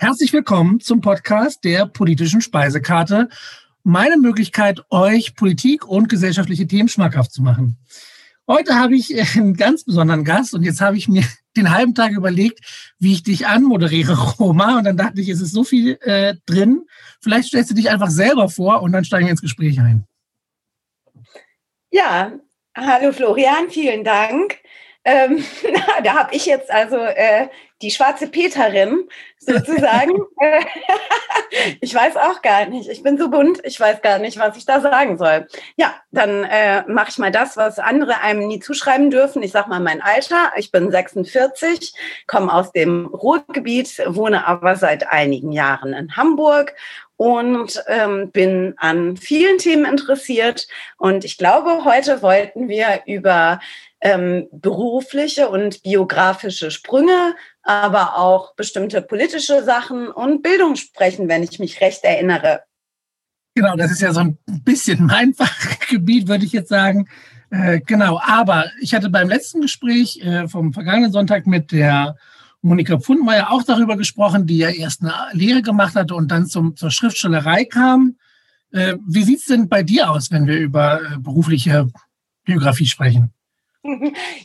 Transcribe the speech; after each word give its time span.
Herzlich 0.00 0.32
willkommen 0.32 0.78
zum 0.78 1.00
Podcast 1.00 1.64
der 1.64 1.84
politischen 1.84 2.40
Speisekarte. 2.40 3.28
Meine 3.82 4.16
Möglichkeit, 4.16 4.80
euch 4.90 5.34
Politik 5.34 5.88
und 5.88 6.08
gesellschaftliche 6.08 6.68
Themen 6.68 6.88
schmackhaft 6.88 7.32
zu 7.32 7.42
machen. 7.42 7.76
Heute 8.46 8.76
habe 8.76 8.94
ich 8.94 9.12
einen 9.36 9.54
ganz 9.54 9.82
besonderen 9.82 10.22
Gast 10.22 10.54
und 10.54 10.62
jetzt 10.62 10.80
habe 10.80 10.96
ich 10.96 11.08
mir 11.08 11.24
den 11.56 11.72
halben 11.72 11.96
Tag 11.96 12.12
überlegt, 12.12 12.60
wie 13.00 13.12
ich 13.12 13.24
dich 13.24 13.48
anmoderiere, 13.48 14.16
Roma. 14.38 14.78
Und 14.78 14.84
dann 14.84 14.96
dachte 14.96 15.20
ich, 15.20 15.28
es 15.30 15.40
ist 15.40 15.50
so 15.50 15.64
viel 15.64 15.98
äh, 16.02 16.36
drin. 16.46 16.86
Vielleicht 17.20 17.48
stellst 17.48 17.70
du 17.70 17.74
dich 17.74 17.90
einfach 17.90 18.10
selber 18.10 18.48
vor 18.48 18.82
und 18.82 18.92
dann 18.92 19.04
steigen 19.04 19.26
wir 19.26 19.32
ins 19.32 19.42
Gespräch 19.42 19.80
ein. 19.80 20.06
Ja, 21.90 22.34
hallo 22.76 23.10
Florian, 23.10 23.68
vielen 23.68 24.04
Dank. 24.04 24.58
Ähm, 25.04 25.42
da 26.04 26.14
habe 26.14 26.36
ich 26.36 26.46
jetzt 26.46 26.70
also 26.70 26.98
äh, 26.98 27.48
die 27.82 27.90
schwarze 27.90 28.28
Peterin 28.28 29.08
sozusagen. 29.38 30.12
ich 31.80 31.94
weiß 31.94 32.16
auch 32.16 32.42
gar 32.42 32.66
nicht. 32.66 32.88
Ich 32.88 33.02
bin 33.02 33.18
so 33.18 33.30
bunt, 33.30 33.60
ich 33.64 33.78
weiß 33.78 34.02
gar 34.02 34.18
nicht, 34.18 34.38
was 34.38 34.56
ich 34.56 34.66
da 34.66 34.80
sagen 34.80 35.18
soll. 35.18 35.46
Ja, 35.76 35.94
dann 36.10 36.44
äh, 36.44 36.82
mache 36.88 37.10
ich 37.10 37.18
mal 37.18 37.30
das, 37.30 37.56
was 37.56 37.78
andere 37.78 38.20
einem 38.20 38.46
nie 38.46 38.60
zuschreiben 38.60 39.10
dürfen. 39.10 39.42
Ich 39.42 39.52
sage 39.52 39.68
mal 39.68 39.80
mein 39.80 40.02
Alter. 40.02 40.52
Ich 40.56 40.70
bin 40.70 40.90
46, 40.90 41.94
komme 42.26 42.52
aus 42.52 42.72
dem 42.72 43.06
Ruhrgebiet, 43.06 44.02
wohne 44.06 44.46
aber 44.46 44.76
seit 44.76 45.10
einigen 45.10 45.52
Jahren 45.52 45.92
in 45.92 46.16
Hamburg 46.16 46.74
und 47.16 47.82
ähm, 47.88 48.30
bin 48.30 48.74
an 48.76 49.16
vielen 49.16 49.58
Themen 49.58 49.84
interessiert. 49.84 50.68
Und 50.98 51.24
ich 51.24 51.36
glaube, 51.36 51.84
heute 51.84 52.22
wollten 52.22 52.68
wir 52.68 53.02
über 53.06 53.60
ähm, 54.00 54.46
berufliche 54.52 55.48
und 55.48 55.82
biografische 55.82 56.70
Sprünge, 56.70 57.34
aber 57.68 58.16
auch 58.16 58.54
bestimmte 58.54 59.02
politische 59.02 59.62
Sachen 59.62 60.08
und 60.08 60.42
Bildung 60.42 60.74
sprechen, 60.76 61.28
wenn 61.28 61.42
ich 61.42 61.58
mich 61.58 61.82
recht 61.82 62.02
erinnere. 62.02 62.62
Genau, 63.54 63.76
das 63.76 63.90
ist 63.90 64.00
ja 64.00 64.14
so 64.14 64.20
ein 64.20 64.38
bisschen 64.46 65.04
mein 65.04 65.34
Fachgebiet, 65.36 66.28
würde 66.28 66.46
ich 66.46 66.52
jetzt 66.52 66.70
sagen. 66.70 67.08
Äh, 67.50 67.80
genau, 67.80 68.18
aber 68.24 68.64
ich 68.80 68.94
hatte 68.94 69.10
beim 69.10 69.28
letzten 69.28 69.60
Gespräch 69.60 70.18
äh, 70.24 70.48
vom 70.48 70.72
vergangenen 70.72 71.12
Sonntag 71.12 71.46
mit 71.46 71.70
der 71.70 72.16
Monika 72.62 72.98
Pfundmeier 72.98 73.50
auch 73.50 73.62
darüber 73.62 73.98
gesprochen, 73.98 74.46
die 74.46 74.58
ja 74.58 74.70
erst 74.70 75.02
eine 75.02 75.12
Lehre 75.32 75.60
gemacht 75.60 75.94
hatte 75.94 76.14
und 76.14 76.30
dann 76.30 76.46
zum, 76.46 76.74
zur 76.74 76.90
Schriftstellerei 76.90 77.66
kam. 77.66 78.16
Äh, 78.72 78.94
wie 79.06 79.24
sieht 79.24 79.40
es 79.40 79.44
denn 79.44 79.68
bei 79.68 79.82
dir 79.82 80.10
aus, 80.10 80.30
wenn 80.30 80.46
wir 80.46 80.58
über 80.58 81.00
berufliche 81.18 81.86
Biografie 82.44 82.86
sprechen? 82.86 83.34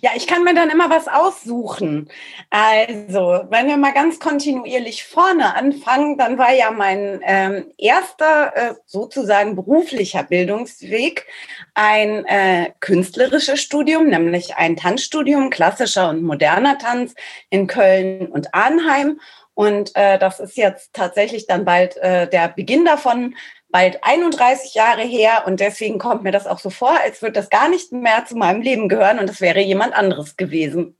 Ja, 0.01 0.11
ich 0.15 0.27
kann 0.27 0.43
mir 0.43 0.53
dann 0.53 0.69
immer 0.69 0.89
was 0.89 1.07
aussuchen. 1.07 2.09
Also, 2.51 3.45
wenn 3.49 3.67
wir 3.67 3.77
mal 3.77 3.93
ganz 3.93 4.19
kontinuierlich 4.19 5.03
vorne 5.05 5.55
anfangen, 5.55 6.17
dann 6.17 6.37
war 6.37 6.53
ja 6.53 6.69
mein 6.71 7.19
ähm, 7.23 7.65
erster 7.77 8.55
äh, 8.55 8.73
sozusagen 8.85 9.55
beruflicher 9.55 10.23
Bildungsweg 10.23 11.25
ein 11.73 12.25
äh, 12.25 12.71
künstlerisches 12.79 13.59
Studium, 13.59 14.07
nämlich 14.07 14.55
ein 14.55 14.75
Tanzstudium, 14.75 15.49
klassischer 15.49 16.09
und 16.09 16.21
moderner 16.21 16.77
Tanz 16.77 17.15
in 17.49 17.65
Köln 17.67 18.27
und 18.27 18.53
Arnheim. 18.53 19.19
Und 19.55 19.95
äh, 19.95 20.17
das 20.19 20.39
ist 20.39 20.57
jetzt 20.57 20.93
tatsächlich 20.93 21.47
dann 21.47 21.65
bald 21.65 21.97
äh, 21.97 22.27
der 22.27 22.49
Beginn 22.49 22.85
davon, 22.85 23.35
bald 23.73 24.03
31 24.03 24.75
Jahre 24.75 25.01
her 25.01 25.45
und 25.47 25.59
deswegen 25.59 25.97
kommt 25.97 26.21
mir 26.21 26.31
das 26.31 26.45
auch 26.45 26.59
so 26.59 26.69
vor, 26.69 26.91
als 27.01 27.23
würde 27.23 27.33
das 27.33 27.49
gar 27.49 27.69
nicht 27.69 27.91
mehr 27.91 28.23
zu 28.23 28.35
meinem 28.35 28.61
Leben 28.61 28.87
gehören 28.87 29.17
und 29.17 29.27
das 29.27 29.41
wäre 29.41 29.59
jemand 29.61 29.93
anderes 29.95 30.37
gewesen. 30.37 30.95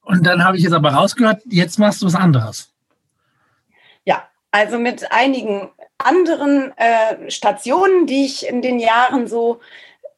Und 0.00 0.26
dann 0.26 0.42
habe 0.42 0.56
ich 0.56 0.62
jetzt 0.62 0.72
aber 0.72 0.94
rausgehört, 0.94 1.42
jetzt 1.44 1.78
machst 1.78 2.00
du 2.00 2.06
was 2.06 2.14
anderes. 2.14 2.72
Ja, 4.06 4.26
also 4.50 4.78
mit 4.78 5.12
einigen 5.12 5.68
anderen 5.98 6.72
äh, 6.78 7.30
Stationen, 7.30 8.06
die 8.06 8.24
ich 8.24 8.48
in 8.48 8.62
den 8.62 8.78
Jahren 8.78 9.26
so 9.26 9.60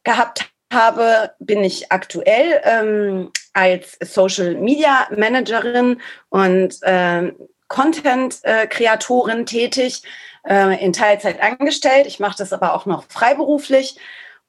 gehabt 0.05 0.49
habe, 0.71 1.33
bin 1.39 1.65
ich 1.65 1.91
aktuell 1.91 2.61
ähm, 2.63 3.31
als 3.51 3.97
Social 4.01 4.55
Media 4.55 5.05
Managerin 5.13 5.99
und 6.29 6.81
äh, 6.83 7.33
Content-Kreatorin 7.67 9.45
tätig 9.45 10.01
äh, 10.47 10.83
in 10.83 10.93
Teilzeit 10.93 11.41
angestellt. 11.41 12.07
Ich 12.07 12.19
mache 12.19 12.37
das 12.37 12.53
aber 12.53 12.73
auch 12.73 12.85
noch 12.85 13.03
freiberuflich. 13.09 13.97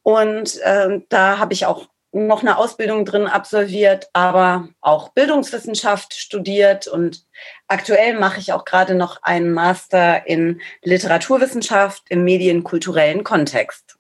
Und 0.02 0.58
äh, 0.62 1.00
da 1.08 1.38
habe 1.38 1.52
ich 1.52 1.66
auch 1.66 1.88
noch 2.12 2.40
eine 2.40 2.56
Ausbildung 2.56 3.04
drin 3.04 3.26
absolviert, 3.26 4.08
aber 4.12 4.68
auch 4.80 5.10
Bildungswissenschaft 5.10 6.14
studiert 6.14 6.88
und 6.88 7.24
aktuell 7.68 8.18
mache 8.18 8.40
ich 8.40 8.52
auch 8.52 8.64
gerade 8.64 8.94
noch 8.94 9.22
einen 9.22 9.52
Master 9.52 10.26
in 10.26 10.60
Literaturwissenschaft 10.82 12.02
im 12.08 12.24
medienkulturellen 12.24 13.22
Kontext. 13.22 13.96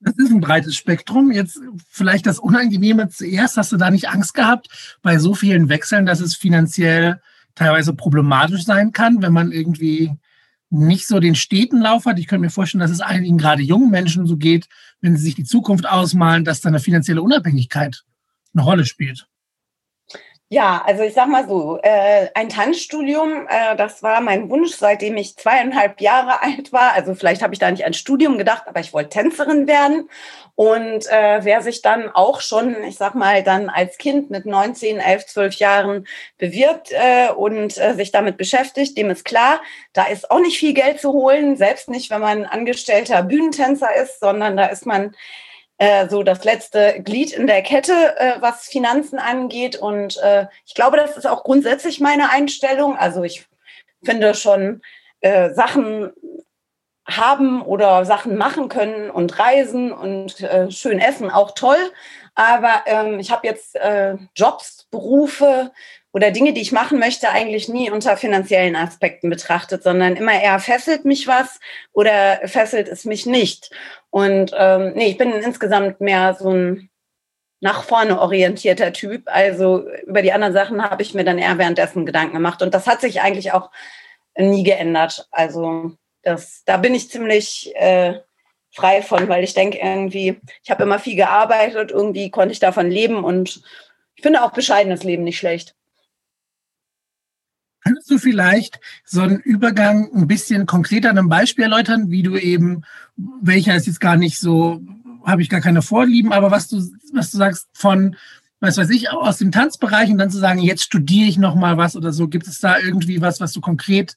Das 0.00 0.16
ist 0.16 0.30
ein 0.30 0.40
breites 0.40 0.76
Spektrum. 0.76 1.32
Jetzt 1.32 1.60
vielleicht 1.88 2.26
das 2.26 2.38
Unangenehme 2.38 3.08
zuerst. 3.08 3.56
Hast 3.56 3.72
du 3.72 3.76
da 3.76 3.90
nicht 3.90 4.08
Angst 4.08 4.34
gehabt 4.34 4.98
bei 5.02 5.18
so 5.18 5.34
vielen 5.34 5.68
Wechseln, 5.68 6.06
dass 6.06 6.20
es 6.20 6.36
finanziell 6.36 7.20
teilweise 7.58 7.92
problematisch 7.92 8.64
sein 8.64 8.92
kann, 8.92 9.20
wenn 9.20 9.32
man 9.32 9.52
irgendwie 9.52 10.12
nicht 10.70 11.06
so 11.06 11.18
den 11.18 11.34
steten 11.34 11.80
Lauf 11.80 12.06
hat. 12.06 12.18
Ich 12.18 12.26
könnte 12.26 12.42
mir 12.42 12.50
vorstellen, 12.50 12.80
dass 12.80 12.90
es 12.90 13.00
einigen 13.00 13.38
gerade 13.38 13.62
jungen 13.62 13.90
Menschen 13.90 14.26
so 14.26 14.36
geht, 14.36 14.68
wenn 15.00 15.16
sie 15.16 15.24
sich 15.24 15.34
die 15.34 15.44
Zukunft 15.44 15.88
ausmalen, 15.88 16.44
dass 16.44 16.60
da 16.60 16.68
eine 16.68 16.80
finanzielle 16.80 17.22
Unabhängigkeit 17.22 18.04
eine 18.54 18.62
Rolle 18.62 18.84
spielt. 18.84 19.28
Ja, 20.50 20.82
also 20.86 21.02
ich 21.02 21.12
sag 21.12 21.28
mal 21.28 21.46
so, 21.46 21.78
äh, 21.82 22.28
ein 22.34 22.48
Tanzstudium, 22.48 23.46
äh, 23.50 23.76
das 23.76 24.02
war 24.02 24.22
mein 24.22 24.48
Wunsch, 24.48 24.72
seitdem 24.76 25.18
ich 25.18 25.36
zweieinhalb 25.36 26.00
Jahre 26.00 26.40
alt 26.42 26.72
war. 26.72 26.92
Also 26.94 27.14
vielleicht 27.14 27.42
habe 27.42 27.52
ich 27.52 27.58
da 27.58 27.70
nicht 27.70 27.84
an 27.84 27.92
Studium 27.92 28.38
gedacht, 28.38 28.62
aber 28.66 28.80
ich 28.80 28.94
wollte 28.94 29.10
Tänzerin 29.10 29.66
werden. 29.66 30.08
Und 30.54 31.06
äh, 31.08 31.40
wer 31.44 31.60
sich 31.60 31.82
dann 31.82 32.08
auch 32.08 32.40
schon, 32.40 32.82
ich 32.84 32.96
sag 32.96 33.14
mal, 33.14 33.42
dann 33.42 33.68
als 33.68 33.98
Kind 33.98 34.30
mit 34.30 34.46
19, 34.46 34.98
11, 35.00 35.26
12 35.26 35.54
Jahren 35.56 36.06
bewirbt 36.38 36.92
äh, 36.92 37.28
und 37.30 37.76
äh, 37.76 37.94
sich 37.94 38.10
damit 38.10 38.38
beschäftigt, 38.38 38.96
dem 38.96 39.10
ist 39.10 39.26
klar, 39.26 39.60
da 39.92 40.04
ist 40.04 40.30
auch 40.30 40.40
nicht 40.40 40.58
viel 40.58 40.72
Geld 40.72 40.98
zu 40.98 41.12
holen, 41.12 41.58
selbst 41.58 41.90
nicht, 41.90 42.10
wenn 42.10 42.22
man 42.22 42.46
angestellter 42.46 43.22
Bühnentänzer 43.22 43.94
ist, 43.94 44.18
sondern 44.20 44.56
da 44.56 44.64
ist 44.66 44.86
man 44.86 45.14
äh, 45.78 46.08
so 46.08 46.22
das 46.24 46.44
letzte 46.44 47.00
Glied 47.02 47.32
in 47.32 47.46
der 47.46 47.62
Kette, 47.62 47.92
äh, 48.18 48.34
was 48.40 48.66
Finanzen 48.66 49.18
angeht. 49.18 49.76
Und 49.76 50.18
äh, 50.18 50.46
ich 50.66 50.74
glaube, 50.74 50.96
das 50.96 51.16
ist 51.16 51.26
auch 51.26 51.44
grundsätzlich 51.44 52.00
meine 52.00 52.30
Einstellung. 52.30 52.96
Also 52.96 53.22
ich 53.22 53.46
finde 54.04 54.34
schon 54.34 54.82
äh, 55.20 55.50
Sachen 55.54 56.12
haben 57.06 57.62
oder 57.62 58.04
Sachen 58.04 58.36
machen 58.36 58.68
können 58.68 59.08
und 59.08 59.38
reisen 59.38 59.92
und 59.92 60.40
äh, 60.40 60.70
schön 60.70 60.98
essen 60.98 61.30
auch 61.30 61.52
toll. 61.52 61.78
Aber 62.34 62.82
ähm, 62.86 63.18
ich 63.18 63.30
habe 63.30 63.46
jetzt 63.46 63.76
Jobs, 64.36 64.86
Berufe 64.90 65.72
oder 66.18 66.32
Dinge, 66.32 66.52
die 66.52 66.62
ich 66.62 66.72
machen 66.72 66.98
möchte, 66.98 67.30
eigentlich 67.30 67.68
nie 67.68 67.92
unter 67.92 68.16
finanziellen 68.16 68.74
Aspekten 68.74 69.30
betrachtet, 69.30 69.84
sondern 69.84 70.16
immer 70.16 70.32
eher 70.32 70.58
fesselt 70.58 71.04
mich 71.04 71.28
was 71.28 71.60
oder 71.92 72.40
fesselt 72.48 72.88
es 72.88 73.04
mich 73.04 73.24
nicht. 73.24 73.70
Und 74.10 74.52
ähm, 74.58 74.94
nee, 74.96 75.10
ich 75.10 75.16
bin 75.16 75.30
insgesamt 75.30 76.00
mehr 76.00 76.34
so 76.34 76.50
ein 76.50 76.90
nach 77.60 77.84
vorne 77.84 78.20
orientierter 78.20 78.92
Typ. 78.92 79.22
Also 79.26 79.88
über 80.08 80.22
die 80.22 80.32
anderen 80.32 80.54
Sachen 80.54 80.82
habe 80.82 81.02
ich 81.02 81.14
mir 81.14 81.22
dann 81.22 81.38
eher 81.38 81.56
währenddessen 81.56 82.04
Gedanken 82.04 82.34
gemacht. 82.34 82.62
Und 82.62 82.74
das 82.74 82.88
hat 82.88 83.00
sich 83.00 83.20
eigentlich 83.20 83.52
auch 83.52 83.70
nie 84.36 84.64
geändert. 84.64 85.28
Also 85.30 85.92
das, 86.22 86.64
da 86.64 86.78
bin 86.78 86.96
ich 86.96 87.10
ziemlich 87.10 87.72
äh, 87.76 88.14
frei 88.72 89.02
von, 89.02 89.28
weil 89.28 89.44
ich 89.44 89.54
denke 89.54 89.78
irgendwie, 89.78 90.40
ich 90.64 90.70
habe 90.72 90.82
immer 90.82 90.98
viel 90.98 91.14
gearbeitet, 91.14 91.92
irgendwie 91.92 92.32
konnte 92.32 92.50
ich 92.50 92.58
davon 92.58 92.90
leben 92.90 93.22
und 93.22 93.62
ich 94.16 94.22
finde 94.22 94.42
auch 94.42 94.50
bescheidenes 94.50 95.04
Leben 95.04 95.22
nicht 95.22 95.38
schlecht. 95.38 95.76
Könntest 97.88 98.10
du 98.10 98.18
vielleicht 98.18 98.80
so 99.04 99.22
einen 99.22 99.38
Übergang 99.40 100.10
ein 100.14 100.26
bisschen 100.26 100.66
konkreter 100.66 101.10
an 101.10 101.18
einem 101.18 101.28
Beispiel 101.28 101.64
erläutern, 101.64 102.10
wie 102.10 102.22
du 102.22 102.36
eben, 102.36 102.82
welcher 103.40 103.74
ist 103.74 103.86
jetzt 103.86 104.00
gar 104.00 104.16
nicht 104.16 104.38
so, 104.38 104.80
habe 105.24 105.42
ich 105.42 105.48
gar 105.48 105.60
keine 105.60 105.82
Vorlieben, 105.82 106.32
aber 106.32 106.50
was 106.50 106.68
du, 106.68 106.76
was 107.12 107.30
du 107.30 107.38
sagst 107.38 107.68
von, 107.72 108.16
was 108.60 108.76
weiß 108.76 108.90
ich, 108.90 109.10
aus 109.10 109.38
dem 109.38 109.52
Tanzbereich 109.52 110.10
und 110.10 110.18
dann 110.18 110.30
zu 110.30 110.38
sagen, 110.38 110.60
jetzt 110.60 110.82
studiere 110.82 111.28
ich 111.28 111.38
noch 111.38 111.54
mal 111.54 111.76
was 111.76 111.96
oder 111.96 112.12
so, 112.12 112.28
gibt 112.28 112.46
es 112.46 112.60
da 112.60 112.78
irgendwie 112.78 113.20
was, 113.20 113.40
was 113.40 113.52
du 113.52 113.60
konkret 113.60 114.16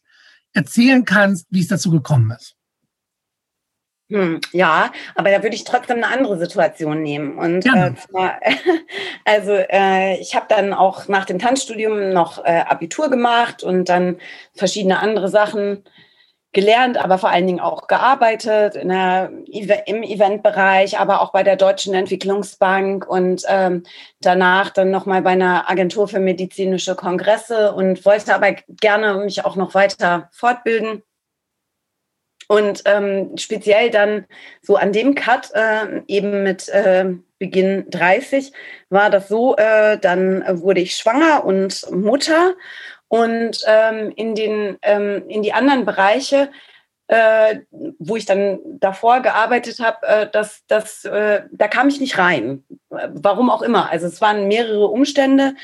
erzählen 0.54 1.06
kannst, 1.06 1.48
wie 1.50 1.62
es 1.62 1.68
dazu 1.68 1.92
gekommen 1.92 2.32
ist? 2.32 2.56
Hm, 4.12 4.42
ja, 4.52 4.92
aber 5.16 5.32
da 5.32 5.42
würde 5.42 5.56
ich 5.56 5.64
trotzdem 5.64 6.04
eine 6.04 6.10
andere 6.10 6.38
Situation 6.38 7.02
nehmen. 7.02 7.38
Und 7.38 7.66
äh, 7.66 7.96
zwar, 7.96 8.42
also 9.26 9.54
äh, 9.54 10.20
ich 10.20 10.36
habe 10.36 10.48
dann 10.50 10.74
auch 10.74 11.08
nach 11.08 11.24
dem 11.24 11.40
Tanzstudium 11.40 12.12
noch 12.12 12.44
äh, 12.44 12.64
Abitur 12.68 13.10
gemacht 13.10 13.64
und 13.64 13.88
dann 13.88 14.18
verschiedene 14.54 15.00
andere 15.00 15.30
Sachen 15.30 15.86
gelernt, 16.52 16.98
aber 16.98 17.18
vor 17.18 17.30
allen 17.30 17.48
Dingen 17.48 17.62
auch 17.62 17.88
gearbeitet 17.88 18.76
in 18.76 18.90
der, 18.90 19.32
im 19.86 20.04
Eventbereich, 20.04 21.00
aber 21.00 21.22
auch 21.22 21.32
bei 21.32 21.44
der 21.44 21.56
Deutschen 21.56 21.94
Entwicklungsbank 21.94 23.08
und 23.08 23.44
ähm, 23.48 23.84
danach 24.20 24.72
dann 24.72 24.92
nochmal 24.92 25.22
bei 25.22 25.30
einer 25.30 25.70
Agentur 25.70 26.10
für 26.10 26.20
medizinische 26.20 26.96
Kongresse 26.96 27.72
und 27.72 28.04
wollte 28.04 28.36
aber 28.36 28.56
gerne 28.68 29.24
mich 29.24 29.46
auch 29.46 29.56
noch 29.56 29.74
weiter 29.74 30.28
fortbilden. 30.34 31.02
Und 32.52 32.82
ähm, 32.84 33.38
speziell 33.38 33.92
dann 33.92 34.26
so 34.62 34.76
an 34.76 34.92
dem 34.92 35.16
Cut, 35.16 35.52
äh, 35.54 36.02
eben 36.08 36.44
mit 36.44 36.68
äh, 36.68 37.06
Beginn 37.40 37.90
30, 37.90 38.52
war 38.90 39.10
das 39.10 39.30
so, 39.30 39.56
äh, 39.56 39.98
dann 39.98 40.44
wurde 40.62 40.82
ich 40.82 40.96
schwanger 40.96 41.46
und 41.46 41.90
Mutter 41.92 42.56
und 43.08 43.64
ähm, 43.66 44.12
in, 44.18 44.36
den, 44.36 44.78
ähm, 44.82 45.24
in 45.30 45.44
die 45.44 45.54
anderen 45.54 45.86
Bereiche, 45.86 46.50
äh, 47.08 47.60
wo 48.00 48.18
ich 48.18 48.26
dann 48.26 48.60
davor 48.66 49.22
gearbeitet 49.22 49.80
habe, 49.80 50.06
äh, 50.06 50.28
das, 50.30 50.64
das, 50.68 51.06
äh, 51.06 51.44
da 51.54 51.70
kam 51.70 51.88
ich 51.88 52.02
nicht 52.02 52.18
rein. 52.18 52.66
Warum 52.90 53.50
auch 53.50 53.62
immer. 53.62 53.90
Also 53.90 54.08
es 54.08 54.20
waren 54.20 54.50
mehrere 54.50 54.88
Umstände. 54.88 55.56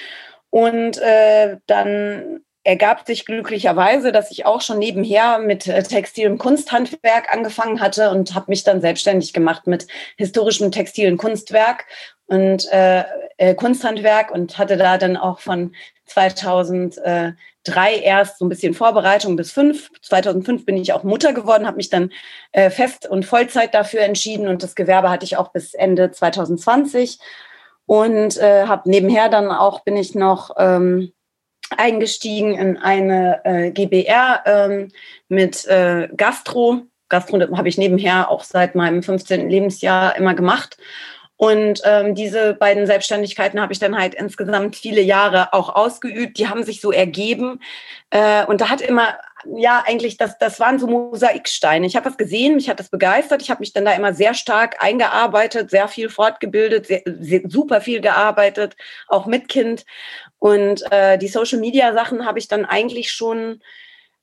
Und 0.49 1.01
dann 1.67 2.39
ergab 2.67 3.07
sich 3.07 3.25
glücklicherweise, 3.25 4.11
dass 4.11 4.29
ich 4.29 4.45
auch 4.45 4.59
schon 4.59 4.77
nebenher 4.77 5.39
mit 5.39 5.67
äh, 5.67 5.81
Textil- 5.81 6.29
und 6.29 6.37
Kunsthandwerk 6.37 7.33
angefangen 7.33 7.79
hatte 7.79 8.11
und 8.11 8.35
habe 8.35 8.47
mich 8.49 8.65
dann 8.65 8.81
selbstständig 8.81 9.31
gemacht 9.31 9.67
mit 9.67 9.87
historischem 10.17 10.69
Textil- 10.69 11.09
und 11.09 11.17
Kunstwerk 11.17 11.85
und 12.25 12.69
äh, 12.73 13.05
äh, 13.37 13.55
Kunsthandwerk 13.55 14.31
und 14.31 14.57
hatte 14.57 14.75
da 14.75 14.97
dann 14.97 15.15
auch 15.15 15.39
von 15.39 15.73
2003 16.07 17.35
erst 18.03 18.39
so 18.39 18.45
ein 18.45 18.49
bisschen 18.49 18.73
Vorbereitung 18.73 19.37
bis 19.37 19.53
fünf. 19.53 19.89
2005 20.01 20.65
bin 20.65 20.75
ich 20.75 20.91
auch 20.91 21.03
Mutter 21.03 21.31
geworden, 21.31 21.67
habe 21.67 21.77
mich 21.77 21.89
dann 21.89 22.11
äh, 22.51 22.69
fest 22.69 23.07
und 23.07 23.25
Vollzeit 23.25 23.73
dafür 23.73 24.01
entschieden 24.01 24.49
und 24.49 24.61
das 24.61 24.75
Gewerbe 24.75 25.09
hatte 25.09 25.23
ich 25.23 25.37
auch 25.37 25.53
bis 25.53 25.73
Ende 25.73 26.11
2020 26.11 27.19
und 27.85 28.35
äh, 28.35 28.65
habe 28.65 28.89
nebenher 28.89 29.29
dann 29.29 29.51
auch 29.51 29.85
bin 29.85 29.95
ich 29.95 30.15
noch 30.15 30.51
ähm, 30.57 31.13
eingestiegen 31.75 32.55
in 32.55 32.77
eine 32.77 33.41
äh, 33.43 33.71
GBR 33.71 34.43
ähm, 34.45 34.87
mit 35.27 35.65
äh, 35.65 36.07
Gastro. 36.15 36.83
Gastro 37.09 37.39
habe 37.57 37.69
ich 37.69 37.77
nebenher 37.77 38.29
auch 38.29 38.43
seit 38.43 38.75
meinem 38.75 39.03
15. 39.03 39.49
Lebensjahr 39.49 40.15
immer 40.17 40.33
gemacht 40.33 40.77
und 41.37 41.81
ähm, 41.85 42.15
diese 42.15 42.55
beiden 42.55 42.87
Selbstständigkeiten 42.87 43.61
habe 43.61 43.71
ich 43.71 43.77
dann 43.77 43.95
halt 43.95 44.15
insgesamt 44.15 44.75
viele 44.75 45.01
Jahre 45.01 45.53
auch 45.53 45.69
ausgeübt. 45.75 46.39
Die 46.39 46.49
haben 46.49 46.63
sich 46.63 46.81
so 46.81 46.91
ergeben. 46.91 47.61
Äh, 48.09 48.43
und 48.45 48.59
da 48.59 48.69
hat 48.69 48.81
immer, 48.81 49.19
ja, 49.55 49.83
eigentlich, 49.85 50.17
das, 50.17 50.37
das 50.37 50.59
waren 50.59 50.79
so 50.79 50.87
Mosaiksteine. 50.87 51.85
Ich 51.85 51.95
habe 51.95 52.05
das 52.05 52.17
gesehen, 52.17 52.55
mich 52.55 52.69
hat 52.69 52.79
das 52.79 52.89
begeistert. 52.89 53.41
Ich 53.41 53.49
habe 53.49 53.59
mich 53.59 53.73
dann 53.73 53.85
da 53.85 53.93
immer 53.93 54.13
sehr 54.13 54.33
stark 54.33 54.83
eingearbeitet, 54.83 55.69
sehr 55.69 55.87
viel 55.87 56.09
fortgebildet, 56.09 56.87
sehr, 56.87 57.01
sehr, 57.05 57.41
super 57.47 57.81
viel 57.81 58.01
gearbeitet, 58.01 58.75
auch 59.07 59.25
mit 59.25 59.47
Kind. 59.47 59.85
Und 60.39 60.83
äh, 60.91 61.17
die 61.17 61.27
Social-Media-Sachen 61.27 62.25
habe 62.25 62.39
ich 62.39 62.47
dann 62.47 62.65
eigentlich 62.65 63.11
schon 63.11 63.61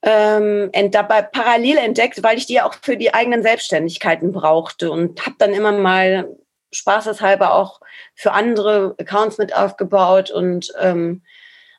ähm, 0.02 0.70
dabei 0.90 1.22
parallel 1.22 1.78
entdeckt, 1.78 2.22
weil 2.22 2.36
ich 2.36 2.46
die 2.46 2.60
auch 2.60 2.74
für 2.82 2.96
die 2.96 3.14
eigenen 3.14 3.42
Selbstständigkeiten 3.42 4.32
brauchte 4.32 4.90
und 4.90 5.24
habe 5.24 5.36
dann 5.38 5.54
immer 5.54 5.72
mal 5.72 6.28
spaßeshalber 6.72 7.54
auch 7.54 7.80
für 8.14 8.32
andere 8.32 8.94
Accounts 8.98 9.38
mit 9.38 9.56
aufgebaut 9.56 10.30
und 10.30 10.72
ähm, 10.80 11.22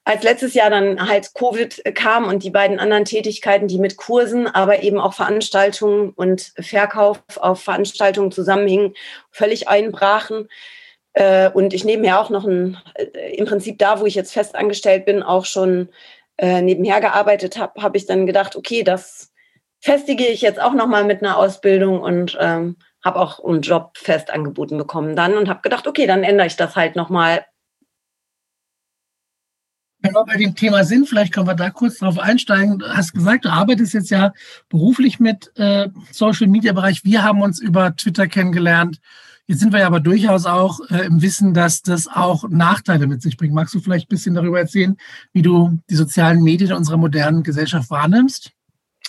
als 0.06 0.22
letztes 0.24 0.54
Jahr 0.54 0.70
dann 0.70 1.10
halt 1.10 1.34
Covid 1.34 1.82
kam 1.96 2.26
und 2.26 2.44
die 2.44 2.52
beiden 2.52 2.80
anderen 2.80 3.06
Tätigkeiten, 3.06 3.68
die 3.68 3.80
mit 3.80 3.98
Kursen, 3.98 4.48
aber 4.48 4.84
eben 4.84 5.00
auch 5.00 5.14
Veranstaltungen 5.14 6.12
und 6.12 6.54
Verkauf 6.60 7.22
auf 7.38 7.64
Veranstaltungen 7.64 8.32
zusammenhingen, 8.32 8.94
völlig 9.32 9.68
einbrachen. 9.68 10.48
Äh, 11.14 11.50
und 11.50 11.74
ich 11.74 11.86
nebenher 11.86 12.22
auch 12.22 12.30
noch 12.30 12.46
ein, 12.46 12.78
äh, 12.94 13.36
im 13.36 13.46
Prinzip 13.46 13.80
da, 13.80 14.00
wo 14.00 14.06
ich 14.06 14.14
jetzt 14.14 14.32
fest 14.32 14.56
angestellt 14.56 15.06
bin, 15.06 15.24
auch 15.24 15.46
schon 15.46 15.90
äh, 16.38 16.62
nebenher 16.62 17.02
gearbeitet 17.02 17.58
habe, 17.58 17.82
habe 17.82 17.98
ich 17.98 18.06
dann 18.06 18.28
gedacht, 18.28 18.56
okay, 18.56 18.84
das 18.84 19.34
festige 19.82 20.26
ich 20.26 20.42
jetzt 20.42 20.62
auch 20.62 20.74
nochmal 20.74 21.04
mit 21.04 21.24
einer 21.24 21.38
Ausbildung 21.38 22.02
und 22.02 22.38
ähm, 22.40 22.76
habe 23.04 23.20
auch 23.20 23.44
einen 23.44 23.62
Job 23.62 23.98
fest 23.98 24.32
angeboten 24.32 24.78
bekommen 24.78 25.16
dann 25.16 25.36
und 25.36 25.50
habe 25.50 25.62
gedacht, 25.62 25.88
okay, 25.88 26.06
dann 26.06 26.24
ändere 26.24 26.48
ich 26.48 26.58
das 26.58 26.76
halt 26.76 26.96
nochmal. 26.96 27.46
Wenn 30.06 30.14
wir 30.14 30.26
bei 30.26 30.38
dem 30.38 30.54
Thema 30.54 30.84
sind, 30.84 31.10
vielleicht 31.10 31.34
können 31.34 31.48
wir 31.48 31.56
da 31.56 31.72
kurz 31.72 31.98
drauf 31.98 32.20
einsteigen. 32.20 32.78
Du 32.78 32.88
hast 32.88 33.14
gesagt, 33.14 33.46
du 33.46 33.50
arbeitest 33.50 33.94
jetzt 33.96 34.12
ja 34.12 34.34
beruflich 34.70 35.20
mit 35.20 35.52
äh, 35.56 35.90
Social 36.12 36.46
Media 36.48 36.74
Bereich. 36.74 37.04
Wir 37.04 37.24
haben 37.24 37.42
uns 37.42 37.60
über 37.60 37.96
Twitter 37.96 38.28
kennengelernt. 38.28 39.00
Jetzt 39.48 39.62
sind 39.62 39.74
wir 39.74 39.80
ja 39.80 39.88
aber 39.88 40.00
durchaus 40.00 40.46
auch 40.46 40.80
äh, 40.92 41.06
im 41.06 41.24
Wissen, 41.24 41.56
dass 41.56 41.82
das 41.82 42.08
auch 42.08 42.48
Nachteile 42.50 43.08
mit 43.08 43.24
sich 43.24 43.36
bringt. 43.36 43.56
Magst 43.56 43.74
du 43.74 43.80
vielleicht 43.80 44.06
ein 44.06 44.10
bisschen 44.16 44.36
darüber 44.36 44.60
erzählen, 44.60 44.96
wie 45.34 45.42
du 45.42 45.80
die 45.90 45.96
sozialen 45.96 46.44
Medien 46.44 46.70
in 46.70 46.78
unserer 46.78 46.98
modernen 46.98 47.42
Gesellschaft 47.42 47.90
wahrnimmst? 47.90 48.55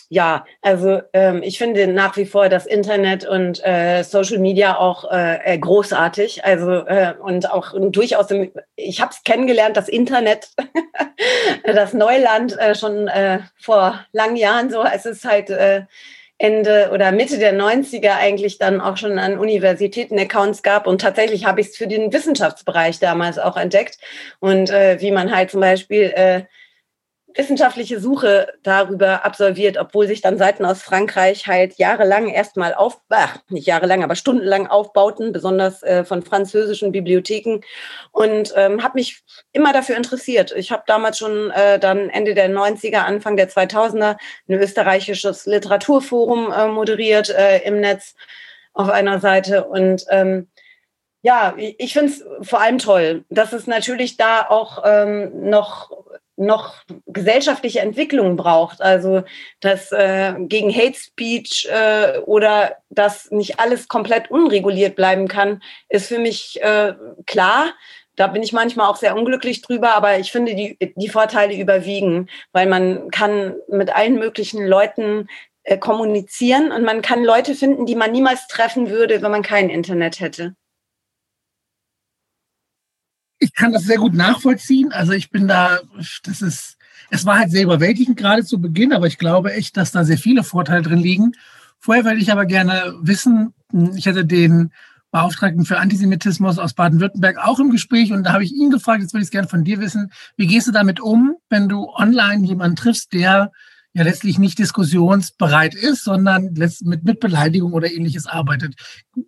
Ja, 0.09 0.45
also 0.63 1.01
ähm, 1.13 1.43
ich 1.43 1.59
finde 1.59 1.89
nach 1.89 2.17
wie 2.17 2.27
vor 2.27 2.49
das 2.49 2.67
Internet 2.67 3.27
und 3.27 3.61
äh, 3.65 4.05
Social 4.05 4.39
Media 4.39 4.79
auch 4.79 5.11
äh, 5.11 5.55
äh 5.55 5.59
großartig. 5.59 6.45
Also 6.45 6.87
äh, 6.87 7.15
und 7.21 7.51
auch 7.51 7.75
durchaus, 7.91 8.31
im, 8.31 8.53
ich 8.77 9.01
habe 9.01 9.11
es 9.13 9.25
kennengelernt, 9.25 9.77
das 9.77 9.89
Internet, 9.89 10.51
das 11.65 11.93
Neuland 11.93 12.59
äh, 12.59 12.75
schon 12.75 13.09
äh, 13.09 13.41
vor 13.61 14.05
langen 14.13 14.37
Jahren 14.37 14.71
so. 14.71 14.85
Es 14.85 15.07
ist 15.07 15.25
halt 15.25 15.51
äh, 15.51 15.83
Ende 16.39 16.91
oder 16.93 17.13
Mitte 17.13 17.39
der 17.39 17.55
90er 17.55 18.17
eigentlich 18.17 18.59
dann 18.59 18.81
auch 18.81 18.99
schon 18.99 19.19
an 19.19 19.39
Universitäten 19.39 20.19
Accounts 20.19 20.63
gab. 20.63 20.87
Und 20.87 21.01
tatsächlich 21.01 21.47
habe 21.47 21.61
ich 21.61 21.69
es 21.69 21.77
für 21.77 21.87
den 21.87 22.13
Wissenschaftsbereich 22.13 23.01
damals 23.01 23.39
auch 23.39 23.57
entdeckt. 23.57 23.99
Und 24.39 24.71
äh, 24.71 25.01
wie 25.01 25.11
man 25.11 25.35
halt 25.35 25.51
zum 25.51 25.63
Beispiel 25.63 26.13
äh, 26.15 26.43
wissenschaftliche 27.37 28.01
Suche 28.01 28.53
darüber 28.63 29.25
absolviert, 29.25 29.77
obwohl 29.77 30.07
sich 30.07 30.21
dann 30.21 30.39
Seiten 30.39 30.65
aus 30.65 30.83
Frankreich 30.83 31.47
halt 31.47 31.79
jahrelang 31.79 32.29
erstmal 32.29 32.75
auf, 32.75 33.01
ach, 33.11 33.39
nicht 33.49 33.67
jahrelang, 33.67 34.03
aber 34.03 34.17
stundenlang 34.17 34.67
aufbauten, 34.67 35.33
besonders 35.33 35.83
äh, 35.83 36.05
von 36.05 36.23
französischen 36.23 36.93
Bibliotheken 36.93 37.61
und 38.13 38.53
ähm, 38.57 38.83
habe 38.83 38.95
mich 38.95 39.23
immer 39.53 39.73
dafür 39.73 39.97
interessiert. 39.97 40.53
Ich 40.57 40.73
habe 40.73 40.85
damals 40.87 41.19
schon 41.19 41.51
äh, 41.51 41.79
dann 41.79 42.09
Ende 42.11 42.35
der 42.35 42.51
90er, 42.51 42.99
Anfang 42.99 43.37
der 43.37 43.51
2000er 43.51 44.17
ein 44.49 44.55
österreichisches 44.55 45.47
Literaturforum 45.47 46.53
äh, 46.53 46.69
moderiert 46.69 47.31
äh, 47.31 47.59
im 47.59 47.81
Netz 47.81 48.15
auf 48.73 48.89
einer 48.89 49.21
Seite 49.21 49.65
und 49.65 50.05
ähm, 50.11 50.49
ja, 51.23 51.57
ich 51.57 51.93
finde 51.93 52.13
es 52.13 52.25
vor 52.49 52.61
allem 52.61 52.79
toll, 52.79 53.25
dass 53.31 53.53
es 53.53 53.67
natürlich 53.67 54.17
da 54.17 54.47
auch 54.49 54.85
ähm, 54.85 55.51
noch 55.51 55.91
noch 56.37 56.75
gesellschaftliche 57.07 57.81
Entwicklungen 57.81 58.37
braucht. 58.37 58.81
Also 58.81 59.23
dass 59.61 59.93
äh, 59.93 60.35
gegen 60.39 60.75
Hate 60.75 60.99
Speech 60.99 61.69
äh, 61.71 62.19
oder 62.21 62.77
dass 62.91 63.31
nicht 63.31 63.59
alles 63.59 63.89
komplett 63.89 64.31
unreguliert 64.31 64.97
bleiben 64.97 65.29
kann, 65.29 65.63
ist 65.89 66.09
für 66.09 66.19
mich 66.19 66.63
äh, 66.63 66.95
klar. 67.27 67.75
Da 68.17 68.29
bin 68.29 68.43
ich 68.43 68.53
manchmal 68.53 68.89
auch 68.89 68.97
sehr 68.97 69.15
unglücklich 69.15 69.61
drüber, 69.61 69.95
aber 69.95 70.19
ich 70.19 70.33
finde, 70.33 70.55
die, 70.55 70.79
die 70.97 71.09
Vorteile 71.09 71.55
überwiegen, 71.55 72.29
weil 72.53 72.67
man 72.67 73.11
kann 73.11 73.55
mit 73.69 73.95
allen 73.95 74.15
möglichen 74.15 74.67
Leuten 74.67 75.29
äh, 75.65 75.77
kommunizieren 75.77 76.73
und 76.73 76.83
man 76.83 77.03
kann 77.03 77.25
Leute 77.25 77.55
finden, 77.55 77.85
die 77.85 77.97
man 77.97 78.13
niemals 78.13 78.47
treffen 78.47 78.89
würde, 78.89 79.21
wenn 79.21 79.31
man 79.31 79.43
kein 79.43 79.69
Internet 79.69 80.21
hätte 80.21 80.55
ich 83.39 83.55
kann 83.55 83.73
das 83.73 83.85
sehr 83.85 83.99
gut 83.99 84.15
nachvollziehen. 84.15 84.93
Also 84.93 85.13
ich 85.13 85.31
bin 85.31 85.49
da, 85.49 85.81
das 86.25 86.43
ist, 86.43 86.77
es 87.11 87.27
war 87.27 87.39
halt 87.39 87.51
sehr 87.51 87.65
überwältigend 87.65 88.17
gerade 88.17 88.45
zu 88.45 88.61
Beginn, 88.61 88.93
aber 88.93 89.07
ich 89.07 89.19
glaube 89.19 89.53
echt, 89.53 89.77
dass 89.77 89.93
da 89.93 90.05
sehr 90.05 90.19
viele 90.19 90.43
Vorteile 90.43 90.83
drin 90.83 90.99
liegen. 90.99 91.33
Vorher 91.79 92.05
würde 92.05 92.21
ich 92.21 92.33
aber 92.33 92.47
gerne 92.47 92.95
wissen, 93.01 93.53
ich 93.95 94.09
hatte 94.09 94.25
den 94.25 94.73
Beauftragten 95.11 95.65
für 95.65 95.79
Antisemitismus 95.79 96.59
aus 96.59 96.75
Baden-Württemberg 96.75 97.39
auch 97.39 97.59
im 97.59 97.71
Gespräch 97.71 98.13
und 98.13 98.25
da 98.25 98.33
habe 98.33 98.45
ich 98.45 98.53
ihn 98.53 98.71
gefragt, 98.71 99.03
jetzt 99.03 99.13
würde 99.13 99.23
ich 99.23 99.29
es 99.29 99.31
gerne 99.31 99.49
von 99.49 99.65
dir 99.65 99.81
wissen, 99.81 100.11
wie 100.37 100.47
gehst 100.47 100.67
du 100.67 100.73
damit 100.73 101.01
um, 101.01 101.37
wenn 101.49 101.69
du 101.69 101.89
online 101.89 102.45
jemanden 102.47 102.77
triffst, 102.77 103.13
der 103.13 103.53
ja 103.97 104.03
letztlich 104.03 104.39
nicht 104.39 104.59
diskussionsbereit 104.59 105.75
ist, 105.75 106.05
sondern 106.05 106.53
mit, 106.53 107.05
mit 107.05 107.21
Beleidigung 107.21 107.73
oder 107.73 107.91
ähnliches 107.91 108.27
arbeitet. 108.27 108.75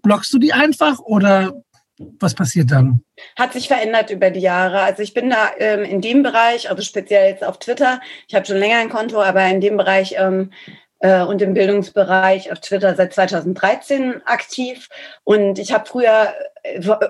Blockst 0.03 0.31
du 0.33 0.39
die 0.39 0.53
einfach 0.53 0.99
oder 0.99 1.55
was 1.99 2.35
passiert 2.35 2.71
dann? 2.71 3.03
Hat 3.37 3.53
sich 3.53 3.69
verändert 3.69 4.11
über 4.11 4.31
die 4.31 4.41
Jahre. 4.41 4.81
Also 4.81 5.03
ich 5.03 5.15
bin 5.15 5.31
da 5.31 5.51
ähm, 5.59 5.85
in 5.85 6.01
dem 6.01 6.23
Bereich, 6.23 6.71
also 6.71 6.83
speziell 6.83 7.31
jetzt 7.31 7.45
auf 7.45 7.59
Twitter, 7.59 8.01
ich 8.29 8.35
habe 8.35 8.47
schon 8.47 8.57
länger 8.57 8.79
ein 8.79 8.89
Konto, 8.89 9.21
aber 9.21 9.45
in 9.47 9.61
dem 9.61 9.77
Bereich 9.77 10.15
ähm, 10.17 10.53
äh, 11.01 11.23
und 11.23 11.43
im 11.43 11.55
Bildungsbereich 11.55 12.53
auf 12.53 12.61
Twitter 12.61 12.95
seit 12.95 13.13
2013 13.15 14.23
aktiv. 14.25 14.89
Und 15.25 15.59
ich 15.59 15.73
habe 15.73 15.87
früher 15.87 16.33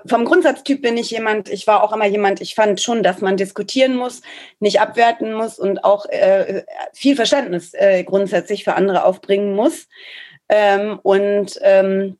vom 0.07 0.25
Grundsatztyp 0.25 0.83
bin 0.83 0.97
ich 0.97 1.11
jemand, 1.11 1.49
ich 1.49 1.67
war 1.67 1.83
auch 1.83 1.93
immer 1.93 2.07
jemand, 2.07 2.41
ich 2.41 2.55
fand 2.55 2.81
schon, 2.81 3.03
dass 3.03 3.21
man 3.21 3.37
diskutieren 3.37 3.97
muss, 3.97 4.23
nicht 4.61 4.81
abwerten 4.81 5.35
muss 5.35 5.59
und 5.59 5.85
auch 5.85 6.07
äh, 6.07 6.65
viel 6.93 7.17
Verständnis 7.17 7.75
äh, 7.75 8.05
grundsätzlich 8.05 8.65
für 8.65 8.75
andere 8.75 9.05
aufbringen 9.05 9.55
muss. 9.55 9.89
Ähm, 10.49 10.99
und 11.03 11.59
ähm, 11.63 12.19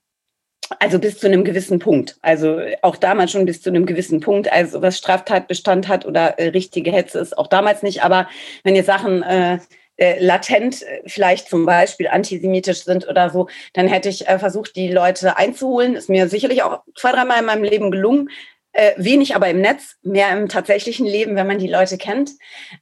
also 0.79 0.99
bis 0.99 1.19
zu 1.19 1.27
einem 1.27 1.45
gewissen 1.45 1.79
Punkt. 1.79 2.17
Also 2.23 2.61
auch 2.83 2.97
damals 2.97 3.33
schon 3.33 3.47
bis 3.47 3.63
zu 3.63 3.71
einem 3.71 3.87
gewissen 3.87 4.21
Punkt. 4.21 4.53
Also 4.53 4.83
was 4.83 4.99
Straftatbestand 4.99 5.89
hat 5.89 6.07
oder 6.07 6.39
äh, 6.39 6.49
richtige 6.49 6.93
Hetze 6.93 7.19
ist 7.19 7.37
auch 7.37 7.47
damals 7.47 7.83
nicht. 7.83 8.03
Aber 8.03 8.29
wenn 8.65 8.77
ihr 8.77 8.85
Sachen 8.85 9.23
äh, 9.23 9.59
äh, 9.97 10.25
latent 10.25 10.83
äh, 10.83 11.03
vielleicht 11.07 11.49
zum 11.49 11.67
Beispiel 11.67 12.09
antisemitisch 12.09 12.85
sind 12.85 13.09
oder 13.09 13.31
so, 13.31 13.49
dann 13.73 13.89
hätte 13.89 14.09
ich 14.09 14.29
äh, 14.29 14.39
versucht, 14.39 14.77
die 14.77 14.93
Leute 14.93 15.37
einzuholen. 15.37 15.97
Ist 15.97 16.09
mir 16.09 16.29
sicherlich 16.29 16.63
auch 16.63 16.83
zwei, 16.97 17.13
dreimal 17.13 17.41
in 17.41 17.47
meinem 17.47 17.65
Leben 17.65 17.91
gelungen. 17.91 18.31
Äh, 18.73 18.93
wenig 18.97 19.35
aber 19.35 19.49
im 19.49 19.61
Netz, 19.61 19.97
mehr 20.03 20.31
im 20.31 20.49
tatsächlichen 20.49 21.07
Leben, 21.07 21.37
wenn 21.37 21.47
man 21.47 21.59
die 21.59 21.69
Leute 21.69 21.97
kennt. 21.97 22.33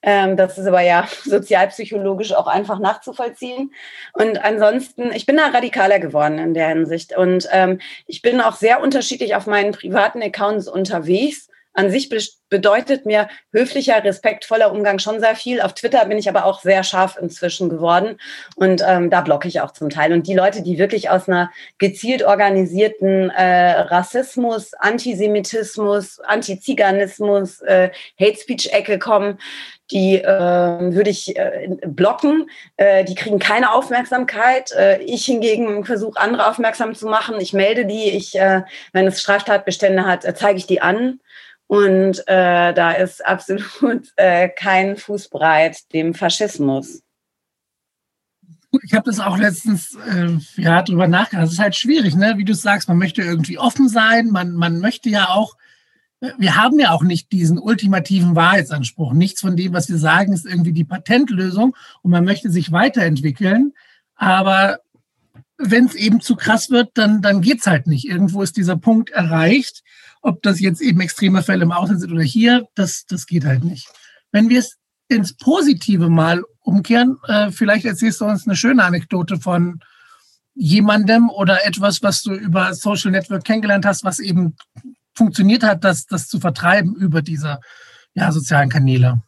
Ähm, 0.03 0.37
das 0.37 0.59
ist 0.59 0.67
aber 0.67 0.81
ja 0.81 1.09
sozialpsychologisch 1.25 2.33
auch 2.33 2.49
einfach 2.49 2.79
nachzuvollziehen. 2.79 3.73
Und 4.13 4.45
ansonsten, 4.45 5.13
ich 5.13 5.27
bin 5.27 5.37
da 5.37 5.47
radikaler 5.47 6.01
geworden 6.01 6.39
in 6.39 6.55
der 6.55 6.69
Hinsicht. 6.69 7.17
Und 7.17 7.49
ähm, 7.53 7.81
ich 8.07 8.21
bin 8.21 8.41
auch 8.41 8.57
sehr 8.57 8.83
unterschiedlich 8.83 9.37
auf 9.37 9.47
meinen 9.47 9.73
privaten 9.73 10.23
Accounts 10.23 10.69
unterwegs 10.69 11.49
an 11.77 11.91
sich 11.91 12.09
bedeutet 12.49 13.07
mir 13.07 13.29
höflicher, 13.53 14.03
respektvoller 14.03 14.73
Umgang 14.73 14.99
schon 14.99 15.21
sehr 15.21 15.37
viel. 15.37 15.61
Auf 15.61 15.75
Twitter 15.75 16.05
bin 16.07 16.17
ich 16.19 16.29
aber 16.29 16.45
auch 16.45 16.61
sehr 16.61 16.83
scharf 16.83 17.19
inzwischen 17.21 17.69
geworden 17.69 18.19
und 18.57 18.83
ähm, 18.87 19.11
da 19.11 19.21
blocke 19.21 19.49
ich 19.49 19.61
auch 19.61 19.73
zum 19.73 19.91
Teil. 19.91 20.13
Und 20.13 20.27
die 20.27 20.35
Leute, 20.35 20.63
die 20.63 20.79
wirklich 20.79 21.11
aus 21.11 21.29
einer 21.29 21.51
gezielt 21.79 22.23
organisierten 22.23 23.31
äh, 23.31 23.73
Rassismus, 23.81 24.75
Antisemitismus, 24.75 26.21
Antiziganismus, 26.21 27.61
äh, 27.63 27.91
Hate 28.19 28.39
Speech-Ecke 28.41 28.99
kommen, 28.99 29.39
die 29.91 30.17
äh, 30.17 30.29
würde 30.29 31.11
ich 31.11 31.37
äh, 31.37 31.69
blocken. 31.87 32.51
Äh, 32.77 33.05
die 33.05 33.15
kriegen 33.15 33.39
keine 33.39 33.73
Aufmerksamkeit. 33.73 34.73
Äh, 34.73 35.03
ich 35.03 35.27
hingegen 35.27 35.85
versuche 35.85 36.21
andere 36.21 36.49
aufmerksam 36.49 36.95
zu 36.95 37.07
machen. 37.07 37.41
Ich 37.41 37.53
melde 37.53 37.87
die. 37.87 38.11
Ich, 38.11 38.37
äh, 38.37 38.63
wenn 38.93 39.07
es 39.07 39.21
Straftatbestände 39.21 40.05
hat, 40.05 40.25
äh, 40.25 40.35
zeige 40.35 40.59
ich 40.59 40.67
die 40.67 40.81
an. 40.81 41.21
Und 41.67 42.21
äh, 42.29 42.73
da 42.73 42.93
ist 42.93 43.25
absolut 43.25 44.13
äh, 44.17 44.49
kein 44.49 44.97
Fußbreit 44.97 45.93
dem 45.93 46.15
Faschismus. 46.15 47.03
Ich 48.83 48.93
habe 48.93 49.05
das 49.05 49.21
auch 49.21 49.39
letztens 49.39 49.97
äh, 50.07 50.37
ja, 50.61 50.83
drüber 50.83 51.09
nachgedacht. 51.09 51.47
Es 51.47 51.55
ist 51.55 51.59
halt 51.59 51.77
schwierig, 51.77 52.15
ne? 52.15 52.35
wie 52.37 52.45
du 52.45 52.55
sagst, 52.55 52.89
man 52.89 52.99
möchte 52.99 53.23
irgendwie 53.23 53.59
offen 53.59 53.89
sein, 53.89 54.29
man, 54.29 54.53
man 54.53 54.81
möchte 54.81 55.09
ja 55.09 55.29
auch, 55.31 55.57
äh, 56.21 56.33
wir 56.39 56.57
haben 56.57 56.79
ja 56.79 56.91
auch 56.91 57.03
nicht 57.03 57.33
diesen 57.33 57.59
ultimativen 57.59 58.37
Wahrheitsanspruch. 58.37 59.13
Nichts 59.13 59.41
von 59.41 59.57
dem, 59.57 59.73
was 59.73 59.89
wir 59.89 59.99
sagen, 59.99 60.33
ist 60.33 60.47
irgendwie 60.47 60.73
die 60.73 60.85
Patentlösung 60.85 61.75
und 62.03 62.11
man 62.11 62.25
möchte 62.25 62.51
sich 62.51 62.71
weiterentwickeln. 62.71 63.73
Aber 64.15 64.79
wenn 65.59 65.87
es 65.87 65.95
eben 65.95 66.21
zu 66.21 66.37
krass 66.37 66.71
wird, 66.71 66.91
dann, 66.95 67.23
dann 67.23 67.41
geht's 67.41 67.67
halt 67.67 67.87
nicht. 67.87 68.07
Irgendwo 68.07 68.43
ist 68.43 68.57
dieser 68.57 68.77
Punkt 68.77 69.11
erreicht, 69.11 69.83
ob 70.27 70.43
das 70.43 70.61
jetzt 70.61 70.81
eben 70.81 71.01
extreme 71.01 71.43
Fälle 71.43 71.63
im 71.63 71.73
Ausland 71.73 72.01
sind 72.01 72.13
oder 72.13 72.23
hier, 72.23 72.67
das, 72.75 73.07
das 73.07 73.27
geht 73.27 73.45
halt 73.45 73.63
nicht. 73.63 73.89
Wenn 74.33 74.49
wir 74.49 74.59
es 74.59 74.77
ins 75.09 75.37
Positive 75.37 76.09
mal 76.09 76.43
umkehren, 76.61 77.17
äh, 77.29 77.53
vielleicht 77.53 77.85
erzählst 77.85 78.21
du 78.21 78.25
uns 78.25 78.45
eine 78.45 78.57
schöne 78.57 78.83
Anekdote 78.83 79.39
von 79.39 79.81
jemandem 80.55 81.31
oder 81.31 81.65
etwas, 81.65 82.03
was 82.03 82.23
du 82.23 82.33
über 82.33 82.75
Social 82.75 83.13
Network 83.13 83.45
kennengelernt 83.45 83.87
hast, 83.87 84.03
was 84.03 84.19
eben 84.19 84.57
funktioniert 85.15 85.63
hat, 85.63 85.85
das, 85.85 86.07
das 86.07 86.27
zu 86.27 86.41
vertreiben 86.41 86.97
über 86.97 87.23
diese 87.23 87.61
ja, 88.15 88.33
sozialen 88.33 88.69
Kanäle. 88.69 89.23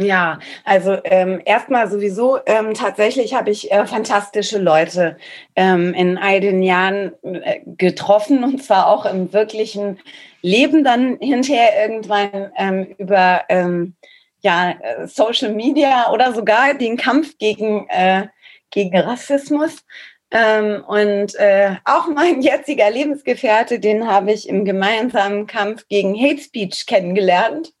Ja, 0.00 0.38
also 0.64 0.96
ähm, 1.02 1.42
erstmal 1.44 1.90
sowieso, 1.90 2.38
ähm, 2.46 2.72
tatsächlich 2.72 3.34
habe 3.34 3.50
ich 3.50 3.72
äh, 3.72 3.84
fantastische 3.84 4.58
Leute 4.58 5.16
ähm, 5.56 5.92
in 5.92 6.16
all 6.18 6.38
den 6.40 6.62
Jahren 6.62 7.14
äh, 7.24 7.62
getroffen 7.66 8.44
und 8.44 8.62
zwar 8.62 8.86
auch 8.86 9.06
im 9.06 9.32
wirklichen 9.32 9.98
Leben 10.40 10.84
dann 10.84 11.18
hinterher 11.20 11.82
irgendwann 11.82 12.52
ähm, 12.56 12.94
über 12.98 13.42
ähm, 13.48 13.96
ja, 14.40 14.70
äh, 14.70 15.08
Social 15.08 15.52
Media 15.52 16.12
oder 16.12 16.32
sogar 16.32 16.74
den 16.74 16.96
Kampf 16.96 17.36
gegen, 17.38 17.88
äh, 17.88 18.28
gegen 18.70 18.96
Rassismus. 18.96 19.84
Ähm, 20.30 20.84
und 20.86 21.34
äh, 21.34 21.74
auch 21.84 22.06
mein 22.06 22.40
jetziger 22.42 22.88
Lebensgefährte, 22.88 23.80
den 23.80 24.06
habe 24.06 24.30
ich 24.30 24.48
im 24.48 24.64
gemeinsamen 24.64 25.48
Kampf 25.48 25.88
gegen 25.88 26.14
Hate 26.14 26.40
Speech 26.40 26.86
kennengelernt 26.86 27.72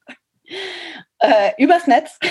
äh, 1.20 1.52
übers 1.58 1.86
Netz. 1.86 2.18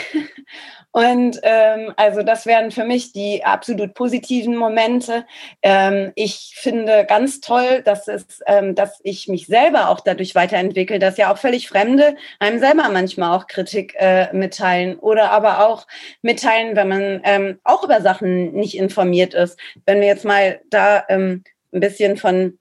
Und 0.91 1.39
ähm, 1.43 1.93
also 1.95 2.23
das 2.23 2.45
wären 2.45 2.71
für 2.71 2.83
mich 2.83 3.11
die 3.11 3.43
absolut 3.45 3.93
positiven 3.93 4.55
Momente. 4.55 5.25
Ähm, 5.61 6.11
ich 6.15 6.55
finde 6.57 7.05
ganz 7.07 7.39
toll, 7.39 7.83
dass 7.83 8.07
es, 8.07 8.41
ähm, 8.47 8.73
dass 8.73 8.99
ich 9.03 9.27
mich 9.27 9.45
selber 9.45 9.89
auch 9.89 9.99
dadurch 9.99 10.33
weiterentwickle, 10.33 10.97
dass 10.97 11.17
ja 11.17 11.31
auch 11.31 11.37
völlig 11.37 11.67
Fremde 11.67 12.15
einem 12.39 12.57
selber 12.57 12.89
manchmal 12.89 13.37
auch 13.37 13.45
Kritik 13.45 13.93
äh, 13.99 14.33
mitteilen 14.33 14.97
oder 14.97 15.29
aber 15.31 15.67
auch 15.67 15.85
mitteilen, 16.23 16.75
wenn 16.75 16.87
man 16.87 17.21
ähm, 17.25 17.59
auch 17.63 17.83
über 17.83 18.01
Sachen 18.01 18.53
nicht 18.53 18.75
informiert 18.75 19.35
ist. 19.35 19.59
Wenn 19.85 19.99
wir 19.99 20.07
jetzt 20.07 20.25
mal 20.25 20.61
da 20.71 21.03
ähm, 21.09 21.43
ein 21.73 21.79
bisschen 21.79 22.17
von 22.17 22.57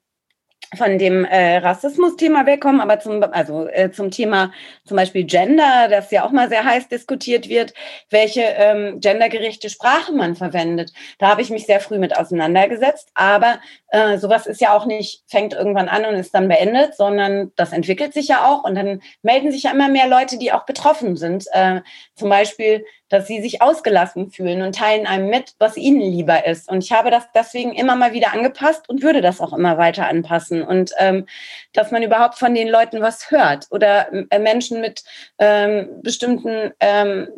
von 0.75 0.97
dem 0.97 1.23
äh, 1.23 1.57
Rassismus-Thema 1.57 2.45
wegkommen, 2.45 2.81
aber 2.81 2.99
zum, 2.99 3.23
also, 3.23 3.67
äh, 3.67 3.91
zum 3.91 4.11
Thema 4.11 4.51
zum 4.85 4.97
Beispiel 4.97 5.23
Gender, 5.23 5.87
das 5.89 6.11
ja 6.11 6.25
auch 6.25 6.31
mal 6.31 6.49
sehr 6.49 6.65
heiß 6.65 6.89
diskutiert 6.89 7.47
wird, 7.47 7.73
welche 8.09 8.41
ähm, 8.41 8.99
gendergerechte 8.99 9.69
Sprache 9.69 10.11
man 10.11 10.35
verwendet. 10.35 10.91
Da 11.19 11.29
habe 11.29 11.41
ich 11.41 11.49
mich 11.49 11.65
sehr 11.65 11.79
früh 11.79 11.99
mit 11.99 12.17
auseinandergesetzt, 12.17 13.09
aber 13.13 13.59
äh, 13.89 14.17
sowas 14.17 14.47
ist 14.47 14.61
ja 14.61 14.75
auch 14.75 14.85
nicht, 14.85 15.23
fängt 15.27 15.53
irgendwann 15.53 15.89
an 15.89 16.05
und 16.05 16.15
ist 16.15 16.33
dann 16.33 16.47
beendet, 16.47 16.95
sondern 16.95 17.51
das 17.55 17.73
entwickelt 17.73 18.13
sich 18.13 18.27
ja 18.27 18.45
auch 18.45 18.63
und 18.63 18.75
dann 18.75 19.01
melden 19.21 19.51
sich 19.51 19.63
ja 19.63 19.71
immer 19.71 19.89
mehr 19.89 20.07
Leute, 20.07 20.37
die 20.37 20.51
auch 20.51 20.65
betroffen 20.65 21.15
sind. 21.15 21.45
Äh, 21.53 21.81
zum 22.15 22.29
Beispiel 22.29 22.83
dass 23.09 23.27
sie 23.27 23.41
sich 23.41 23.61
ausgelassen 23.61 24.31
fühlen 24.31 24.61
und 24.61 24.75
teilen 24.75 25.07
einem 25.07 25.29
mit, 25.29 25.53
was 25.59 25.77
ihnen 25.77 26.01
lieber 26.01 26.45
ist. 26.45 26.69
Und 26.69 26.83
ich 26.83 26.91
habe 26.91 27.09
das 27.09 27.23
deswegen 27.33 27.73
immer 27.73 27.95
mal 27.95 28.13
wieder 28.13 28.33
angepasst 28.33 28.89
und 28.89 29.01
würde 29.01 29.21
das 29.21 29.39
auch 29.39 29.53
immer 29.53 29.77
weiter 29.77 30.07
anpassen. 30.07 30.61
Und 30.61 30.91
ähm, 30.97 31.25
dass 31.73 31.91
man 31.91 32.03
überhaupt 32.03 32.37
von 32.37 32.53
den 32.53 32.67
Leuten 32.67 33.01
was 33.01 33.31
hört 33.31 33.67
oder 33.71 34.11
äh, 34.29 34.39
Menschen 34.39 34.81
mit 34.81 35.03
ähm, 35.39 36.01
bestimmten 36.01 36.73
ähm, 36.79 37.29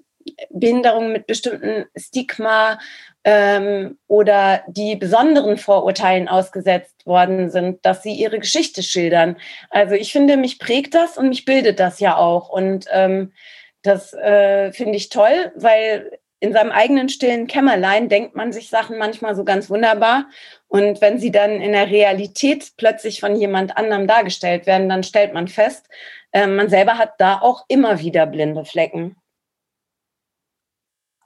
Behinderungen, 0.50 1.12
mit 1.12 1.28
bestimmten 1.28 1.86
Stigma 1.96 2.80
ähm, 3.24 3.98
oder 4.08 4.64
die 4.68 4.96
besonderen 4.96 5.58
Vorurteilen 5.58 6.28
ausgesetzt 6.28 7.06
worden 7.06 7.50
sind, 7.50 7.86
dass 7.86 8.04
sie 8.04 8.14
ihre 8.14 8.40
Geschichte 8.40 8.84
schildern. 8.84 9.38
Also 9.70 9.96
ich 9.96 10.12
finde, 10.12 10.38
mich 10.38 10.60
prägt 10.60 10.94
das 10.94 11.18
und 11.18 11.30
mich 11.30 11.46
bildet 11.46 11.80
das 11.80 12.00
ja 12.00 12.18
auch. 12.18 12.50
Und 12.50 12.86
ähm, 12.92 13.34
das 13.82 14.14
äh, 14.14 14.72
finde 14.72 14.96
ich 14.96 15.10
toll, 15.10 15.52
weil 15.56 16.20
in 16.40 16.54
seinem 16.54 16.72
eigenen 16.72 17.10
stillen 17.10 17.48
Kämmerlein 17.48 18.08
denkt 18.08 18.36
man 18.36 18.54
sich 18.54 18.70
Sachen 18.70 18.98
manchmal 18.98 19.36
so 19.36 19.44
ganz 19.44 19.70
wunderbar. 19.70 20.28
Und 20.70 21.02
wenn 21.02 21.20
sie 21.20 21.32
dann 21.32 21.60
in 21.62 21.74
der 21.74 21.90
Realität 21.90 22.72
plötzlich 22.78 23.20
von 23.20 23.36
jemand 23.36 23.76
anderem 23.76 24.08
dargestellt 24.08 24.66
werden, 24.66 24.88
dann 24.88 25.04
stellt 25.04 25.34
man 25.34 25.50
fest, 25.50 25.90
äh, 26.32 26.48
man 26.48 26.70
selber 26.70 26.98
hat 26.98 27.14
da 27.18 27.40
auch 27.42 27.66
immer 27.68 28.00
wieder 28.00 28.26
blinde 28.26 28.64
Flecken 28.64 29.18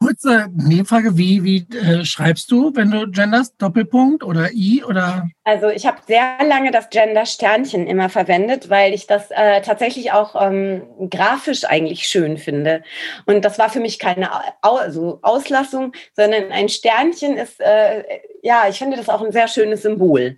kurze 0.03 0.47
Nebenfrage, 0.53 1.17
wie, 1.17 1.43
wie 1.43 1.67
äh, 1.77 2.03
schreibst 2.03 2.51
du, 2.51 2.75
wenn 2.75 2.91
du 2.91 3.09
genders, 3.09 3.55
Doppelpunkt 3.55 4.23
oder 4.23 4.51
I 4.51 4.83
oder? 4.83 5.27
Also 5.45 5.69
ich 5.69 5.85
habe 5.85 5.99
sehr 6.07 6.37
lange 6.45 6.71
das 6.71 6.89
Gender-Sternchen 6.89 7.87
immer 7.87 8.09
verwendet, 8.09 8.69
weil 8.69 8.93
ich 8.93 9.07
das 9.07 9.31
äh, 9.31 9.61
tatsächlich 9.61 10.11
auch 10.11 10.35
ähm, 10.39 10.83
grafisch 11.09 11.63
eigentlich 11.63 12.07
schön 12.07 12.37
finde. 12.37 12.83
Und 13.25 13.45
das 13.45 13.59
war 13.59 13.69
für 13.69 13.79
mich 13.79 13.97
keine 13.99 14.29
Au 14.61 14.75
also 14.75 15.19
Auslassung, 15.21 15.93
sondern 16.15 16.51
ein 16.51 16.67
Sternchen 16.69 17.37
ist, 17.37 17.61
äh, 17.61 18.03
ja, 18.41 18.65
ich 18.69 18.77
finde 18.77 18.97
das 18.97 19.09
auch 19.09 19.21
ein 19.21 19.31
sehr 19.31 19.47
schönes 19.47 19.83
Symbol. 19.83 20.37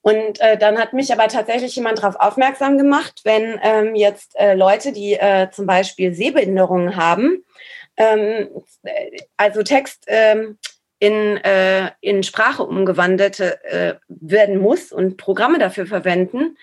Und 0.00 0.40
äh, 0.40 0.56
dann 0.58 0.78
hat 0.78 0.94
mich 0.94 1.12
aber 1.12 1.28
tatsächlich 1.28 1.76
jemand 1.76 1.98
darauf 1.98 2.16
aufmerksam 2.16 2.76
gemacht, 2.76 3.20
wenn 3.24 3.60
ähm, 3.62 3.94
jetzt 3.94 4.36
äh, 4.36 4.54
Leute, 4.54 4.92
die 4.92 5.14
äh, 5.14 5.48
zum 5.50 5.66
Beispiel 5.66 6.12
Sehbehinderungen 6.12 6.96
haben, 6.96 7.44
ähm, 7.96 8.48
also 9.36 9.62
Text 9.62 10.04
ähm, 10.06 10.58
in, 10.98 11.36
äh, 11.38 11.90
in 12.00 12.22
Sprache 12.22 12.62
umgewandelt 12.62 13.40
äh, 13.40 13.94
werden 14.08 14.58
muss 14.58 14.92
und 14.92 15.16
Programme 15.16 15.58
dafür 15.58 15.86
verwenden, 15.86 16.56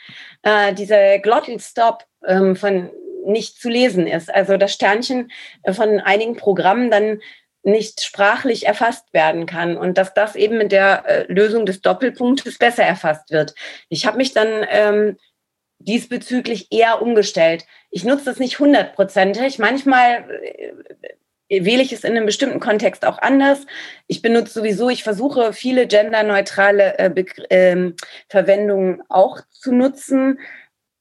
äh, 0.44 0.74
dieser 0.74 1.20
Glottal 1.20 1.60
Stop 1.60 2.06
ähm, 2.26 2.56
von 2.56 2.90
nicht 3.26 3.60
zu 3.60 3.70
lesen 3.70 4.08
ist. 4.08 4.34
Also 4.34 4.56
das 4.56 4.74
Sternchen 4.74 5.30
von 5.70 6.00
einigen 6.00 6.38
Programmen 6.38 6.90
dann 6.90 7.20
nicht 7.64 8.02
sprachlich 8.02 8.66
erfasst 8.66 9.14
werden 9.14 9.46
kann 9.46 9.78
und 9.78 9.98
dass 9.98 10.14
das 10.14 10.36
eben 10.36 10.58
mit 10.58 10.72
der 10.72 11.04
äh, 11.06 11.26
Lösung 11.32 11.66
des 11.66 11.82
Doppelpunktes 11.82 12.58
besser 12.58 12.84
erfasst 12.84 13.32
wird. 13.32 13.54
Ich 13.90 14.06
habe 14.06 14.18
mich 14.18 14.34
dann 14.34 14.66
ähm, 14.70 15.18
diesbezüglich 15.80 16.72
eher 16.72 17.02
umgestellt. 17.02 17.66
Ich 17.90 18.04
nutze 18.04 18.26
das 18.26 18.40
nicht 18.40 18.60
hundertprozentig. 18.60 19.60
Manchmal 19.60 20.30
äh, 21.50 21.64
wähle 21.66 21.82
ich 21.82 21.92
es 21.92 22.04
in 22.04 22.16
einem 22.16 22.26
bestimmten 22.26 22.60
Kontext 22.60 23.06
auch 23.06 23.18
anders. 23.18 23.66
Ich 24.08 24.22
benutze 24.22 24.54
sowieso, 24.54 24.90
ich 24.90 25.04
versuche 25.04 25.54
viele 25.54 25.88
genderneutrale 25.88 27.00
äh, 27.00 27.26
äh, 27.50 27.94
Verwendungen 28.28 29.02
auch 29.10 29.40
zu 29.50 29.72
nutzen. 29.74 30.40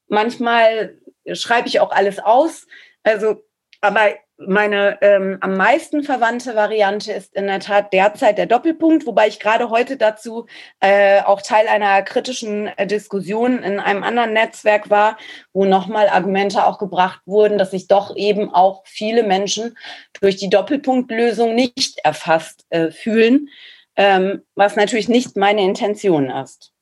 Manchmal 0.06 0.98
schreibe 1.32 1.68
ich 1.68 1.80
auch 1.80 1.90
alles 1.90 2.18
aus. 2.18 2.66
Also, 3.02 3.44
aber 3.80 4.14
meine 4.38 4.98
ähm, 5.02 5.38
am 5.40 5.56
meisten 5.56 6.04
verwandte 6.04 6.54
Variante 6.54 7.12
ist 7.12 7.34
in 7.34 7.48
der 7.48 7.58
Tat 7.58 7.92
derzeit 7.92 8.38
der 8.38 8.46
Doppelpunkt, 8.46 9.04
wobei 9.04 9.26
ich 9.26 9.40
gerade 9.40 9.68
heute 9.70 9.96
dazu 9.96 10.46
äh, 10.80 11.20
auch 11.22 11.42
Teil 11.42 11.66
einer 11.66 12.02
kritischen 12.02 12.68
äh, 12.68 12.86
Diskussion 12.86 13.62
in 13.62 13.80
einem 13.80 14.04
anderen 14.04 14.32
Netzwerk 14.32 14.90
war, 14.90 15.18
wo 15.52 15.64
nochmal 15.64 16.08
Argumente 16.08 16.64
auch 16.64 16.78
gebracht 16.78 17.20
wurden, 17.26 17.58
dass 17.58 17.72
sich 17.72 17.88
doch 17.88 18.14
eben 18.16 18.54
auch 18.54 18.82
viele 18.86 19.24
Menschen 19.24 19.76
durch 20.20 20.36
die 20.36 20.50
Doppelpunktlösung 20.50 21.54
nicht 21.54 21.98
erfasst 22.04 22.64
äh, 22.70 22.92
fühlen, 22.92 23.48
ähm, 23.96 24.42
was 24.54 24.76
natürlich 24.76 25.08
nicht 25.08 25.36
meine 25.36 25.62
Intention 25.62 26.30
ist. 26.30 26.72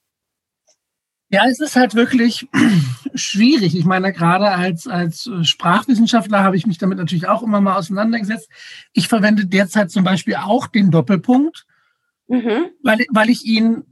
Ja, 1.28 1.44
es 1.48 1.58
ist 1.58 1.74
halt 1.74 1.94
wirklich 1.94 2.48
schwierig. 3.14 3.76
Ich 3.76 3.84
meine, 3.84 4.12
gerade 4.12 4.48
als, 4.48 4.86
als 4.86 5.28
Sprachwissenschaftler 5.42 6.44
habe 6.44 6.56
ich 6.56 6.66
mich 6.66 6.78
damit 6.78 6.98
natürlich 6.98 7.26
auch 7.26 7.42
immer 7.42 7.60
mal 7.60 7.76
auseinandergesetzt. 7.76 8.48
Ich 8.92 9.08
verwende 9.08 9.46
derzeit 9.46 9.90
zum 9.90 10.04
Beispiel 10.04 10.36
auch 10.36 10.68
den 10.68 10.92
Doppelpunkt, 10.92 11.66
mhm. 12.28 12.70
weil, 12.82 13.06
weil 13.10 13.28
ich 13.28 13.44
ihn, 13.44 13.82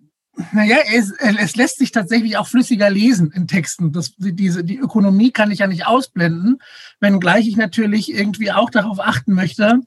naja, 0.52 0.76
es, 0.94 1.10
es 1.10 1.56
lässt 1.56 1.78
sich 1.78 1.90
tatsächlich 1.90 2.36
auch 2.36 2.46
flüssiger 2.46 2.88
lesen 2.88 3.32
in 3.32 3.48
Texten. 3.48 3.90
Das, 3.90 4.14
diese, 4.16 4.62
die 4.62 4.78
Ökonomie 4.78 5.32
kann 5.32 5.50
ich 5.50 5.58
ja 5.58 5.66
nicht 5.66 5.86
ausblenden, 5.86 6.58
wenngleich 7.00 7.48
ich 7.48 7.56
natürlich 7.56 8.12
irgendwie 8.12 8.52
auch 8.52 8.70
darauf 8.70 9.00
achten 9.00 9.32
möchte, 9.32 9.80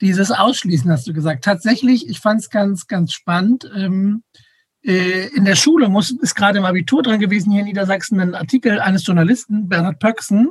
dieses 0.00 0.32
Ausschließen, 0.32 0.90
hast 0.90 1.06
du 1.06 1.12
gesagt. 1.12 1.44
Tatsächlich, 1.44 2.08
ich 2.08 2.18
fand 2.18 2.40
es 2.40 2.50
ganz, 2.50 2.88
ganz 2.88 3.12
spannend. 3.12 3.70
Ähm, 3.74 4.22
äh, 4.34 4.38
in 4.82 5.44
der 5.44 5.56
Schule 5.56 5.88
muss, 5.88 6.10
ist 6.10 6.34
gerade 6.34 6.58
im 6.58 6.64
Abitur 6.64 7.02
dran 7.02 7.20
gewesen, 7.20 7.50
hier 7.50 7.60
in 7.60 7.66
Niedersachsen, 7.66 8.20
ein 8.20 8.34
Artikel 8.34 8.80
eines 8.80 9.06
Journalisten, 9.06 9.68
Bernhard 9.68 9.98
Pöcksen. 9.98 10.50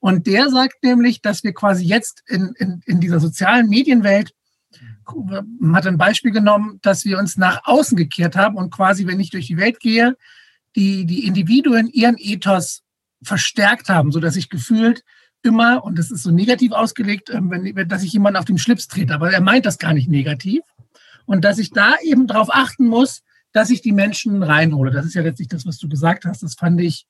Und 0.00 0.26
der 0.26 0.48
sagt 0.48 0.82
nämlich, 0.82 1.22
dass 1.22 1.44
wir 1.44 1.52
quasi 1.52 1.84
jetzt 1.84 2.22
in, 2.26 2.52
in, 2.58 2.82
in 2.86 3.00
dieser 3.00 3.20
sozialen 3.20 3.68
Medienwelt, 3.68 4.34
hat 5.72 5.86
ein 5.86 5.98
Beispiel 5.98 6.30
genommen, 6.30 6.78
dass 6.82 7.04
wir 7.04 7.18
uns 7.18 7.36
nach 7.36 7.62
außen 7.64 7.96
gekehrt 7.96 8.36
haben 8.36 8.56
und 8.56 8.70
quasi, 8.70 9.06
wenn 9.06 9.20
ich 9.20 9.30
durch 9.30 9.46
die 9.46 9.56
Welt 9.56 9.80
gehe, 9.80 10.16
die, 10.76 11.04
die 11.04 11.26
Individuen 11.26 11.88
ihren 11.88 12.16
Ethos 12.18 12.82
verstärkt 13.22 13.88
haben, 13.88 14.12
so 14.12 14.20
dass 14.20 14.36
ich 14.36 14.48
gefühlt 14.48 15.02
immer, 15.42 15.84
und 15.84 15.98
das 15.98 16.10
ist 16.10 16.22
so 16.22 16.30
negativ 16.30 16.72
ausgelegt, 16.72 17.30
ähm, 17.30 17.50
wenn, 17.50 17.88
dass 17.88 18.02
ich 18.02 18.12
jemanden 18.12 18.38
auf 18.38 18.44
den 18.44 18.58
Schlips 18.58 18.88
trete, 18.88 19.14
aber 19.14 19.32
er 19.32 19.40
meint 19.40 19.66
das 19.66 19.78
gar 19.78 19.94
nicht 19.94 20.08
negativ. 20.08 20.60
Und 21.26 21.44
dass 21.44 21.58
ich 21.58 21.70
da 21.70 21.94
eben 22.02 22.26
darauf 22.26 22.48
achten 22.52 22.86
muss, 22.86 23.22
dass 23.52 23.70
ich 23.70 23.82
die 23.82 23.92
Menschen 23.92 24.42
reinhole. 24.42 24.90
Das 24.90 25.06
ist 25.06 25.14
ja 25.14 25.22
letztlich 25.22 25.48
das, 25.48 25.66
was 25.66 25.78
du 25.78 25.88
gesagt 25.88 26.24
hast. 26.24 26.42
Das 26.42 26.54
fand 26.54 26.80
ich 26.80 27.06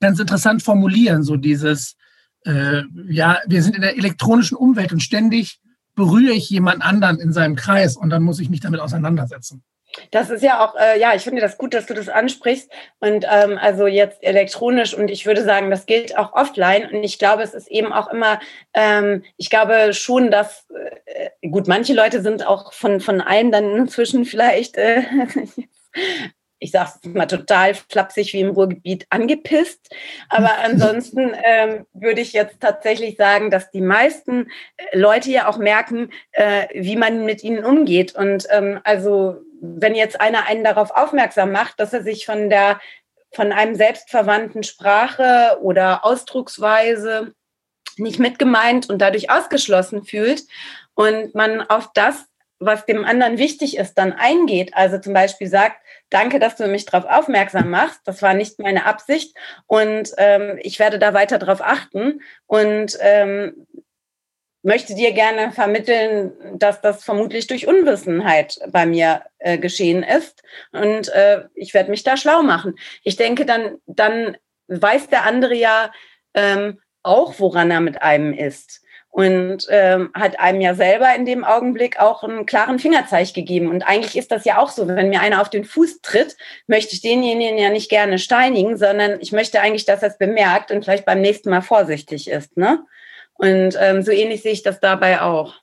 ganz 0.00 0.18
interessant 0.18 0.62
formulieren, 0.62 1.22
so 1.22 1.36
dieses, 1.36 1.96
äh, 2.44 2.82
ja, 3.08 3.38
wir 3.46 3.62
sind 3.62 3.76
in 3.76 3.82
der 3.82 3.96
elektronischen 3.96 4.56
Umwelt 4.56 4.92
und 4.92 5.02
ständig 5.02 5.60
berühre 5.94 6.34
ich 6.34 6.50
jemand 6.50 6.82
anderen 6.82 7.18
in 7.18 7.32
seinem 7.32 7.54
Kreis 7.54 7.96
und 7.96 8.10
dann 8.10 8.22
muss 8.22 8.40
ich 8.40 8.50
mich 8.50 8.60
damit 8.60 8.80
auseinandersetzen. 8.80 9.62
Das 10.10 10.30
ist 10.30 10.42
ja 10.42 10.64
auch, 10.64 10.74
äh, 10.76 10.98
ja, 10.98 11.14
ich 11.14 11.22
finde 11.22 11.40
das 11.40 11.58
gut, 11.58 11.74
dass 11.74 11.86
du 11.86 11.94
das 11.94 12.08
ansprichst. 12.08 12.70
Und 13.00 13.26
ähm, 13.30 13.58
also 13.60 13.86
jetzt 13.86 14.22
elektronisch 14.22 14.94
und 14.94 15.10
ich 15.10 15.26
würde 15.26 15.44
sagen, 15.44 15.70
das 15.70 15.86
gilt 15.86 16.16
auch 16.16 16.32
offline. 16.32 16.88
Und 16.90 17.04
ich 17.04 17.18
glaube, 17.18 17.42
es 17.42 17.54
ist 17.54 17.68
eben 17.68 17.92
auch 17.92 18.08
immer, 18.08 18.40
ähm, 18.74 19.24
ich 19.36 19.50
glaube 19.50 19.92
schon, 19.92 20.30
dass, 20.30 20.66
äh, 21.06 21.48
gut, 21.48 21.68
manche 21.68 21.94
Leute 21.94 22.22
sind 22.22 22.46
auch 22.46 22.72
von, 22.72 23.00
von 23.00 23.20
allem 23.20 23.50
dann 23.50 23.76
inzwischen 23.76 24.24
vielleicht, 24.24 24.76
äh, 24.76 25.02
ich 26.58 26.70
sage 26.70 26.90
es 27.02 27.10
mal 27.10 27.26
total 27.26 27.74
flapsig 27.74 28.32
wie 28.32 28.40
im 28.40 28.50
Ruhrgebiet 28.50 29.06
angepisst. 29.10 29.94
Aber 30.28 30.58
ansonsten 30.64 31.32
ähm, 31.44 31.86
würde 31.92 32.20
ich 32.20 32.32
jetzt 32.32 32.60
tatsächlich 32.60 33.16
sagen, 33.16 33.50
dass 33.50 33.70
die 33.70 33.82
meisten 33.82 34.50
Leute 34.92 35.30
ja 35.30 35.48
auch 35.48 35.58
merken, 35.58 36.10
äh, 36.32 36.66
wie 36.74 36.96
man 36.96 37.24
mit 37.24 37.44
ihnen 37.44 37.64
umgeht. 37.64 38.14
Und 38.14 38.46
ähm, 38.50 38.80
also 38.82 39.36
wenn 39.76 39.94
jetzt 39.94 40.20
einer 40.20 40.46
einen 40.46 40.64
darauf 40.64 40.90
aufmerksam 40.90 41.52
macht, 41.52 41.80
dass 41.80 41.92
er 41.92 42.02
sich 42.02 42.26
von 42.26 42.50
der 42.50 42.80
von 43.32 43.52
einem 43.52 43.74
selbstverwandten 43.74 44.62
Sprache 44.62 45.58
oder 45.60 46.04
Ausdrucksweise 46.04 47.34
nicht 47.96 48.18
mitgemeint 48.18 48.88
und 48.88 48.98
dadurch 48.98 49.30
ausgeschlossen 49.30 50.04
fühlt 50.04 50.44
und 50.94 51.34
man 51.34 51.60
auf 51.60 51.90
das, 51.94 52.26
was 52.60 52.86
dem 52.86 53.04
anderen 53.04 53.38
wichtig 53.38 53.76
ist, 53.76 53.94
dann 53.94 54.12
eingeht. 54.12 54.74
Also 54.74 54.98
zum 54.98 55.12
Beispiel 55.12 55.48
sagt, 55.48 55.76
danke, 56.10 56.38
dass 56.38 56.56
du 56.56 56.66
mich 56.66 56.86
darauf 56.86 57.10
aufmerksam 57.10 57.70
machst. 57.70 58.00
Das 58.04 58.22
war 58.22 58.34
nicht 58.34 58.58
meine 58.58 58.86
Absicht 58.86 59.36
und 59.66 60.12
ähm, 60.16 60.58
ich 60.62 60.78
werde 60.78 60.98
da 60.98 61.12
weiter 61.12 61.38
darauf 61.38 61.60
achten. 61.60 62.20
Und 62.46 62.96
ähm, 63.00 63.66
möchte 64.64 64.94
dir 64.94 65.12
gerne 65.12 65.52
vermitteln, 65.52 66.32
dass 66.54 66.80
das 66.80 67.04
vermutlich 67.04 67.46
durch 67.46 67.66
Unwissenheit 67.66 68.58
bei 68.68 68.86
mir 68.86 69.22
äh, 69.38 69.58
geschehen 69.58 70.02
ist. 70.02 70.42
Und 70.72 71.08
äh, 71.10 71.42
ich 71.54 71.74
werde 71.74 71.90
mich 71.90 72.02
da 72.02 72.16
schlau 72.16 72.42
machen. 72.42 72.74
Ich 73.02 73.16
denke, 73.16 73.44
dann, 73.44 73.76
dann 73.86 74.36
weiß 74.68 75.08
der 75.08 75.26
andere 75.26 75.54
ja 75.54 75.92
ähm, 76.32 76.80
auch, 77.02 77.34
woran 77.38 77.70
er 77.70 77.80
mit 77.80 78.02
einem 78.02 78.32
ist. 78.32 78.80
Und 79.10 79.66
ähm, 79.68 80.10
hat 80.14 80.40
einem 80.40 80.60
ja 80.60 80.74
selber 80.74 81.14
in 81.14 81.24
dem 81.24 81.44
Augenblick 81.44 82.00
auch 82.00 82.24
einen 82.24 82.46
klaren 82.46 82.80
Fingerzeig 82.80 83.32
gegeben. 83.32 83.68
Und 83.68 83.82
eigentlich 83.82 84.16
ist 84.16 84.32
das 84.32 84.44
ja 84.44 84.58
auch 84.58 84.70
so, 84.70 84.88
wenn 84.88 85.10
mir 85.10 85.20
einer 85.20 85.40
auf 85.40 85.50
den 85.50 85.64
Fuß 85.64 86.00
tritt, 86.00 86.36
möchte 86.66 86.94
ich 86.94 87.02
denjenigen 87.02 87.58
ja 87.58 87.68
nicht 87.68 87.90
gerne 87.90 88.18
steinigen, 88.18 88.76
sondern 88.76 89.20
ich 89.20 89.30
möchte 89.30 89.60
eigentlich, 89.60 89.84
dass 89.84 90.02
er 90.02 90.08
es 90.08 90.18
bemerkt 90.18 90.72
und 90.72 90.84
vielleicht 90.84 91.04
beim 91.04 91.20
nächsten 91.20 91.50
Mal 91.50 91.60
vorsichtig 91.60 92.28
ist. 92.28 92.56
Ne? 92.56 92.84
Und 93.44 93.76
ähm, 93.78 94.02
so 94.02 94.10
ähnlich 94.10 94.40
sehe 94.40 94.52
ich 94.52 94.62
das 94.62 94.80
dabei 94.80 95.20
auch. 95.20 95.54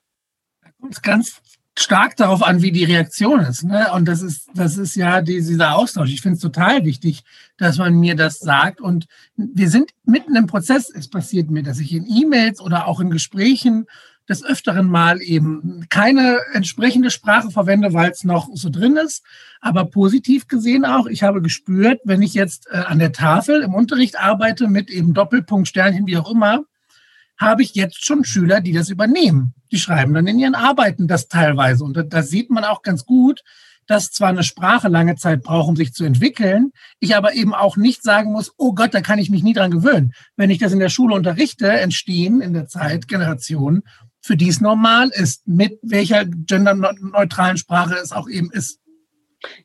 Kommt 0.79 1.01
ganz 1.01 1.41
stark 1.77 2.15
darauf 2.15 2.43
an, 2.43 2.61
wie 2.61 2.71
die 2.71 2.83
Reaktion 2.83 3.39
ist. 3.39 3.63
Ne? 3.63 3.87
Und 3.93 4.07
das 4.07 4.21
ist, 4.21 4.49
das 4.53 4.77
ist 4.77 4.95
ja 4.95 5.21
die, 5.21 5.41
dieser 5.41 5.75
Austausch. 5.75 6.11
Ich 6.11 6.21
finde 6.21 6.35
es 6.35 6.41
total 6.41 6.85
wichtig, 6.85 7.23
dass 7.57 7.79
man 7.79 7.99
mir 7.99 8.15
das 8.15 8.37
sagt. 8.39 8.81
Und 8.81 9.07
wir 9.35 9.69
sind 9.69 9.91
mitten 10.03 10.35
im 10.35 10.45
Prozess. 10.45 10.91
Es 10.93 11.09
passiert 11.09 11.49
mir, 11.49 11.63
dass 11.63 11.79
ich 11.79 11.91
in 11.93 12.05
E-Mails 12.05 12.61
oder 12.61 12.87
auch 12.87 12.99
in 12.99 13.09
Gesprächen 13.09 13.87
des 14.29 14.43
Öfteren 14.43 14.87
mal 14.87 15.19
eben 15.19 15.87
keine 15.89 16.37
entsprechende 16.53 17.09
Sprache 17.09 17.49
verwende, 17.49 17.93
weil 17.93 18.11
es 18.11 18.23
noch 18.23 18.47
so 18.53 18.69
drin 18.69 18.95
ist. 18.95 19.23
Aber 19.59 19.85
positiv 19.85 20.47
gesehen 20.47 20.85
auch, 20.85 21.07
ich 21.07 21.23
habe 21.23 21.41
gespürt, 21.41 21.99
wenn 22.03 22.21
ich 22.21 22.35
jetzt 22.35 22.67
äh, 22.69 22.77
an 22.77 22.99
der 22.99 23.11
Tafel 23.11 23.63
im 23.63 23.73
Unterricht 23.73 24.19
arbeite 24.19 24.67
mit 24.67 24.91
eben 24.91 25.15
Doppelpunkt, 25.15 25.67
Sternchen, 25.67 26.05
wie 26.05 26.17
auch 26.17 26.29
immer, 26.29 26.65
habe 27.41 27.63
ich 27.63 27.73
jetzt 27.75 28.05
schon 28.05 28.23
Schüler, 28.23 28.61
die 28.61 28.71
das 28.71 28.89
übernehmen. 28.89 29.53
Die 29.71 29.79
schreiben 29.79 30.13
dann 30.13 30.27
in 30.27 30.39
ihren 30.39 30.55
Arbeiten 30.55 31.07
das 31.07 31.27
teilweise. 31.27 31.83
Und 31.83 31.97
da, 31.97 32.03
da 32.03 32.21
sieht 32.21 32.49
man 32.49 32.63
auch 32.63 32.83
ganz 32.83 33.05
gut, 33.05 33.41
dass 33.87 34.11
zwar 34.11 34.29
eine 34.29 34.43
Sprache 34.43 34.87
lange 34.87 35.15
Zeit 35.15 35.41
braucht, 35.41 35.67
um 35.67 35.75
sich 35.75 35.93
zu 35.93 36.05
entwickeln, 36.05 36.71
ich 36.99 37.15
aber 37.15 37.33
eben 37.33 37.53
auch 37.53 37.75
nicht 37.77 38.03
sagen 38.03 38.31
muss, 38.31 38.53
oh 38.57 38.73
Gott, 38.73 38.93
da 38.93 39.01
kann 39.01 39.19
ich 39.19 39.29
mich 39.29 39.43
nie 39.43 39.53
dran 39.53 39.71
gewöhnen. 39.71 40.13
Wenn 40.37 40.49
ich 40.49 40.59
das 40.59 40.71
in 40.71 40.79
der 40.79 40.89
Schule 40.89 41.15
unterrichte, 41.15 41.67
entstehen 41.67 42.41
in 42.41 42.53
der 42.53 42.67
Zeit 42.67 43.07
Generationen, 43.07 43.83
für 44.21 44.37
die 44.37 44.49
es 44.49 44.61
normal 44.61 45.09
ist, 45.09 45.47
mit 45.47 45.79
welcher 45.81 46.25
genderneutralen 46.25 47.57
Sprache 47.57 47.95
es 47.95 48.11
auch 48.11 48.29
eben 48.29 48.51
ist. 48.51 48.79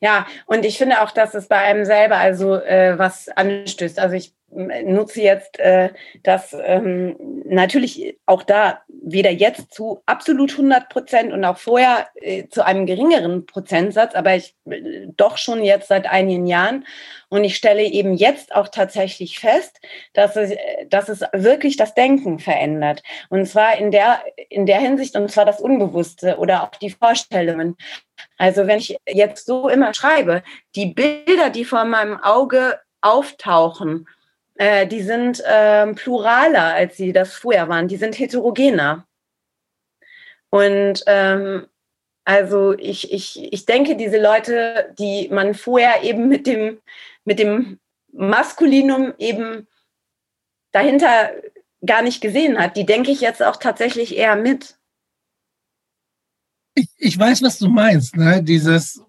Ja, 0.00 0.26
und 0.46 0.64
ich 0.64 0.78
finde 0.78 1.02
auch, 1.02 1.10
dass 1.10 1.34
es 1.34 1.48
bei 1.48 1.58
einem 1.58 1.84
selber 1.84 2.16
also 2.16 2.54
äh, 2.54 2.98
was 2.98 3.28
anstößt. 3.28 3.98
Also 3.98 4.16
ich 4.16 4.34
nutze 4.50 5.22
jetzt 5.22 5.58
äh, 5.58 5.90
das 6.22 6.56
ähm, 6.64 7.16
natürlich 7.44 8.18
auch 8.26 8.42
da 8.42 8.82
weder 8.88 9.30
jetzt 9.30 9.74
zu 9.74 10.02
absolut 10.06 10.52
100 10.52 10.88
Prozent 10.88 11.32
und 11.32 11.44
auch 11.44 11.58
vorher 11.58 12.08
äh, 12.14 12.48
zu 12.48 12.64
einem 12.64 12.86
geringeren 12.86 13.46
Prozentsatz, 13.46 14.14
aber 14.14 14.36
ich 14.36 14.54
äh, 14.70 15.06
doch 15.16 15.36
schon 15.36 15.62
jetzt 15.62 15.88
seit 15.88 16.06
einigen 16.06 16.46
Jahren. 16.46 16.86
Und 17.28 17.42
ich 17.42 17.56
stelle 17.56 17.82
eben 17.82 18.14
jetzt 18.14 18.54
auch 18.54 18.68
tatsächlich 18.68 19.40
fest, 19.40 19.80
dass 20.12 20.36
es, 20.36 20.52
dass 20.88 21.08
es 21.08 21.22
wirklich 21.32 21.76
das 21.76 21.94
Denken 21.94 22.38
verändert. 22.38 23.02
Und 23.28 23.46
zwar 23.46 23.76
in 23.76 23.90
der, 23.90 24.20
in 24.48 24.64
der 24.64 24.78
Hinsicht, 24.78 25.16
und 25.16 25.30
zwar 25.30 25.44
das 25.44 25.60
Unbewusste 25.60 26.38
oder 26.38 26.62
auch 26.62 26.70
die 26.70 26.90
Vorstellungen. 26.90 27.76
Also 28.38 28.66
wenn 28.68 28.78
ich 28.78 28.96
jetzt 29.08 29.46
so 29.46 29.68
immer 29.68 29.92
schreibe, 29.92 30.42
die 30.76 30.86
Bilder, 30.86 31.50
die 31.50 31.64
vor 31.64 31.84
meinem 31.84 32.18
Auge 32.20 32.78
auftauchen, 33.00 34.06
äh, 34.58 34.86
die 34.86 35.02
sind 35.02 35.40
äh, 35.44 35.86
pluraler, 35.94 36.74
als 36.74 36.96
sie 36.96 37.12
das 37.12 37.34
vorher 37.34 37.68
waren. 37.68 37.88
Die 37.88 37.96
sind 37.96 38.18
heterogener. 38.18 39.06
Und 40.50 41.02
ähm, 41.06 41.66
also 42.24 42.72
ich, 42.72 43.12
ich, 43.12 43.52
ich 43.52 43.66
denke, 43.66 43.96
diese 43.96 44.20
Leute, 44.20 44.94
die 44.98 45.28
man 45.28 45.54
vorher 45.54 46.02
eben 46.02 46.28
mit 46.28 46.46
dem, 46.46 46.80
mit 47.24 47.38
dem 47.38 47.78
Maskulinum 48.12 49.14
eben 49.18 49.66
dahinter 50.72 51.30
gar 51.84 52.02
nicht 52.02 52.20
gesehen 52.20 52.58
hat, 52.58 52.76
die 52.76 52.86
denke 52.86 53.10
ich 53.10 53.20
jetzt 53.20 53.42
auch 53.42 53.56
tatsächlich 53.56 54.16
eher 54.16 54.36
mit. 54.36 54.76
Ich, 56.74 56.88
ich 56.98 57.18
weiß, 57.18 57.42
was 57.42 57.58
du 57.58 57.68
meinst, 57.68 58.16
ne? 58.16 58.42
Dieses, 58.42 59.02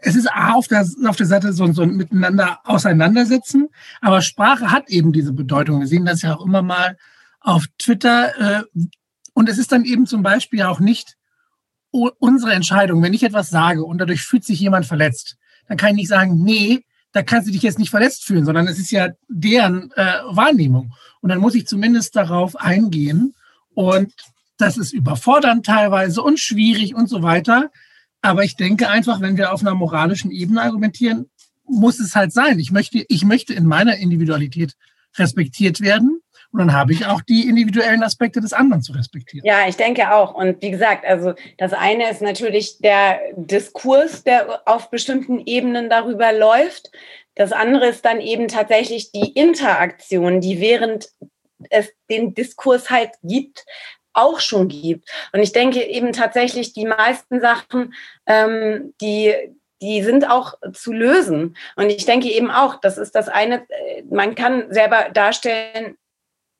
es 0.00 0.16
ist 0.16 0.30
auf 0.32 0.68
der, 0.68 0.86
auf 1.06 1.16
der 1.16 1.26
Seite 1.26 1.52
so, 1.52 1.70
so 1.72 1.82
ein 1.82 1.96
Miteinander 1.96 2.60
auseinandersetzen, 2.64 3.68
aber 4.00 4.22
Sprache 4.22 4.70
hat 4.70 4.88
eben 4.88 5.12
diese 5.12 5.32
Bedeutung. 5.32 5.80
Wir 5.80 5.86
sehen 5.86 6.06
das 6.06 6.22
ja 6.22 6.36
auch 6.36 6.44
immer 6.44 6.62
mal 6.62 6.96
auf 7.40 7.66
Twitter. 7.78 8.60
Äh, 8.60 8.82
und 9.34 9.48
es 9.48 9.58
ist 9.58 9.72
dann 9.72 9.84
eben 9.84 10.06
zum 10.06 10.22
Beispiel 10.22 10.62
auch 10.62 10.80
nicht 10.80 11.16
unsere 11.90 12.52
Entscheidung. 12.52 13.02
Wenn 13.02 13.14
ich 13.14 13.22
etwas 13.22 13.48
sage 13.48 13.84
und 13.84 13.98
dadurch 13.98 14.22
fühlt 14.22 14.44
sich 14.44 14.60
jemand 14.60 14.86
verletzt, 14.86 15.36
dann 15.68 15.76
kann 15.78 15.90
ich 15.90 15.96
nicht 15.96 16.08
sagen, 16.08 16.42
nee, 16.42 16.84
da 17.12 17.22
kannst 17.22 17.48
du 17.48 17.52
dich 17.52 17.62
jetzt 17.62 17.78
nicht 17.78 17.90
verletzt 17.90 18.24
fühlen, 18.24 18.44
sondern 18.44 18.68
es 18.68 18.78
ist 18.78 18.90
ja 18.90 19.08
deren 19.28 19.90
äh, 19.92 20.20
Wahrnehmung. 20.28 20.92
Und 21.20 21.30
dann 21.30 21.38
muss 21.38 21.54
ich 21.54 21.66
zumindest 21.66 22.14
darauf 22.14 22.56
eingehen. 22.56 23.34
Und 23.74 24.12
das 24.58 24.76
ist 24.76 24.92
überfordernd 24.92 25.64
teilweise 25.64 26.22
und 26.22 26.38
schwierig 26.38 26.94
und 26.94 27.08
so 27.08 27.22
weiter. 27.22 27.70
Aber 28.26 28.42
ich 28.42 28.56
denke 28.56 28.88
einfach, 28.88 29.20
wenn 29.20 29.36
wir 29.36 29.52
auf 29.52 29.60
einer 29.60 29.74
moralischen 29.74 30.32
Ebene 30.32 30.60
argumentieren, 30.60 31.30
muss 31.64 32.00
es 32.00 32.16
halt 32.16 32.32
sein. 32.32 32.58
Ich 32.58 32.72
möchte, 32.72 33.04
ich 33.08 33.24
möchte 33.24 33.54
in 33.54 33.66
meiner 33.66 33.96
Individualität 33.96 34.74
respektiert 35.16 35.80
werden. 35.80 36.20
Und 36.50 36.58
dann 36.58 36.72
habe 36.72 36.92
ich 36.92 37.06
auch 37.06 37.20
die 37.20 37.48
individuellen 37.48 38.02
Aspekte 38.02 38.40
des 38.40 38.52
anderen 38.52 38.82
zu 38.82 38.92
respektieren. 38.92 39.46
Ja, 39.46 39.68
ich 39.68 39.76
denke 39.76 40.12
auch. 40.12 40.34
Und 40.34 40.60
wie 40.60 40.70
gesagt, 40.70 41.04
also 41.04 41.34
das 41.58 41.72
eine 41.72 42.10
ist 42.10 42.20
natürlich 42.20 42.78
der 42.78 43.20
Diskurs, 43.36 44.24
der 44.24 44.62
auf 44.66 44.90
bestimmten 44.90 45.42
Ebenen 45.46 45.88
darüber 45.88 46.32
läuft. 46.32 46.90
Das 47.36 47.52
andere 47.52 47.86
ist 47.86 48.04
dann 48.04 48.20
eben 48.20 48.48
tatsächlich 48.48 49.12
die 49.12 49.32
Interaktion, 49.32 50.40
die 50.40 50.60
während 50.60 51.10
es 51.70 51.92
den 52.10 52.34
Diskurs 52.34 52.90
halt 52.90 53.10
gibt, 53.22 53.64
auch 54.16 54.40
schon 54.40 54.68
gibt. 54.68 55.08
Und 55.32 55.40
ich 55.40 55.52
denke 55.52 55.82
eben 55.84 56.12
tatsächlich, 56.12 56.72
die 56.72 56.86
meisten 56.86 57.40
Sachen, 57.40 57.94
ähm, 58.26 58.94
die, 59.00 59.34
die 59.82 60.02
sind 60.02 60.28
auch 60.28 60.54
zu 60.72 60.92
lösen. 60.92 61.56
Und 61.76 61.90
ich 61.90 62.06
denke 62.06 62.28
eben 62.28 62.50
auch, 62.50 62.80
das 62.80 62.98
ist 62.98 63.14
das 63.14 63.28
eine, 63.28 63.66
äh, 63.68 64.02
man 64.10 64.34
kann 64.34 64.72
selber 64.72 65.10
darstellen, 65.12 65.96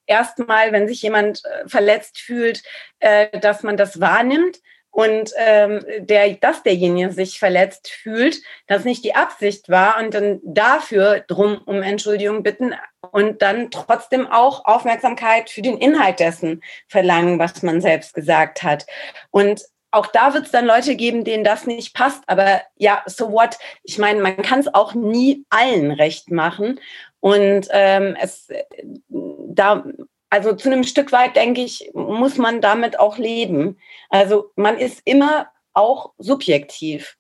erstmal, 0.07 0.73
wenn 0.73 0.89
sich 0.89 1.03
jemand 1.03 1.45
äh, 1.45 1.69
verletzt 1.69 2.19
fühlt, 2.19 2.63
äh, 3.01 3.39
dass 3.41 3.63
man 3.63 3.77
das 3.77 4.01
wahrnimmt 4.01 4.59
und 4.97 5.31
ähm, 5.37 5.85
der, 5.99 6.37
dass 6.37 6.63
derjenige 6.63 7.13
sich 7.13 7.39
verletzt 7.39 7.91
fühlt, 7.91 8.41
dass 8.67 8.87
nicht 8.87 9.05
die 9.05 9.15
Absicht 9.15 9.69
war 9.69 9.99
und 9.99 10.15
dann 10.15 10.41
dafür 10.43 11.21
drum 11.21 11.61
um 11.67 11.83
Entschuldigung 11.83 12.43
bitten 12.43 12.73
und 13.13 13.43
dann 13.43 13.71
trotzdem 13.71 14.27
auch 14.27 14.65
Aufmerksamkeit 14.65 15.51
für 15.51 15.61
den 15.61 15.77
Inhalt 15.77 16.19
dessen 16.19 16.63
verlangen, 16.89 17.39
was 17.39 17.63
man 17.63 17.83
selbst 17.83 18.15
gesagt 18.15 18.63
hat. 18.63 18.87
Und 19.31 19.67
auch 19.91 20.07
da 20.07 20.33
wird 20.33 20.47
es 20.47 20.53
dann 20.53 20.65
Leute 20.65 20.97
geben, 20.97 21.25
denen 21.25 21.45
das 21.45 21.67
nicht 21.67 21.95
passt. 21.95 22.23
Aber 22.27 22.63
ja, 22.77 23.03
so 23.05 23.31
what? 23.33 23.59
Ich 23.83 23.99
meine, 23.99 24.23
man 24.23 24.39
kann 24.39 24.61
es 24.61 24.73
auch 24.73 24.95
nie 24.95 25.45
allen 25.51 25.91
recht 25.91 26.31
machen. 26.31 26.81
Und 27.21 27.69
ähm, 27.71 28.17
es 28.19 28.49
da 29.11 29.85
also 30.31 30.55
zu 30.55 30.71
einem 30.71 30.85
Stück 30.85 31.13
weit, 31.13 31.37
denke 31.37 31.63
ich, 31.63 31.91
muss 31.95 32.37
man 32.37 32.61
damit 32.61 32.99
auch 32.99 33.19
leben. 33.19 33.79
Also 34.11 34.51
man 34.57 34.77
ist 34.77 35.03
immer 35.05 35.49
auch 35.73 36.13
subjektiv. 36.19 37.17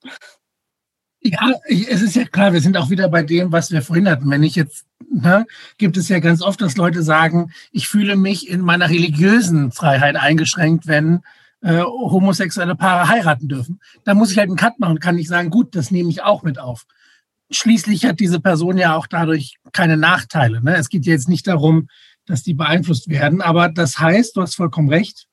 Ja, 1.20 1.52
es 1.66 2.02
ist 2.02 2.14
ja 2.14 2.24
klar, 2.24 2.52
wir 2.52 2.60
sind 2.60 2.76
auch 2.76 2.90
wieder 2.90 3.08
bei 3.08 3.22
dem, 3.22 3.50
was 3.50 3.70
wir 3.72 3.82
vorhin 3.82 4.08
hatten. 4.08 4.30
Wenn 4.30 4.42
ich 4.42 4.54
jetzt, 4.54 4.86
ne, 5.10 5.46
gibt 5.76 5.96
es 5.96 6.08
ja 6.08 6.20
ganz 6.20 6.40
oft, 6.40 6.60
dass 6.60 6.76
Leute 6.76 7.02
sagen, 7.02 7.52
ich 7.72 7.88
fühle 7.88 8.16
mich 8.16 8.48
in 8.48 8.60
meiner 8.60 8.88
religiösen 8.88 9.72
Freiheit 9.72 10.16
eingeschränkt, 10.16 10.86
wenn 10.86 11.22
äh, 11.62 11.82
homosexuelle 11.82 12.76
Paare 12.76 13.08
heiraten 13.08 13.48
dürfen. 13.48 13.80
Da 14.04 14.14
muss 14.14 14.30
ich 14.30 14.38
halt 14.38 14.48
einen 14.48 14.56
Cut 14.56 14.78
machen 14.78 15.00
kann 15.00 15.16
nicht 15.16 15.28
sagen, 15.28 15.50
gut, 15.50 15.74
das 15.74 15.90
nehme 15.90 16.10
ich 16.10 16.22
auch 16.22 16.42
mit 16.42 16.58
auf. 16.58 16.86
Schließlich 17.50 18.04
hat 18.04 18.20
diese 18.20 18.40
Person 18.40 18.76
ja 18.76 18.96
auch 18.96 19.06
dadurch 19.06 19.56
keine 19.72 19.96
Nachteile. 19.96 20.62
Ne? 20.62 20.76
Es 20.76 20.88
geht 20.88 21.06
jetzt 21.06 21.28
nicht 21.28 21.46
darum, 21.46 21.88
dass 22.26 22.42
die 22.42 22.54
beeinflusst 22.54 23.08
werden. 23.08 23.40
Aber 23.40 23.68
das 23.68 23.98
heißt, 23.98 24.36
du 24.36 24.42
hast 24.42 24.56
vollkommen 24.56 24.88
recht, 24.88 25.26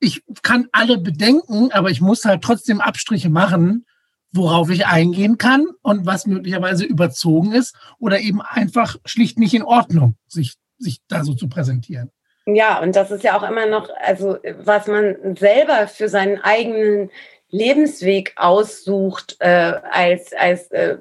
ich 0.00 0.22
kann 0.42 0.68
alle 0.72 0.98
bedenken, 0.98 1.72
aber 1.72 1.90
ich 1.90 2.00
muss 2.00 2.24
halt 2.24 2.42
trotzdem 2.42 2.80
Abstriche 2.80 3.30
machen, 3.30 3.86
worauf 4.32 4.68
ich 4.68 4.86
eingehen 4.86 5.38
kann 5.38 5.66
und 5.82 6.06
was 6.06 6.26
möglicherweise 6.26 6.84
überzogen 6.84 7.52
ist 7.52 7.76
oder 7.98 8.20
eben 8.20 8.42
einfach 8.42 8.96
schlicht 9.04 9.38
nicht 9.38 9.54
in 9.54 9.62
Ordnung, 9.62 10.16
sich, 10.26 10.54
sich 10.78 10.98
da 11.08 11.24
so 11.24 11.34
zu 11.34 11.48
präsentieren. 11.48 12.10
Ja, 12.46 12.80
und 12.80 12.94
das 12.94 13.10
ist 13.10 13.24
ja 13.24 13.38
auch 13.38 13.48
immer 13.48 13.66
noch, 13.66 13.88
also 14.00 14.38
was 14.58 14.86
man 14.86 15.36
selber 15.36 15.88
für 15.88 16.08
seinen 16.08 16.38
eigenen 16.40 17.10
Lebensweg 17.48 18.34
aussucht 18.36 19.36
äh, 19.38 19.46
als, 19.90 20.32
als 20.34 20.70
äh, 20.72 20.98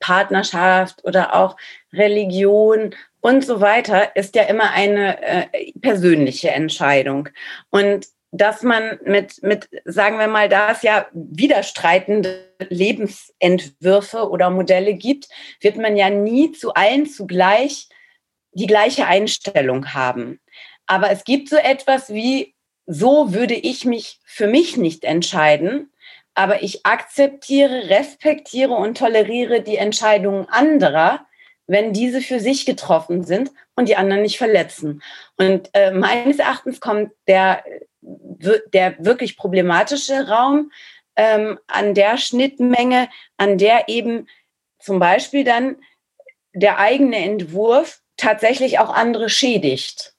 Partnerschaft 0.00 1.04
oder 1.04 1.34
auch 1.34 1.56
Religion 1.92 2.94
und 3.20 3.44
so 3.44 3.60
weiter, 3.60 4.14
ist 4.16 4.34
ja 4.36 4.44
immer 4.44 4.72
eine 4.72 5.22
äh, 5.22 5.72
persönliche 5.80 6.50
Entscheidung. 6.50 7.28
Und 7.70 8.06
dass 8.30 8.62
man 8.62 8.98
mit, 9.04 9.42
mit, 9.42 9.68
sagen 9.84 10.18
wir 10.18 10.28
mal, 10.28 10.48
da 10.48 10.70
es 10.72 10.82
ja 10.82 11.06
widerstreitende 11.12 12.44
Lebensentwürfe 12.68 14.28
oder 14.28 14.50
Modelle 14.50 14.94
gibt, 14.94 15.28
wird 15.60 15.76
man 15.76 15.96
ja 15.96 16.10
nie 16.10 16.52
zu 16.52 16.74
allen 16.74 17.06
zugleich 17.06 17.88
die 18.52 18.66
gleiche 18.66 19.06
Einstellung 19.06 19.94
haben. 19.94 20.40
Aber 20.86 21.10
es 21.10 21.24
gibt 21.24 21.48
so 21.48 21.56
etwas 21.56 22.12
wie, 22.12 22.54
so 22.86 23.32
würde 23.32 23.54
ich 23.54 23.84
mich 23.84 24.20
für 24.24 24.46
mich 24.46 24.76
nicht 24.76 25.04
entscheiden, 25.04 25.90
aber 26.38 26.62
ich 26.62 26.86
akzeptiere, 26.86 27.90
respektiere 27.90 28.72
und 28.72 28.96
toleriere 28.96 29.60
die 29.60 29.76
Entscheidungen 29.76 30.48
anderer, 30.48 31.26
wenn 31.66 31.92
diese 31.92 32.20
für 32.20 32.38
sich 32.38 32.64
getroffen 32.64 33.24
sind 33.24 33.50
und 33.74 33.88
die 33.88 33.96
anderen 33.96 34.22
nicht 34.22 34.38
verletzen. 34.38 35.02
Und 35.36 35.68
äh, 35.72 35.90
meines 35.90 36.38
Erachtens 36.38 36.78
kommt 36.78 37.10
der, 37.26 37.64
der 38.00 39.04
wirklich 39.04 39.36
problematische 39.36 40.28
Raum 40.28 40.70
ähm, 41.16 41.58
an 41.66 41.94
der 41.94 42.18
Schnittmenge, 42.18 43.08
an 43.36 43.58
der 43.58 43.88
eben 43.88 44.28
zum 44.78 45.00
Beispiel 45.00 45.42
dann 45.42 45.76
der 46.54 46.78
eigene 46.78 47.16
Entwurf 47.16 48.00
tatsächlich 48.16 48.78
auch 48.78 48.94
andere 48.94 49.28
schädigt. 49.28 50.14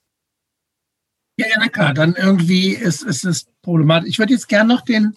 Ja, 1.38 1.46
ja, 1.48 1.56
na 1.58 1.68
klar, 1.68 1.94
dann 1.94 2.14
irgendwie 2.14 2.74
ist, 2.74 3.02
ist 3.02 3.24
es 3.24 3.46
problematisch. 3.62 4.10
Ich 4.10 4.18
würde 4.18 4.34
jetzt 4.34 4.48
gerne 4.48 4.74
noch 4.74 4.82
den, 4.82 5.16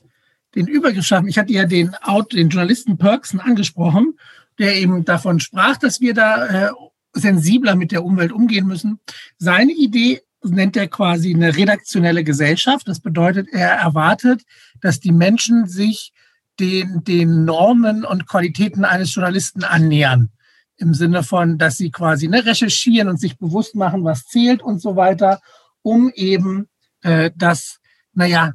den 0.55 0.67
Übergriff 0.67 1.05
schaffen. 1.05 1.27
Ich 1.27 1.37
hatte 1.37 1.53
ja 1.53 1.65
den, 1.65 1.95
den 2.31 2.49
Journalisten 2.49 2.97
Perksen 2.97 3.39
angesprochen 3.39 4.15
der 4.59 4.75
eben 4.75 5.05
davon 5.05 5.39
sprach, 5.39 5.77
dass 5.77 6.01
wir 6.01 6.13
da 6.13 6.67
äh, 6.67 6.71
sensibler 7.13 7.75
mit 7.75 7.91
der 7.91 8.03
Umwelt 8.03 8.31
umgehen 8.31 8.67
müssen. 8.67 8.99
Seine 9.37 9.71
Idee 9.71 10.21
nennt 10.43 10.75
er 10.75 10.87
quasi 10.87 11.33
eine 11.33 11.55
redaktionelle 11.55 12.23
Gesellschaft. 12.23 12.87
Das 12.87 12.99
bedeutet, 12.99 13.49
er 13.51 13.69
erwartet, 13.69 14.43
dass 14.81 14.99
die 14.99 15.11
Menschen 15.11 15.67
sich 15.67 16.11
den, 16.59 17.03
den 17.03 17.45
Normen 17.45 18.03
und 18.03 18.27
Qualitäten 18.27 18.85
eines 18.85 19.15
Journalisten 19.15 19.63
annähern. 19.63 20.29
Im 20.75 20.93
Sinne 20.93 21.23
von, 21.23 21.57
dass 21.57 21.77
sie 21.77 21.91
quasi 21.91 22.27
ne, 22.27 22.45
recherchieren 22.45 23.07
und 23.07 23.19
sich 23.19 23.37
bewusst 23.37 23.75
machen, 23.75 24.03
was 24.03 24.25
zählt 24.25 24.61
und 24.61 24.81
so 24.81 24.95
weiter, 24.95 25.39
um 25.81 26.11
eben 26.13 26.67
äh, 27.01 27.31
das, 27.35 27.79
naja, 28.13 28.53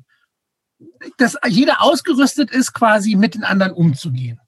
dass 1.17 1.37
jeder 1.49 1.83
ausgerüstet 1.83 2.51
ist, 2.51 2.73
quasi 2.73 3.17
mit 3.17 3.35
den 3.35 3.45
anderen 3.45 3.73
umzugehen. 3.73 4.41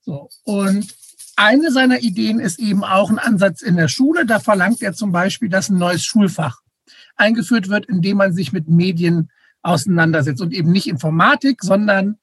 So. 0.00 0.28
Und 0.44 0.94
eine 1.36 1.70
seiner 1.70 2.00
Ideen 2.00 2.40
ist 2.40 2.58
eben 2.58 2.84
auch 2.84 3.10
ein 3.10 3.18
Ansatz 3.18 3.62
in 3.62 3.76
der 3.76 3.88
Schule. 3.88 4.26
Da 4.26 4.40
verlangt 4.40 4.82
er 4.82 4.92
zum 4.92 5.12
Beispiel, 5.12 5.48
dass 5.48 5.68
ein 5.68 5.78
neues 5.78 6.04
Schulfach 6.04 6.60
eingeführt 7.16 7.68
wird, 7.68 7.86
in 7.86 8.02
dem 8.02 8.16
man 8.16 8.32
sich 8.32 8.52
mit 8.52 8.68
Medien 8.68 9.30
auseinandersetzt 9.62 10.40
und 10.40 10.52
eben 10.52 10.72
nicht 10.72 10.88
Informatik, 10.88 11.62
sondern 11.62 12.18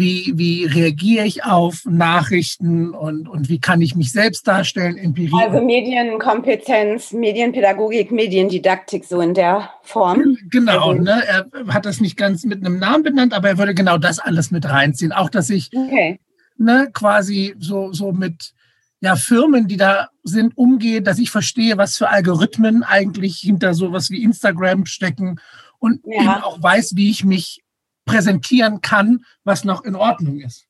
wie, 0.00 0.32
wie 0.34 0.64
reagiere 0.64 1.24
ich 1.24 1.44
auf 1.44 1.82
Nachrichten 1.84 2.90
und, 2.90 3.28
und 3.28 3.48
wie 3.48 3.60
kann 3.60 3.80
ich 3.80 3.94
mich 3.94 4.10
selbst 4.10 4.48
darstellen, 4.48 4.96
Empirie. 4.96 5.30
Also 5.40 5.64
Medienkompetenz, 5.64 7.12
Medienpädagogik, 7.12 8.10
Mediendidaktik, 8.10 9.04
so 9.04 9.20
in 9.20 9.34
der 9.34 9.70
Form. 9.82 10.36
Genau, 10.50 10.90
also, 10.90 11.02
ne? 11.02 11.22
er 11.26 11.46
hat 11.72 11.86
das 11.86 12.00
nicht 12.00 12.16
ganz 12.16 12.44
mit 12.44 12.64
einem 12.64 12.78
Namen 12.78 13.04
benannt, 13.04 13.34
aber 13.34 13.50
er 13.50 13.58
würde 13.58 13.74
genau 13.74 13.98
das 13.98 14.18
alles 14.18 14.50
mit 14.50 14.68
reinziehen. 14.68 15.12
Auch, 15.12 15.30
dass 15.30 15.50
ich 15.50 15.70
okay 15.76 16.18
ne, 16.60 16.90
quasi 16.92 17.54
so, 17.58 17.92
so 17.92 18.12
mit 18.12 18.52
ja, 19.00 19.16
Firmen, 19.16 19.66
die 19.66 19.78
da 19.78 20.10
sind, 20.22 20.56
umgehe, 20.56 21.00
dass 21.00 21.18
ich 21.18 21.30
verstehe, 21.30 21.78
was 21.78 21.96
für 21.96 22.10
Algorithmen 22.10 22.82
eigentlich 22.82 23.38
hinter 23.38 23.72
sowas 23.72 24.10
wie 24.10 24.22
Instagram 24.22 24.84
stecken 24.84 25.40
und 25.78 26.02
ja. 26.04 26.20
eben 26.20 26.42
auch 26.42 26.62
weiß, 26.62 26.96
wie 26.96 27.10
ich 27.10 27.24
mich 27.24 27.62
präsentieren 28.04 28.80
kann, 28.80 29.24
was 29.44 29.64
noch 29.64 29.84
in 29.84 29.94
Ordnung 29.94 30.40
ist. 30.40 30.66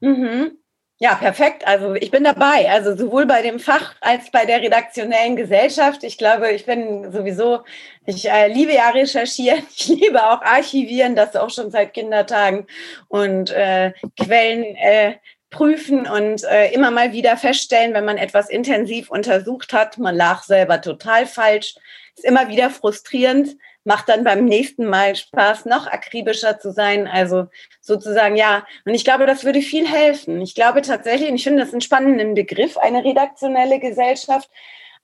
Mhm. 0.00 0.60
Ja, 1.02 1.14
perfekt. 1.14 1.66
Also 1.66 1.94
ich 1.94 2.10
bin 2.10 2.24
dabei. 2.24 2.70
Also 2.70 2.94
sowohl 2.94 3.24
bei 3.24 3.40
dem 3.40 3.58
Fach 3.58 3.94
als 4.02 4.30
bei 4.30 4.44
der 4.44 4.60
redaktionellen 4.60 5.34
Gesellschaft. 5.34 6.04
Ich 6.04 6.18
glaube, 6.18 6.50
ich 6.50 6.66
bin 6.66 7.10
sowieso, 7.10 7.60
ich 8.04 8.28
äh, 8.28 8.48
liebe 8.48 8.74
ja 8.74 8.90
recherchieren, 8.90 9.62
ich 9.74 9.88
liebe 9.88 10.22
auch 10.22 10.42
archivieren, 10.42 11.16
das 11.16 11.36
auch 11.36 11.48
schon 11.48 11.70
seit 11.70 11.94
Kindertagen 11.94 12.66
und 13.08 13.50
äh, 13.50 13.92
Quellen 14.18 14.62
äh, 14.76 15.14
prüfen 15.48 16.06
und 16.06 16.44
äh, 16.44 16.70
immer 16.72 16.90
mal 16.90 17.12
wieder 17.12 17.38
feststellen, 17.38 17.94
wenn 17.94 18.04
man 18.04 18.18
etwas 18.18 18.50
intensiv 18.50 19.10
untersucht 19.10 19.72
hat, 19.72 19.96
man 19.96 20.14
lag 20.14 20.42
selber 20.42 20.82
total 20.82 21.24
falsch. 21.24 21.76
Ist 22.14 22.26
immer 22.26 22.48
wieder 22.48 22.68
frustrierend 22.68 23.56
macht 23.90 24.08
dann 24.08 24.22
beim 24.22 24.44
nächsten 24.44 24.86
Mal 24.86 25.16
Spaß, 25.16 25.64
noch 25.64 25.88
akribischer 25.88 26.60
zu 26.60 26.70
sein. 26.70 27.08
Also 27.08 27.48
sozusagen, 27.80 28.36
ja. 28.36 28.64
Und 28.84 28.94
ich 28.94 29.02
glaube, 29.02 29.26
das 29.26 29.42
würde 29.42 29.62
viel 29.62 29.84
helfen. 29.84 30.40
Ich 30.42 30.54
glaube 30.54 30.80
tatsächlich, 30.82 31.28
und 31.28 31.34
ich 31.34 31.42
finde 31.42 31.64
das 31.64 31.72
einen 31.72 31.80
spannenden 31.80 32.34
Begriff, 32.34 32.76
eine 32.76 33.02
redaktionelle 33.04 33.80
Gesellschaft. 33.80 34.48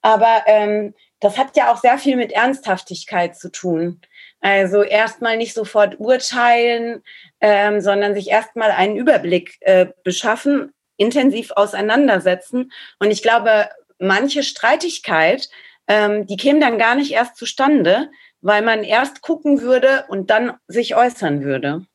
Aber 0.03 0.45
ähm, 0.47 0.95
das 1.19 1.37
hat 1.37 1.57
ja 1.57 1.73
auch 1.73 1.79
sehr 1.79 1.99
viel 1.99 2.15
mit 2.15 2.31
Ernsthaftigkeit 2.31 3.37
zu 3.37 3.51
tun. 3.51 4.01
Also 4.41 4.85
erstmal 4.85 5.37
nicht 5.37 5.55
sofort 5.55 5.99
urteilen, 5.99 7.03
ähm, 7.41 7.81
sondern 7.81 8.15
sich 8.15 8.29
erstmal 8.31 8.71
einen 8.71 8.95
Überblick 8.95 9.57
äh, 9.63 9.87
beschaffen, 10.05 10.73
intensiv 10.97 11.51
auseinandersetzen. 11.57 12.71
Und 13.01 13.11
ich 13.11 13.21
glaube, 13.21 13.69
manche 13.99 14.45
Streitigkeit, 14.45 15.49
ähm, 15.89 16.25
die 16.29 16.37
käme 16.37 16.61
dann 16.61 16.79
gar 16.79 16.95
nicht 16.95 17.11
erst 17.11 17.35
zustande, 17.35 18.11
weil 18.41 18.63
man 18.63 18.85
erst 18.85 19.23
gucken 19.23 19.61
würde 19.61 20.05
und 20.09 20.31
dann 20.31 20.53
sich 20.69 20.95
äußern 20.95 21.43
würde. 21.43 21.87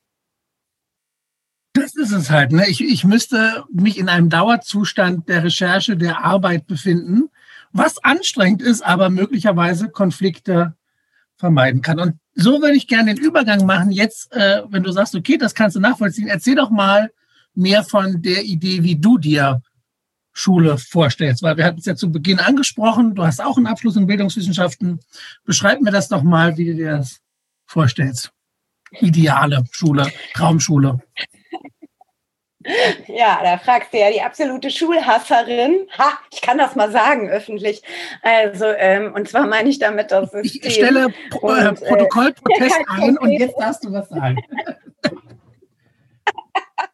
Das 1.74 1.96
ist 1.96 2.12
es 2.12 2.30
halt. 2.30 2.52
Ne? 2.52 2.66
Ich, 2.68 2.82
ich 2.82 3.06
müsste 3.06 3.64
mich 3.72 3.98
in 3.98 4.10
einem 4.10 4.30
Dauerzustand 4.30 5.30
der 5.30 5.44
Recherche, 5.44 5.96
der 5.96 6.24
Arbeit 6.24 6.68
befinden, 6.68 7.30
was 7.72 8.04
anstrengend 8.04 8.62
ist, 8.62 8.82
aber 8.82 9.10
möglicherweise 9.10 9.90
Konflikte 9.90 10.76
vermeiden 11.38 11.82
kann. 11.82 12.00
Und 12.00 12.16
so 12.36 12.62
würde 12.62 12.76
ich 12.76 12.88
gerne 12.88 13.16
den 13.16 13.24
Übergang 13.24 13.66
machen. 13.66 13.92
Jetzt, 13.92 14.34
äh, 14.34 14.64
wenn 14.70 14.84
du 14.84 14.92
sagst, 14.92 15.16
okay, 15.16 15.38
das 15.38 15.56
kannst 15.56 15.76
du 15.76 15.80
nachvollziehen, 15.80 16.28
erzähl 16.28 16.56
doch 16.56 16.70
mal 16.70 17.12
mehr 17.56 17.84
von 17.84 18.22
der 18.22 18.44
Idee, 18.44 18.84
wie 18.84 18.98
du 18.98 19.18
dir 19.18 19.62
Schule 20.34 20.78
vorstellst? 20.78 21.44
Weil 21.44 21.58
wir 21.58 21.66
hatten 21.66 21.80
es 21.80 21.86
ja 21.86 21.96
zu 21.96 22.12
Beginn 22.12 22.40
angesprochen, 22.40 23.16
du 23.16 23.24
hast 23.24 23.42
auch 23.42 23.58
einen 23.58 23.68
Abschluss 23.68 23.96
in 23.96 24.08
Bildungswissenschaften. 24.08 25.00
Beschreib 25.46 25.82
mir 25.82 25.92
das 25.92 26.08
doch 26.08 26.24
mal, 26.24 26.58
wie 26.58 26.66
du 26.66 26.76
dir 26.76 26.98
das 26.98 27.20
vorstellst. 27.66 28.32
Ideale 29.00 29.64
Schule, 29.72 30.12
Traumschule. 30.34 31.00
Ja, 33.08 33.40
da 33.42 33.58
fragst 33.58 33.94
du 33.94 33.98
ja 33.98 34.12
die 34.12 34.22
absolute 34.22 34.70
Schulhasserin. 34.70 35.88
Ha, 35.98 36.20
ich 36.32 36.42
kann 36.42 36.58
das 36.58 36.76
mal 36.76 36.92
sagen 36.92 37.30
öffentlich. 37.30 37.82
Also, 38.22 38.66
ähm, 38.66 39.14
und 39.14 39.28
zwar 39.28 39.48
meine 39.48 39.70
ich 39.70 39.80
damit 39.80 40.12
das 40.12 40.32
System. 40.32 40.62
Ich 40.64 40.76
stelle 40.76 41.08
Pro 41.30 41.48
und, 41.48 41.82
äh, 41.82 41.88
Protokollprotest 41.88 42.76
äh, 42.80 43.02
ein 43.02 43.18
und 43.18 43.32
jetzt 43.32 43.56
darfst 43.60 43.84
du 43.84 43.92
was 43.92 44.10
sagen. 44.10 44.38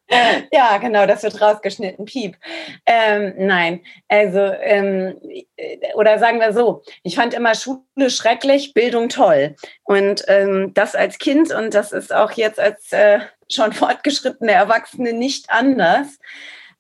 ja, 0.52 0.78
genau, 0.78 1.06
das 1.06 1.24
wird 1.24 1.42
rausgeschnitten, 1.42 2.06
piep. 2.06 2.38
Ähm, 2.86 3.34
nein, 3.38 3.82
also, 4.08 4.40
ähm, 4.40 5.20
oder 5.96 6.18
sagen 6.20 6.40
wir 6.40 6.54
so, 6.54 6.84
ich 7.04 7.16
fand 7.16 7.34
immer 7.34 7.56
Schule 7.56 8.10
schrecklich, 8.10 8.74
Bildung 8.74 9.10
toll. 9.10 9.56
Und 9.84 10.24
ähm, 10.28 10.74
das 10.74 10.96
als 10.96 11.18
Kind 11.18 11.52
und 11.52 11.74
das 11.74 11.92
ist 11.92 12.14
auch 12.14 12.32
jetzt 12.32 12.60
als 12.60 12.92
äh, 12.94 13.20
schon 13.52 13.74
fortgeschrittene 13.74 14.52
Erwachsene 14.52 15.14
nicht 15.14 15.50
anders. 15.50 16.20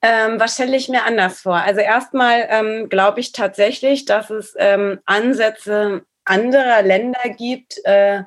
Ähm, 0.01 0.39
was 0.39 0.53
stelle 0.53 0.77
ich 0.77 0.89
mir 0.89 1.03
anders 1.03 1.41
vor? 1.41 1.55
Also 1.55 1.81
erstmal 1.81 2.47
ähm, 2.49 2.87
glaube 2.87 3.19
ich 3.19 3.31
tatsächlich, 3.31 4.05
dass 4.05 4.29
es 4.29 4.55
ähm, 4.57 4.99
Ansätze 5.05 6.03
anderer 6.23 6.81
Länder 6.81 7.29
gibt, 7.35 7.83
äh, 7.83 8.23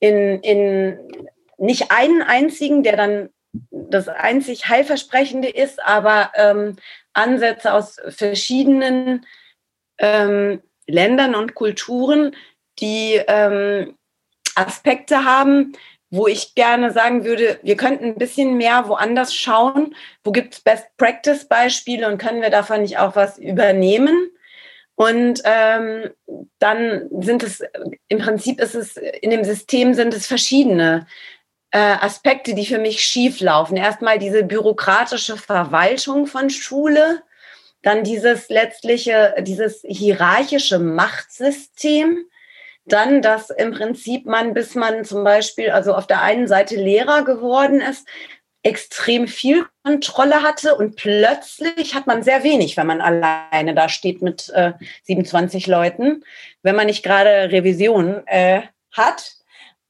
in, 0.00 0.40
in 0.40 0.98
nicht 1.58 1.90
einen 1.90 2.22
einzigen, 2.22 2.82
der 2.82 2.96
dann 2.96 3.28
das 3.70 4.08
einzig 4.08 4.68
Heilversprechende 4.68 5.48
ist, 5.48 5.82
aber 5.82 6.32
ähm, 6.34 6.76
Ansätze 7.12 7.72
aus 7.72 8.00
verschiedenen 8.08 9.26
ähm, 9.98 10.60
Ländern 10.86 11.34
und 11.34 11.54
Kulturen, 11.54 12.34
die 12.80 13.20
ähm, 13.26 13.96
Aspekte 14.54 15.24
haben, 15.24 15.72
wo 16.10 16.26
ich 16.26 16.54
gerne 16.54 16.92
sagen 16.92 17.24
würde, 17.24 17.58
wir 17.62 17.76
könnten 17.76 18.04
ein 18.04 18.16
bisschen 18.16 18.56
mehr 18.56 18.88
woanders 18.88 19.34
schauen. 19.34 19.96
Wo 20.22 20.30
gibt 20.30 20.54
es 20.54 20.60
Best-Practice-Beispiele 20.60 22.06
und 22.06 22.18
können 22.18 22.40
wir 22.40 22.50
davon 22.50 22.82
nicht 22.82 22.98
auch 22.98 23.16
was 23.16 23.38
übernehmen? 23.38 24.30
Und 24.96 25.42
ähm, 25.44 26.10
dann 26.60 27.08
sind 27.20 27.42
es, 27.42 27.64
im 28.08 28.18
Prinzip 28.18 28.60
ist 28.60 28.76
es, 28.76 28.96
in 28.96 29.30
dem 29.30 29.42
System 29.42 29.94
sind 29.94 30.14
es 30.14 30.26
verschiedene 30.26 31.06
Aspekte, 31.78 32.54
die 32.54 32.66
für 32.66 32.78
mich 32.78 33.02
schief 33.02 33.40
laufen. 33.40 33.76
Erstmal 33.76 34.18
diese 34.18 34.44
bürokratische 34.44 35.36
Verwaltung 35.36 36.26
von 36.26 36.50
Schule, 36.50 37.22
dann 37.82 38.04
dieses 38.04 38.48
letztliche, 38.48 39.34
dieses 39.40 39.82
hierarchische 39.86 40.78
Machtsystem, 40.78 42.26
dann, 42.86 43.22
dass 43.22 43.50
im 43.50 43.72
Prinzip 43.72 44.26
man, 44.26 44.54
bis 44.54 44.74
man 44.74 45.04
zum 45.04 45.24
Beispiel, 45.24 45.70
also 45.70 45.94
auf 45.94 46.06
der 46.06 46.22
einen 46.22 46.48
Seite 46.48 46.76
Lehrer 46.76 47.24
geworden 47.24 47.80
ist, 47.80 48.06
extrem 48.62 49.28
viel 49.28 49.66
Kontrolle 49.84 50.42
hatte 50.42 50.74
und 50.74 50.96
plötzlich 50.96 51.94
hat 51.94 52.06
man 52.06 52.22
sehr 52.22 52.42
wenig, 52.42 52.76
wenn 52.76 52.86
man 52.86 53.02
alleine 53.02 53.74
da 53.74 53.90
steht 53.90 54.22
mit 54.22 54.48
äh, 54.54 54.72
27 55.02 55.66
Leuten, 55.66 56.24
wenn 56.62 56.74
man 56.74 56.86
nicht 56.86 57.02
gerade 57.02 57.52
Revision 57.52 58.26
äh, 58.26 58.62
hat. 58.90 59.32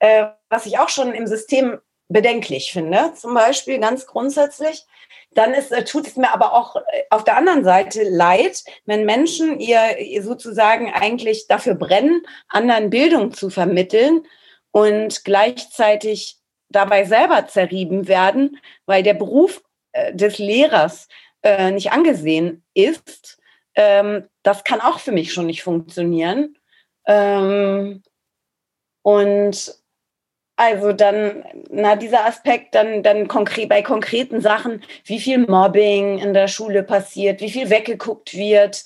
Äh, 0.00 0.26
was 0.54 0.66
ich 0.66 0.78
auch 0.78 0.88
schon 0.88 1.12
im 1.12 1.26
System 1.26 1.80
bedenklich 2.08 2.70
finde, 2.70 3.12
zum 3.14 3.34
Beispiel 3.34 3.80
ganz 3.80 4.06
grundsätzlich, 4.06 4.86
dann 5.32 5.52
ist, 5.52 5.72
äh, 5.72 5.84
tut 5.84 6.06
es 6.06 6.16
mir 6.16 6.32
aber 6.32 6.52
auch 6.52 6.76
äh, 6.76 7.02
auf 7.10 7.24
der 7.24 7.36
anderen 7.36 7.64
Seite 7.64 8.04
leid, 8.04 8.62
wenn 8.84 9.04
Menschen 9.04 9.58
ihr, 9.58 10.22
sozusagen 10.22 10.92
eigentlich 10.92 11.48
dafür 11.48 11.74
brennen, 11.74 12.24
anderen 12.46 12.90
Bildung 12.90 13.32
zu 13.32 13.50
vermitteln 13.50 14.24
und 14.70 15.24
gleichzeitig 15.24 16.36
dabei 16.68 17.04
selber 17.04 17.48
zerrieben 17.48 18.06
werden, 18.06 18.60
weil 18.86 19.02
der 19.02 19.14
Beruf 19.14 19.60
äh, 19.92 20.14
des 20.14 20.38
Lehrers 20.38 21.08
nicht 21.72 21.92
angesehen 21.92 22.64
ist. 22.72 23.38
Ähm, 23.74 24.26
das 24.42 24.64
kann 24.64 24.80
auch 24.80 24.98
für 24.98 25.12
mich 25.12 25.34
schon 25.34 25.44
nicht 25.44 25.62
funktionieren. 25.62 26.56
Ähm, 27.06 28.02
und 29.02 29.83
also 30.56 30.92
dann, 30.92 31.44
na, 31.70 31.96
dieser 31.96 32.26
Aspekt 32.26 32.74
dann, 32.74 33.02
dann 33.02 33.26
konkret, 33.28 33.68
bei 33.68 33.82
konkreten 33.82 34.40
Sachen, 34.40 34.82
wie 35.04 35.18
viel 35.18 35.38
Mobbing 35.38 36.18
in 36.18 36.32
der 36.32 36.48
Schule 36.48 36.82
passiert, 36.82 37.40
wie 37.40 37.50
viel 37.50 37.70
weggeguckt 37.70 38.34
wird. 38.34 38.84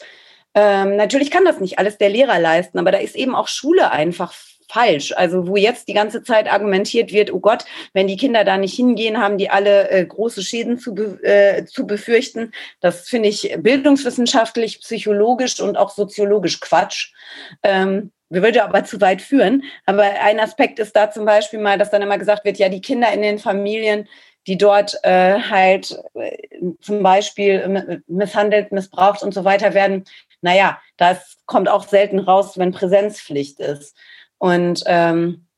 Ähm, 0.55 0.97
natürlich 0.97 1.31
kann 1.31 1.45
das 1.45 1.61
nicht 1.61 1.79
alles 1.79 1.99
der 1.99 2.09
Lehrer 2.09 2.39
leisten, 2.39 2.79
aber 2.79 2.91
da 2.91 2.99
ist 2.99 3.17
eben 3.17 3.35
auch 3.35 3.49
Schule 3.49 3.91
einfach 3.91 4.33
falsch. 4.71 5.13
Also 5.17 5.47
wo 5.47 5.57
jetzt 5.57 5.89
die 5.89 5.95
ganze 5.95 6.23
Zeit 6.23 6.51
argumentiert 6.51 7.13
wird, 7.13 7.33
oh 7.33 7.41
Gott, 7.41 7.65
wenn 7.93 8.07
die 8.07 8.17
Kinder 8.17 8.45
da 8.45 8.57
nicht 8.57 8.75
hingehen, 8.75 9.19
haben 9.19 9.39
die 9.39 9.51
alle 9.51 9.91
äh, 9.91 10.05
große 10.05 10.43
Schäden 10.43 10.79
zu, 10.79 10.95
be 10.95 11.23
äh, 11.23 11.65
zu 11.65 11.87
befürchten. 11.87 12.53
Das 12.81 13.09
finde 13.09 13.29
ich 13.29 13.57
bildungswissenschaftlich, 13.59 14.81
psychologisch 14.81 15.61
und 15.61 15.77
auch 15.77 15.91
soziologisch 15.91 16.61
Quatsch. 16.61 17.13
Ähm, 17.63 18.13
würde 18.31 18.65
aber 18.65 18.85
zu 18.85 19.01
weit 19.01 19.23
führen. 19.23 19.65
Aber 19.87 20.03
ein 20.03 20.41
Aspekt 20.41 20.79
ist 20.79 20.95
da 20.95 21.11
zum 21.11 21.25
Beispiel 21.25 21.59
mal, 21.59 21.79
dass 21.79 21.91
dann 21.91 22.03
immer 22.03 22.19
gesagt 22.19 22.45
wird, 22.45 22.59
ja, 22.59 22.69
die 22.69 22.81
Kinder 22.81 23.13
in 23.13 23.23
den 23.23 23.39
Familien, 23.39 24.09
die 24.47 24.57
dort 24.57 24.99
äh, 25.03 25.41
halt 25.41 25.99
äh, 26.15 26.37
zum 26.81 27.03
Beispiel 27.03 28.03
misshandelt, 28.07 28.73
missbraucht 28.73 29.23
und 29.23 29.35
so 29.35 29.45
weiter 29.45 29.75
werden, 29.75 30.05
naja, 30.41 30.81
das 30.97 31.37
kommt 31.47 31.69
auch 31.69 31.87
selten 31.87 32.19
raus, 32.19 32.59
wenn 32.59 32.73
Präsenzpflicht 32.73 33.61
ist. 33.61 33.97
Und 34.39 34.85
ähm, 34.87 35.49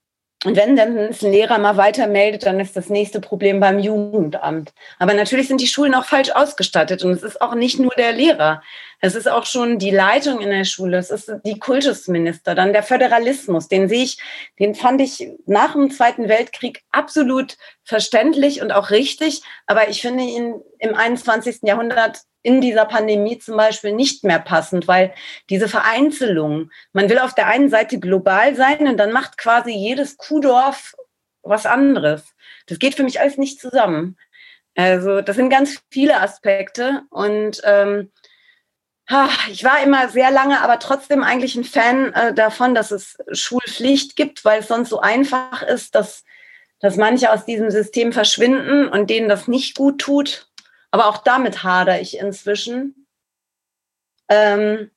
wenn 0.44 0.74
dann 0.74 0.96
ein 0.96 1.12
Lehrer 1.20 1.58
mal 1.58 1.76
weiter 1.76 2.06
meldet, 2.06 2.46
dann 2.46 2.60
ist 2.60 2.74
das 2.74 2.88
nächste 2.88 3.20
Problem 3.20 3.60
beim 3.60 3.78
Jugendamt. 3.78 4.72
Aber 4.98 5.12
natürlich 5.12 5.48
sind 5.48 5.60
die 5.60 5.66
Schulen 5.66 5.94
auch 5.94 6.06
falsch 6.06 6.30
ausgestattet 6.30 7.04
und 7.04 7.12
es 7.12 7.22
ist 7.22 7.42
auch 7.42 7.54
nicht 7.54 7.78
nur 7.78 7.92
der 7.96 8.12
Lehrer. 8.12 8.62
Es 9.02 9.14
ist 9.14 9.28
auch 9.28 9.46
schon 9.46 9.78
die 9.78 9.90
Leitung 9.90 10.40
in 10.40 10.50
der 10.50 10.64
Schule, 10.64 10.98
es 10.98 11.10
ist 11.10 11.32
die 11.44 11.58
Kultusminister, 11.58 12.54
dann 12.54 12.74
der 12.74 12.82
Föderalismus, 12.82 13.66
den 13.66 13.88
sehe 13.88 14.04
ich, 14.04 14.18
den 14.58 14.74
fand 14.74 15.00
ich 15.00 15.26
nach 15.46 15.72
dem 15.72 15.90
Zweiten 15.90 16.28
Weltkrieg 16.28 16.82
absolut 16.92 17.56
verständlich 17.82 18.60
und 18.60 18.72
auch 18.72 18.90
richtig. 18.90 19.42
Aber 19.66 19.88
ich 19.88 20.02
finde 20.02 20.24
ihn 20.24 20.60
im 20.78 20.94
21. 20.94 21.60
Jahrhundert 21.62 22.18
in 22.42 22.60
dieser 22.60 22.84
Pandemie 22.84 23.38
zum 23.38 23.56
Beispiel 23.56 23.92
nicht 23.92 24.24
mehr 24.24 24.38
passend, 24.38 24.86
weil 24.86 25.12
diese 25.48 25.68
Vereinzelung, 25.68 26.70
man 26.92 27.08
will 27.08 27.18
auf 27.18 27.34
der 27.34 27.46
einen 27.46 27.70
Seite 27.70 27.98
global 27.98 28.54
sein 28.54 28.86
und 28.86 28.96
dann 28.98 29.12
macht 29.12 29.38
quasi 29.38 29.72
jedes 29.72 30.16
Kuhdorf 30.16 30.94
was 31.42 31.66
anderes. 31.66 32.34
Das 32.66 32.78
geht 32.78 32.94
für 32.94 33.02
mich 33.02 33.20
alles 33.20 33.38
nicht 33.38 33.60
zusammen. 33.60 34.16
Also 34.76 35.20
das 35.20 35.36
sind 35.36 35.50
ganz 35.50 35.82
viele 35.90 36.20
Aspekte 36.20 37.02
und 37.10 37.60
ähm, 37.64 38.10
ich 39.50 39.64
war 39.64 39.82
immer 39.82 40.08
sehr 40.08 40.30
lange, 40.30 40.60
aber 40.62 40.78
trotzdem 40.78 41.24
eigentlich 41.24 41.56
ein 41.56 41.64
Fan 41.64 42.12
äh, 42.14 42.32
davon, 42.32 42.74
dass 42.74 42.90
es 42.90 43.18
Schulpflicht 43.32 44.14
gibt, 44.14 44.44
weil 44.44 44.60
es 44.60 44.68
sonst 44.68 44.90
so 44.90 45.00
einfach 45.00 45.62
ist, 45.62 45.94
dass, 45.94 46.24
dass 46.78 46.96
manche 46.96 47.32
aus 47.32 47.44
diesem 47.44 47.70
System 47.70 48.12
verschwinden 48.12 48.88
und 48.88 49.10
denen 49.10 49.28
das 49.28 49.48
nicht 49.48 49.76
gut 49.76 50.00
tut. 50.00 50.48
Aber 50.92 51.06
auch 51.06 51.18
damit 51.18 51.64
hadere 51.64 52.00
ich 52.00 52.18
inzwischen. 52.18 53.06
Ähm, 54.28 54.90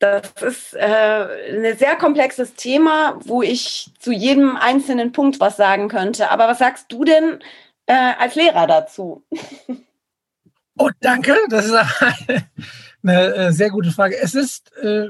das 0.00 0.32
ist 0.42 0.74
äh, 0.74 1.68
ein 1.68 1.78
sehr 1.78 1.94
komplexes 1.94 2.54
Thema, 2.54 3.20
wo 3.20 3.40
ich 3.40 3.92
zu 4.00 4.10
jedem 4.10 4.56
einzelnen 4.56 5.12
Punkt 5.12 5.38
was 5.38 5.56
sagen 5.56 5.88
könnte. 5.88 6.30
Aber 6.30 6.48
was 6.48 6.58
sagst 6.58 6.86
du 6.90 7.04
denn 7.04 7.38
äh, 7.86 8.14
als 8.18 8.34
Lehrer 8.34 8.66
dazu? 8.66 9.24
Oh, 10.76 10.90
danke. 11.00 11.36
Das 11.50 11.66
ist 11.66 11.74
eine, 13.02 13.34
äh, 13.34 13.52
sehr 13.52 13.70
gute 13.70 13.90
Frage. 13.90 14.16
Es 14.20 14.34
ist 14.34 14.72
äh, 14.76 15.08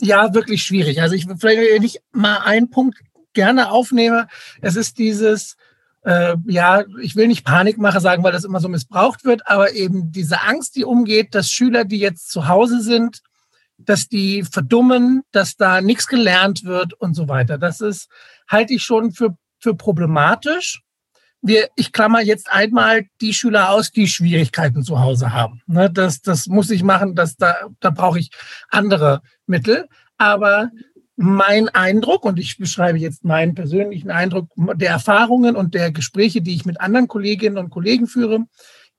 ja 0.00 0.34
wirklich 0.34 0.62
schwierig. 0.62 1.00
Also 1.00 1.14
ich 1.14 1.26
vielleicht 1.38 1.80
nicht 1.80 2.00
mal 2.12 2.38
einen 2.38 2.70
Punkt 2.70 2.98
gerne 3.32 3.70
aufnehme. 3.70 4.28
Es 4.60 4.76
ist 4.76 4.98
dieses, 4.98 5.56
äh, 6.04 6.36
ja, 6.46 6.84
ich 7.00 7.16
will 7.16 7.28
nicht 7.28 7.44
Panikmache 7.44 8.00
sagen, 8.00 8.22
weil 8.22 8.32
das 8.32 8.44
immer 8.44 8.60
so 8.60 8.68
missbraucht 8.68 9.24
wird, 9.24 9.46
aber 9.46 9.72
eben 9.72 10.12
diese 10.12 10.42
Angst, 10.42 10.76
die 10.76 10.84
umgeht, 10.84 11.34
dass 11.34 11.50
Schüler, 11.50 11.84
die 11.84 11.98
jetzt 11.98 12.30
zu 12.30 12.48
Hause 12.48 12.80
sind, 12.80 13.22
dass 13.78 14.08
die 14.08 14.44
verdummen, 14.44 15.22
dass 15.32 15.56
da 15.56 15.80
nichts 15.80 16.06
gelernt 16.06 16.64
wird 16.64 16.94
und 16.94 17.14
so 17.14 17.28
weiter. 17.28 17.58
Das 17.58 17.80
ist, 17.80 18.08
halte 18.48 18.74
ich 18.74 18.82
schon 18.82 19.12
für, 19.12 19.36
für 19.58 19.74
problematisch. 19.74 20.82
Wir, 21.42 21.68
ich 21.74 21.92
klammer 21.92 22.22
jetzt 22.22 22.50
einmal 22.50 23.06
die 23.20 23.34
Schüler 23.34 23.70
aus, 23.70 23.90
die 23.90 24.06
Schwierigkeiten 24.06 24.84
zu 24.84 25.00
Hause 25.00 25.32
haben. 25.32 25.60
Ne, 25.66 25.90
das, 25.90 26.22
das 26.22 26.46
muss 26.46 26.70
ich 26.70 26.82
machen, 26.84 27.14
das, 27.14 27.36
da, 27.36 27.54
da 27.80 27.90
brauche 27.90 28.20
ich 28.20 28.30
andere 28.68 29.22
Mittel. 29.46 29.88
Aber 30.18 30.70
mein 31.16 31.68
Eindruck, 31.68 32.24
und 32.24 32.38
ich 32.38 32.58
beschreibe 32.58 32.98
jetzt 32.98 33.24
meinen 33.24 33.54
persönlichen 33.54 34.10
Eindruck 34.10 34.48
der 34.56 34.90
Erfahrungen 34.90 35.56
und 35.56 35.74
der 35.74 35.90
Gespräche, 35.90 36.42
die 36.42 36.54
ich 36.54 36.64
mit 36.64 36.80
anderen 36.80 37.08
Kolleginnen 37.08 37.58
und 37.58 37.70
Kollegen 37.70 38.06
führe, 38.06 38.44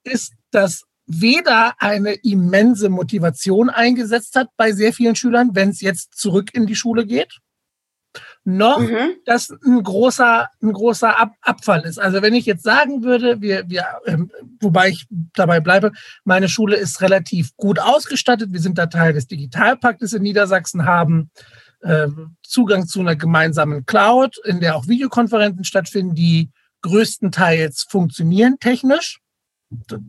ist, 0.04 0.34
dass 0.50 0.84
weder 1.06 1.74
eine 1.78 2.14
immense 2.22 2.88
Motivation 2.88 3.68
eingesetzt 3.68 4.36
hat 4.36 4.48
bei 4.56 4.72
sehr 4.72 4.92
vielen 4.92 5.16
Schülern, 5.16 5.50
wenn 5.54 5.70
es 5.70 5.80
jetzt 5.80 6.16
zurück 6.16 6.50
in 6.54 6.66
die 6.66 6.76
Schule 6.76 7.04
geht, 7.04 7.40
noch 8.44 8.80
mhm. 8.80 9.16
dass 9.24 9.50
ein 9.50 9.82
großer, 9.82 10.48
ein 10.62 10.72
großer 10.72 11.18
Ab 11.18 11.32
Abfall 11.40 11.82
ist. 11.82 11.98
Also 11.98 12.22
wenn 12.22 12.34
ich 12.34 12.46
jetzt 12.46 12.62
sagen 12.62 13.02
würde, 13.02 13.40
wir, 13.40 13.68
wir, 13.68 13.84
ähm, 14.06 14.30
wobei 14.60 14.90
ich 14.90 15.06
dabei 15.34 15.60
bleibe, 15.60 15.92
meine 16.24 16.48
Schule 16.48 16.76
ist 16.76 17.00
relativ 17.00 17.56
gut 17.56 17.78
ausgestattet. 17.78 18.52
Wir 18.52 18.60
sind 18.60 18.78
da 18.78 18.86
Teil 18.86 19.12
des 19.12 19.26
Digitalpaktes 19.26 20.12
in 20.12 20.22
Niedersachsen, 20.22 20.84
haben 20.84 21.30
äh, 21.80 22.08
Zugang 22.42 22.86
zu 22.86 23.00
einer 23.00 23.16
gemeinsamen 23.16 23.86
Cloud, 23.86 24.38
in 24.44 24.60
der 24.60 24.76
auch 24.76 24.88
Videokonferenzen 24.88 25.64
stattfinden, 25.64 26.14
die 26.14 26.50
größtenteils 26.82 27.86
funktionieren 27.88 28.56
technisch 28.60 29.20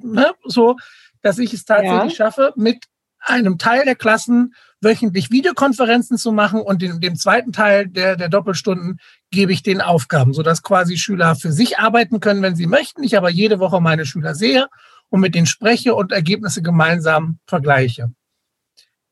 ne, 0.04 0.34
so, 0.44 0.78
dass 1.22 1.40
ich 1.40 1.54
es 1.54 1.66
tatsächlich 1.66 2.18
ja. 2.18 2.26
schaffe, 2.26 2.54
mit 2.56 2.86
einem 3.26 3.58
Teil 3.58 3.86
der 3.86 3.96
Klassen 3.96 4.54
wöchentlich 4.82 5.32
Videokonferenzen 5.32 6.18
zu 6.18 6.32
machen 6.32 6.62
und 6.62 6.82
in 6.84 7.02
dem 7.02 7.16
zweiten 7.16 7.52
Teil 7.52 7.88
der, 7.88 8.16
der 8.16 8.30
Doppelstunden 8.30 9.00
gebe 9.32 9.52
ich 9.52 9.64
den 9.64 9.82
Aufgaben, 9.82 10.34
sodass 10.34 10.64
quasi 10.64 10.98
Schüler 10.98 11.36
für 11.36 11.52
sich 11.52 11.80
arbeiten 11.80 12.20
können, 12.20 12.42
wenn 12.42 12.56
sie 12.56 12.68
möchten. 12.68 13.04
Ich 13.04 13.18
aber 13.18 13.30
jede 13.30 13.60
Woche 13.60 13.82
meine 13.82 14.06
Schüler 14.06 14.36
sehe 14.36 14.68
und 15.10 15.20
mit 15.20 15.36
denen 15.36 15.48
spreche 15.48 15.96
und 15.96 16.12
Ergebnisse 16.12 16.62
gemeinsam 16.62 17.40
vergleiche. 17.48 18.12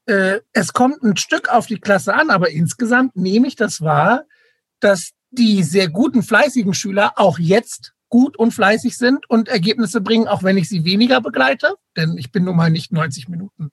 Äh, 0.06 0.40
es 0.52 0.74
kommt 0.74 1.02
ein 1.04 1.18
Stück 1.18 1.50
auf 1.50 1.66
die 1.66 1.80
Klasse 1.80 2.14
an, 2.14 2.30
aber 2.30 2.50
insgesamt 2.50 3.16
nehme 3.16 3.48
ich 3.48 3.56
das 3.56 3.82
wahr, 3.82 4.24
dass 4.80 5.12
die 5.32 5.64
sehr 5.64 5.90
guten, 5.90 6.24
fleißigen 6.24 6.74
Schüler 6.74 7.14
auch 7.16 7.40
jetzt 7.40 7.94
gut 8.10 8.38
und 8.38 8.52
fleißig 8.52 8.96
sind 8.98 9.28
und 9.28 9.48
Ergebnisse 9.48 10.02
bringen, 10.02 10.28
auch 10.28 10.44
wenn 10.44 10.58
ich 10.58 10.70
sie 10.70 10.86
weniger 10.86 11.20
begleite, 11.20 11.74
denn 11.98 12.16
ich 12.18 12.32
bin 12.32 12.44
nun 12.44 12.56
mal 12.56 12.70
nicht 12.70 12.92
90 12.92 13.28
Minuten 13.28 13.72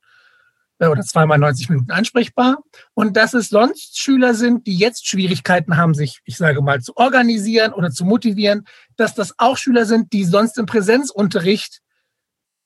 oder 0.88 1.02
zweimal 1.02 1.38
90 1.38 1.68
Minuten 1.68 1.90
ansprechbar. 1.90 2.58
Und 2.94 3.16
dass 3.16 3.34
es 3.34 3.48
sonst 3.48 3.98
Schüler 3.98 4.34
sind, 4.34 4.66
die 4.66 4.76
jetzt 4.76 5.06
Schwierigkeiten 5.06 5.76
haben, 5.76 5.94
sich, 5.94 6.20
ich 6.24 6.36
sage 6.36 6.62
mal, 6.62 6.80
zu 6.80 6.96
organisieren 6.96 7.72
oder 7.72 7.90
zu 7.90 8.04
motivieren, 8.04 8.66
dass 8.96 9.14
das 9.14 9.34
auch 9.38 9.58
Schüler 9.58 9.84
sind, 9.84 10.12
die 10.12 10.24
sonst 10.24 10.56
im 10.56 10.66
Präsenzunterricht 10.66 11.80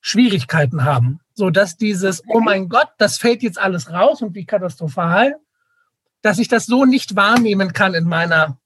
Schwierigkeiten 0.00 0.84
haben. 0.84 1.20
So 1.32 1.50
dass 1.50 1.76
dieses, 1.76 2.22
oh 2.28 2.40
mein 2.40 2.68
Gott, 2.68 2.88
das 2.98 3.18
fällt 3.18 3.42
jetzt 3.42 3.58
alles 3.58 3.90
raus 3.90 4.22
und 4.22 4.34
wie 4.34 4.44
katastrophal, 4.44 5.36
dass 6.22 6.38
ich 6.38 6.48
das 6.48 6.66
so 6.66 6.84
nicht 6.84 7.16
wahrnehmen 7.16 7.72
kann 7.72 7.94
in 7.94 8.04
meiner 8.04 8.58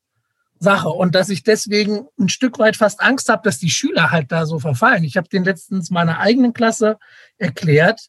Sache 0.60 0.88
und 0.88 1.14
dass 1.14 1.28
ich 1.28 1.44
deswegen 1.44 2.08
ein 2.18 2.28
Stück 2.28 2.58
weit 2.58 2.76
fast 2.76 3.00
Angst 3.00 3.28
habe, 3.28 3.42
dass 3.44 3.58
die 3.58 3.70
Schüler 3.70 4.10
halt 4.10 4.32
da 4.32 4.44
so 4.46 4.58
verfallen. 4.58 5.04
Ich 5.04 5.16
habe 5.16 5.28
den 5.28 5.44
letztens 5.44 5.90
meiner 5.90 6.18
eigenen 6.18 6.52
Klasse 6.52 6.98
erklärt, 7.36 8.08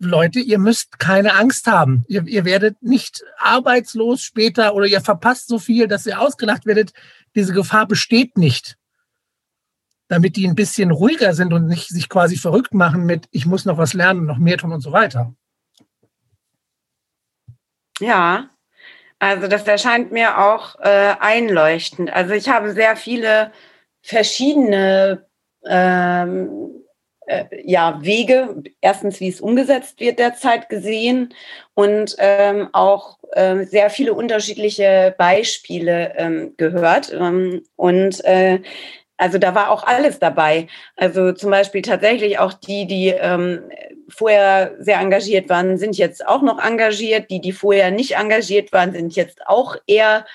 Leute, 0.00 0.40
ihr 0.40 0.58
müsst 0.58 0.98
keine 0.98 1.34
Angst 1.34 1.66
haben. 1.66 2.04
Ihr, 2.08 2.26
ihr 2.26 2.46
werdet 2.46 2.82
nicht 2.82 3.22
arbeitslos 3.38 4.22
später 4.22 4.74
oder 4.74 4.86
ihr 4.86 5.02
verpasst 5.02 5.48
so 5.48 5.58
viel, 5.58 5.88
dass 5.88 6.06
ihr 6.06 6.20
ausgelacht 6.20 6.64
werdet. 6.64 6.92
Diese 7.34 7.52
Gefahr 7.52 7.86
besteht 7.86 8.38
nicht. 8.38 8.78
Damit 10.08 10.36
die 10.36 10.48
ein 10.48 10.54
bisschen 10.54 10.90
ruhiger 10.90 11.34
sind 11.34 11.52
und 11.52 11.66
nicht 11.66 11.88
sich 11.88 12.08
quasi 12.08 12.36
verrückt 12.36 12.72
machen 12.72 13.04
mit, 13.04 13.28
ich 13.30 13.44
muss 13.44 13.66
noch 13.66 13.76
was 13.76 13.92
lernen, 13.92 14.24
noch 14.24 14.38
mehr 14.38 14.56
tun 14.56 14.72
und 14.72 14.80
so 14.80 14.90
weiter. 14.90 15.34
Ja, 18.00 18.48
also 19.18 19.48
das 19.48 19.64
erscheint 19.64 20.12
mir 20.12 20.38
auch 20.38 20.80
äh, 20.80 21.14
einleuchtend. 21.20 22.10
Also 22.10 22.32
ich 22.32 22.48
habe 22.48 22.72
sehr 22.72 22.96
viele 22.96 23.52
verschiedene 24.00 25.26
ähm, 25.66 26.79
äh, 27.30 27.44
ja, 27.64 27.98
Wege, 28.02 28.62
erstens, 28.80 29.20
wie 29.20 29.28
es 29.28 29.40
umgesetzt 29.40 30.00
wird 30.00 30.18
derzeit 30.18 30.68
gesehen 30.68 31.32
und 31.74 32.16
ähm, 32.18 32.68
auch 32.72 33.18
äh, 33.32 33.64
sehr 33.64 33.90
viele 33.90 34.14
unterschiedliche 34.14 35.14
Beispiele 35.16 36.12
ähm, 36.16 36.54
gehört. 36.56 37.12
Ähm, 37.12 37.62
und 37.76 38.24
äh, 38.24 38.60
also 39.16 39.38
da 39.38 39.54
war 39.54 39.70
auch 39.70 39.84
alles 39.84 40.18
dabei. 40.18 40.66
Also 40.96 41.32
zum 41.32 41.50
Beispiel 41.50 41.82
tatsächlich 41.82 42.38
auch 42.38 42.54
die, 42.54 42.86
die 42.86 43.08
ähm, 43.08 43.62
vorher 44.08 44.74
sehr 44.80 44.98
engagiert 44.98 45.48
waren, 45.48 45.78
sind 45.78 45.96
jetzt 45.98 46.26
auch 46.26 46.42
noch 46.42 46.58
engagiert. 46.58 47.30
Die, 47.30 47.40
die 47.40 47.52
vorher 47.52 47.90
nicht 47.90 48.16
engagiert 48.16 48.72
waren, 48.72 48.92
sind 48.92 49.14
jetzt 49.14 49.46
auch 49.46 49.76
eher 49.86 50.26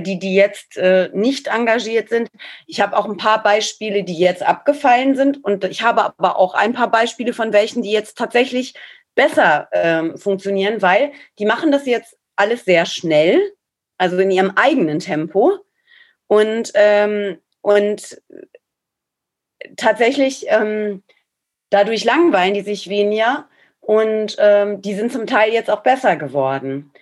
die, 0.00 0.18
die 0.18 0.34
jetzt 0.34 0.76
äh, 0.76 1.10
nicht 1.12 1.48
engagiert 1.48 2.08
sind. 2.08 2.30
Ich 2.66 2.80
habe 2.80 2.96
auch 2.96 3.06
ein 3.06 3.16
paar 3.16 3.42
Beispiele, 3.42 4.04
die 4.04 4.16
jetzt 4.16 4.42
abgefallen 4.42 5.16
sind. 5.16 5.42
Und 5.44 5.64
ich 5.64 5.82
habe 5.82 6.04
aber 6.04 6.38
auch 6.38 6.54
ein 6.54 6.72
paar 6.72 6.90
Beispiele 6.90 7.32
von 7.32 7.52
welchen, 7.52 7.82
die 7.82 7.90
jetzt 7.90 8.16
tatsächlich 8.16 8.74
besser 9.14 9.68
ähm, 9.72 10.16
funktionieren, 10.16 10.80
weil 10.82 11.12
die 11.38 11.46
machen 11.46 11.72
das 11.72 11.84
jetzt 11.86 12.16
alles 12.36 12.64
sehr 12.64 12.86
schnell, 12.86 13.40
also 13.98 14.16
in 14.18 14.30
ihrem 14.30 14.52
eigenen 14.56 15.00
Tempo. 15.00 15.58
Und 16.28 16.70
ähm, 16.74 17.38
und 17.60 18.22
tatsächlich, 19.76 20.46
ähm, 20.48 21.02
dadurch 21.70 22.04
langweilen 22.04 22.54
die 22.54 22.62
sich 22.62 22.88
weniger 22.88 23.48
und 23.80 24.36
die 24.38 24.94
sind 24.94 25.12
zum 25.12 25.26
Teil 25.26 25.52
jetzt 25.52 25.68
auch 25.70 25.82
besser 25.82 26.16
geworden. 26.16 26.92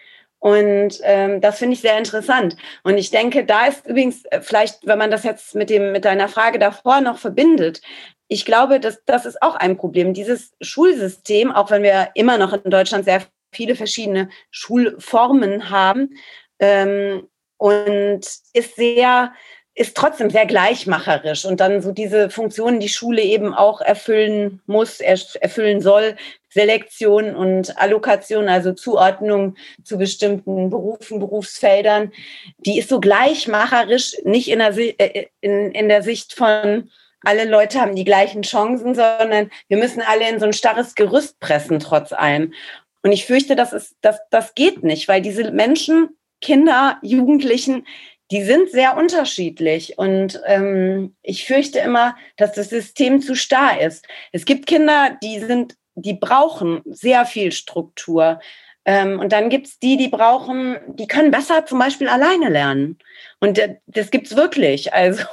Und 0.41 1.01
ähm, 1.03 1.41
das 1.41 1.59
finde 1.59 1.75
ich 1.75 1.81
sehr 1.81 1.99
interessant. 1.99 2.57
Und 2.83 2.99
ich 2.99 3.11
denke, 3.11 3.45
da 3.45 3.67
ist 3.67 3.87
übrigens 3.87 4.25
äh, 4.27 4.41
vielleicht, 4.41 4.87
wenn 4.87 4.99
man 4.99 5.11
das 5.11 5.23
jetzt 5.23 5.55
mit 5.55 5.71
dem 5.71 5.93
mit 5.93 6.05
deiner 6.05 6.29
Frage 6.29 6.59
davor 6.59 7.01
noch 7.01 7.19
verbindet, 7.19 7.81
ich 8.27 8.45
glaube, 8.45 8.81
dass 8.81 9.05
das 9.05 9.27
ist 9.27 9.43
auch 9.43 9.55
ein 9.55 9.77
Problem. 9.77 10.15
Dieses 10.15 10.53
Schulsystem, 10.61 11.53
auch 11.53 11.71
wenn 11.71 11.83
wir 11.83 12.11
immer 12.15 12.39
noch 12.39 12.53
in 12.53 12.71
Deutschland 12.71 13.05
sehr 13.05 13.23
viele 13.53 13.75
verschiedene 13.75 14.31
Schulformen 14.51 15.71
haben, 15.71 16.11
ähm, 16.59 17.29
und 17.61 18.21
ist 18.55 18.77
sehr 18.77 19.33
ist 19.75 19.97
trotzdem 19.97 20.31
sehr 20.31 20.47
gleichmacherisch 20.47 21.45
und 21.45 21.61
dann 21.61 21.81
so 21.81 21.93
diese 21.93 22.29
Funktionen, 22.29 22.81
die 22.81 22.89
Schule 22.89 23.23
eben 23.23 23.55
auch 23.55 23.81
erfüllen 23.81 24.61
muss, 24.67 25.01
erfüllen 25.01 25.81
soll, 25.81 26.17
Selektion 26.51 27.35
und 27.35 27.79
Allokation, 27.79 28.49
also 28.49 28.73
Zuordnung 28.73 29.57
zu 29.85 29.99
bestimmten 29.99 30.71
Berufen, 30.71 31.21
Berufsfeldern, 31.21 32.13
die 32.59 32.79
ist 32.79 32.89
so 32.89 33.01
gleichmacherisch, 33.01 34.17
nicht 34.25 34.49
in 34.49 34.59
der, 34.59 34.77
äh, 34.77 35.27
in, 35.41 35.73
in 35.73 35.89
der 35.89 36.03
Sicht 36.03 36.35
von 36.35 36.91
alle 37.23 37.45
Leute 37.45 37.81
haben 37.81 37.95
die 37.95 38.05
gleichen 38.05 38.43
Chancen, 38.43 38.95
sondern 38.95 39.51
wir 39.69 39.77
müssen 39.77 40.01
alle 40.01 40.29
in 40.29 40.41
so 40.41 40.47
ein 40.47 40.53
starres 40.53 40.95
Gerüst 40.95 41.39
pressen, 41.39 41.79
trotz 41.79 42.13
allem. 42.13 42.55
Und 43.03 43.13
ich 43.13 43.27
fürchte, 43.27 43.57
das 43.57 43.73
ist, 43.73 43.97
das, 44.01 44.19
das 44.31 44.55
geht 44.55 44.83
nicht, 44.83 45.09
weil 45.09 45.23
diese 45.23 45.51
Menschen, 45.51 46.17
Kinder, 46.41 46.99
Jugendlichen, 47.03 47.87
die 48.31 48.43
sind 48.43 48.71
sehr 48.71 48.97
unterschiedlich. 48.97 49.99
Und 49.99 50.41
ähm, 50.47 51.17
ich 51.23 51.45
fürchte 51.45 51.81
immer, 51.81 52.17
dass 52.37 52.53
das 52.53 52.71
System 52.71 53.21
zu 53.21 53.35
starr 53.35 53.81
ist. 53.81 54.07
Es 54.33 54.45
gibt 54.45 54.67
Kinder, 54.67 55.19
die 55.23 55.41
sind, 55.41 55.77
die 56.03 56.15
brauchen 56.15 56.83
sehr 56.87 57.25
viel 57.27 57.53
Struktur. 57.53 58.41
Ähm, 58.85 59.21
und 59.21 59.33
dann 59.33 59.51
gibt 59.51 59.67
es 59.67 59.79
die, 59.79 59.97
die 59.97 60.09
brauchen, 60.09 60.79
die 60.89 61.07
können 61.07 61.31
besser 61.31 61.67
zum 61.67 61.79
Beispiel 61.79 62.09
alleine 62.09 62.49
lernen. 62.49 62.99
Und 63.41 63.59
das, 63.59 63.71
das 63.87 64.11
gibt 64.11 64.27
es 64.27 64.37
wirklich. 64.37 64.93
Also, 64.93 65.25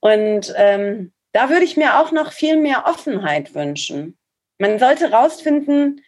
und 0.00 0.52
ähm, 0.56 1.12
da 1.32 1.50
würde 1.50 1.64
ich 1.64 1.76
mir 1.76 2.00
auch 2.00 2.12
noch 2.12 2.32
viel 2.32 2.56
mehr 2.56 2.84
Offenheit 2.86 3.54
wünschen. 3.54 4.16
Man 4.58 4.78
sollte 4.78 5.10
rausfinden, 5.10 6.02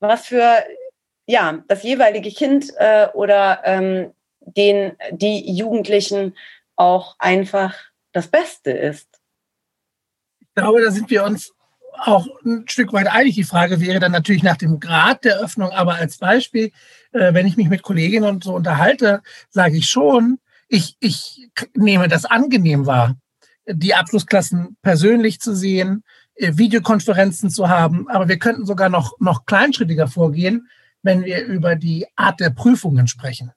was 0.00 0.26
für 0.26 0.64
ja, 1.26 1.62
das 1.68 1.82
jeweilige 1.82 2.30
Kind 2.32 2.72
äh, 2.78 3.08
oder 3.14 3.60
ähm, 3.64 4.12
den 4.40 4.96
die 5.12 5.52
Jugendlichen 5.52 6.36
auch 6.76 7.14
einfach 7.18 7.76
das 8.12 8.28
Beste 8.28 8.72
ist. 8.72 9.20
Ich 10.40 10.48
glaube, 10.54 10.82
da 10.82 10.90
sind 10.90 11.10
wir 11.10 11.24
uns 11.24 11.52
auch 11.98 12.26
ein 12.44 12.64
Stück 12.68 12.92
weit 12.92 13.08
einig. 13.08 13.34
Die 13.34 13.44
Frage 13.44 13.80
wäre 13.80 14.00
dann 14.00 14.12
natürlich 14.12 14.42
nach 14.42 14.56
dem 14.56 14.80
Grad 14.80 15.24
der 15.24 15.38
Öffnung, 15.38 15.70
aber 15.70 15.94
als 15.94 16.18
Beispiel, 16.18 16.72
äh, 17.12 17.34
wenn 17.34 17.46
ich 17.46 17.56
mich 17.56 17.68
mit 17.68 17.82
Kolleginnen 17.82 18.28
und 18.28 18.44
so 18.44 18.54
unterhalte, 18.54 19.22
sage 19.50 19.76
ich 19.76 19.88
schon, 19.88 20.38
ich, 20.68 20.96
ich 21.00 21.50
nehme 21.74 22.08
das 22.08 22.24
angenehm 22.24 22.86
wahr, 22.86 23.16
die 23.66 23.94
Abschlussklassen 23.94 24.76
persönlich 24.82 25.40
zu 25.40 25.54
sehen, 25.54 26.04
äh, 26.34 26.56
Videokonferenzen 26.56 27.50
zu 27.50 27.68
haben, 27.68 28.08
aber 28.08 28.28
wir 28.28 28.38
könnten 28.38 28.64
sogar 28.64 28.88
noch, 28.88 29.18
noch 29.18 29.44
kleinschrittiger 29.46 30.08
vorgehen, 30.08 30.68
wenn 31.02 31.24
wir 31.24 31.44
über 31.44 31.76
die 31.76 32.06
Art 32.16 32.40
der 32.40 32.50
Prüfungen 32.50 33.08
sprechen. 33.08 33.52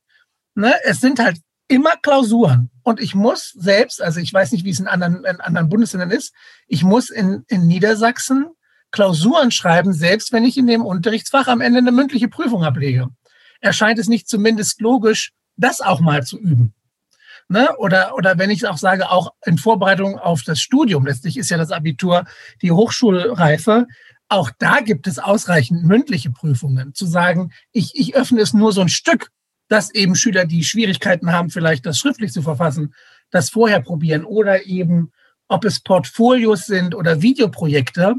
Ne? 0.55 0.73
Es 0.83 0.99
sind 1.01 1.19
halt 1.19 1.39
immer 1.73 1.95
Klausuren. 2.01 2.69
Und 2.83 2.99
ich 2.99 3.15
muss 3.15 3.51
selbst, 3.51 4.01
also 4.01 4.19
ich 4.19 4.31
weiß 4.33 4.51
nicht, 4.51 4.65
wie 4.65 4.69
es 4.69 4.79
in 4.79 4.87
anderen, 4.87 5.23
in 5.25 5.41
anderen 5.41 5.69
Bundesländern 5.69 6.11
ist, 6.11 6.33
ich 6.67 6.83
muss 6.83 7.09
in, 7.09 7.43
in 7.47 7.67
Niedersachsen 7.67 8.47
Klausuren 8.91 9.49
schreiben, 9.49 9.91
selbst 9.91 10.31
wenn 10.31 10.43
ich 10.43 10.57
in 10.57 10.67
dem 10.67 10.85
Unterrichtsfach 10.85 11.47
am 11.47 11.61
Ende 11.61 11.79
eine 11.79 11.91
mündliche 11.91 12.27
Prüfung 12.27 12.63
ablege. 12.63 13.07
Erscheint 13.59 13.97
es 13.97 14.07
nicht 14.07 14.27
zumindest 14.27 14.81
logisch, 14.81 15.31
das 15.57 15.81
auch 15.81 15.99
mal 15.99 16.23
zu 16.23 16.37
üben. 16.37 16.73
Ne? 17.49 17.75
Oder, 17.77 18.15
oder 18.15 18.37
wenn 18.37 18.51
ich 18.51 18.67
auch 18.67 18.77
sage, 18.77 19.09
auch 19.09 19.33
in 19.45 19.57
Vorbereitung 19.57 20.19
auf 20.19 20.43
das 20.43 20.59
Studium, 20.61 21.05
letztlich 21.05 21.37
ist 21.37 21.49
ja 21.49 21.57
das 21.57 21.71
Abitur 21.71 22.25
die 22.61 22.71
Hochschulreife, 22.71 23.87
auch 24.29 24.51
da 24.59 24.79
gibt 24.79 25.07
es 25.07 25.19
ausreichend 25.19 25.83
mündliche 25.83 26.31
Prüfungen. 26.31 26.93
Zu 26.93 27.05
sagen, 27.05 27.51
ich, 27.71 27.91
ich 27.95 28.15
öffne 28.15 28.41
es 28.41 28.53
nur 28.53 28.71
so 28.71 28.81
ein 28.81 28.89
Stück 28.89 29.29
dass 29.73 29.91
eben 29.95 30.13
Schüler, 30.13 30.45
die 30.45 30.63
Schwierigkeiten 30.63 31.31
haben, 31.31 31.49
vielleicht 31.49 31.87
das 31.87 31.97
schriftlich 31.97 32.31
zu 32.31 32.43
verfassen, 32.43 32.93
das 33.31 33.49
vorher 33.49 33.81
probieren 33.81 34.23
oder 34.23 34.67
eben, 34.67 35.11
ob 35.47 35.65
es 35.65 35.79
Portfolios 35.79 36.67
sind 36.67 36.93
oder 36.93 37.23
Videoprojekte, 37.23 38.13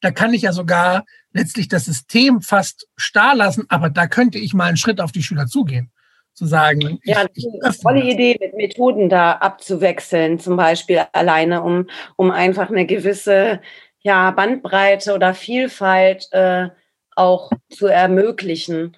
da 0.00 0.10
kann 0.10 0.32
ich 0.32 0.42
ja 0.42 0.52
sogar 0.52 1.04
letztlich 1.34 1.68
das 1.68 1.84
System 1.84 2.40
fast 2.40 2.88
starr 2.96 3.34
lassen, 3.36 3.66
aber 3.68 3.90
da 3.90 4.06
könnte 4.06 4.38
ich 4.38 4.54
mal 4.54 4.68
einen 4.68 4.78
Schritt 4.78 5.02
auf 5.02 5.12
die 5.12 5.22
Schüler 5.22 5.46
zugehen. 5.46 5.90
Zu 6.32 6.46
sagen, 6.46 6.98
ja, 7.04 7.26
ich, 7.34 7.46
ich 7.46 7.80
tolle 7.82 8.00
das. 8.00 8.14
Idee, 8.14 8.38
mit 8.40 8.54
Methoden 8.54 9.10
da 9.10 9.32
abzuwechseln, 9.32 10.38
zum 10.38 10.56
Beispiel 10.56 11.02
alleine, 11.12 11.62
um, 11.62 11.88
um 12.16 12.30
einfach 12.30 12.70
eine 12.70 12.86
gewisse 12.86 13.60
ja, 14.00 14.30
Bandbreite 14.30 15.14
oder 15.14 15.34
Vielfalt 15.34 16.28
äh, 16.32 16.68
auch 17.14 17.50
zu 17.70 17.86
ermöglichen 17.86 18.96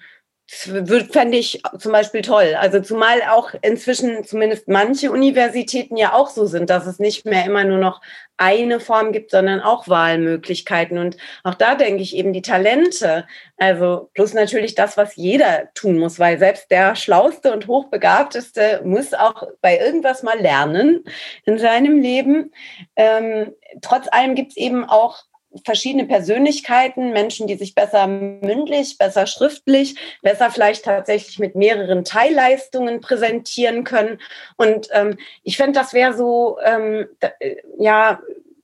fände 0.51 1.37
ich 1.37 1.61
zum 1.77 1.91
Beispiel 1.91 2.23
toll. 2.23 2.55
Also 2.59 2.79
zumal 2.81 3.21
auch 3.29 3.53
inzwischen 3.61 4.23
zumindest 4.23 4.67
manche 4.67 5.11
Universitäten 5.11 5.95
ja 5.95 6.13
auch 6.13 6.29
so 6.29 6.47
sind, 6.47 6.71
dass 6.71 6.87
es 6.87 6.97
nicht 6.97 7.23
mehr 7.25 7.45
immer 7.45 7.63
nur 7.63 7.77
noch 7.77 8.01
eine 8.37 8.79
Form 8.79 9.11
gibt, 9.11 9.31
sondern 9.31 9.59
auch 9.59 9.87
Wahlmöglichkeiten. 9.87 10.97
Und 10.97 11.17
auch 11.43 11.53
da 11.53 11.75
denke 11.75 12.01
ich 12.01 12.15
eben 12.15 12.33
die 12.33 12.41
Talente, 12.41 13.27
also 13.57 14.09
plus 14.15 14.33
natürlich 14.33 14.73
das, 14.73 14.97
was 14.97 15.15
jeder 15.17 15.71
tun 15.75 15.99
muss, 15.99 16.17
weil 16.17 16.39
selbst 16.39 16.71
der 16.71 16.95
Schlauste 16.95 17.53
und 17.53 17.67
Hochbegabteste 17.67 18.81
muss 18.83 19.13
auch 19.13 19.43
bei 19.61 19.77
irgendwas 19.77 20.23
mal 20.23 20.39
lernen 20.39 21.03
in 21.45 21.59
seinem 21.59 22.01
Leben. 22.01 22.51
Ähm, 22.95 23.53
trotz 23.81 24.07
allem 24.11 24.33
gibt 24.33 24.51
es 24.51 24.57
eben 24.57 24.85
auch 24.85 25.28
verschiedene 25.65 26.05
Persönlichkeiten, 26.05 27.11
Menschen, 27.11 27.47
die 27.47 27.55
sich 27.55 27.75
besser 27.75 28.07
mündlich, 28.07 28.97
besser 28.97 29.25
schriftlich, 29.25 29.95
besser 30.21 30.51
vielleicht 30.51 30.85
tatsächlich 30.85 31.39
mit 31.39 31.55
mehreren 31.55 32.03
Teilleistungen 32.03 33.01
präsentieren 33.01 33.83
können. 33.83 34.19
Und 34.57 34.89
ähm, 34.91 35.17
ich 35.43 35.57
finde, 35.57 35.79
das 35.79 35.93
wäre 35.93 36.13
so, 36.13 36.57
ähm, 36.63 37.07
da, 37.19 37.31
äh, 37.39 37.57
ja, 37.79 38.21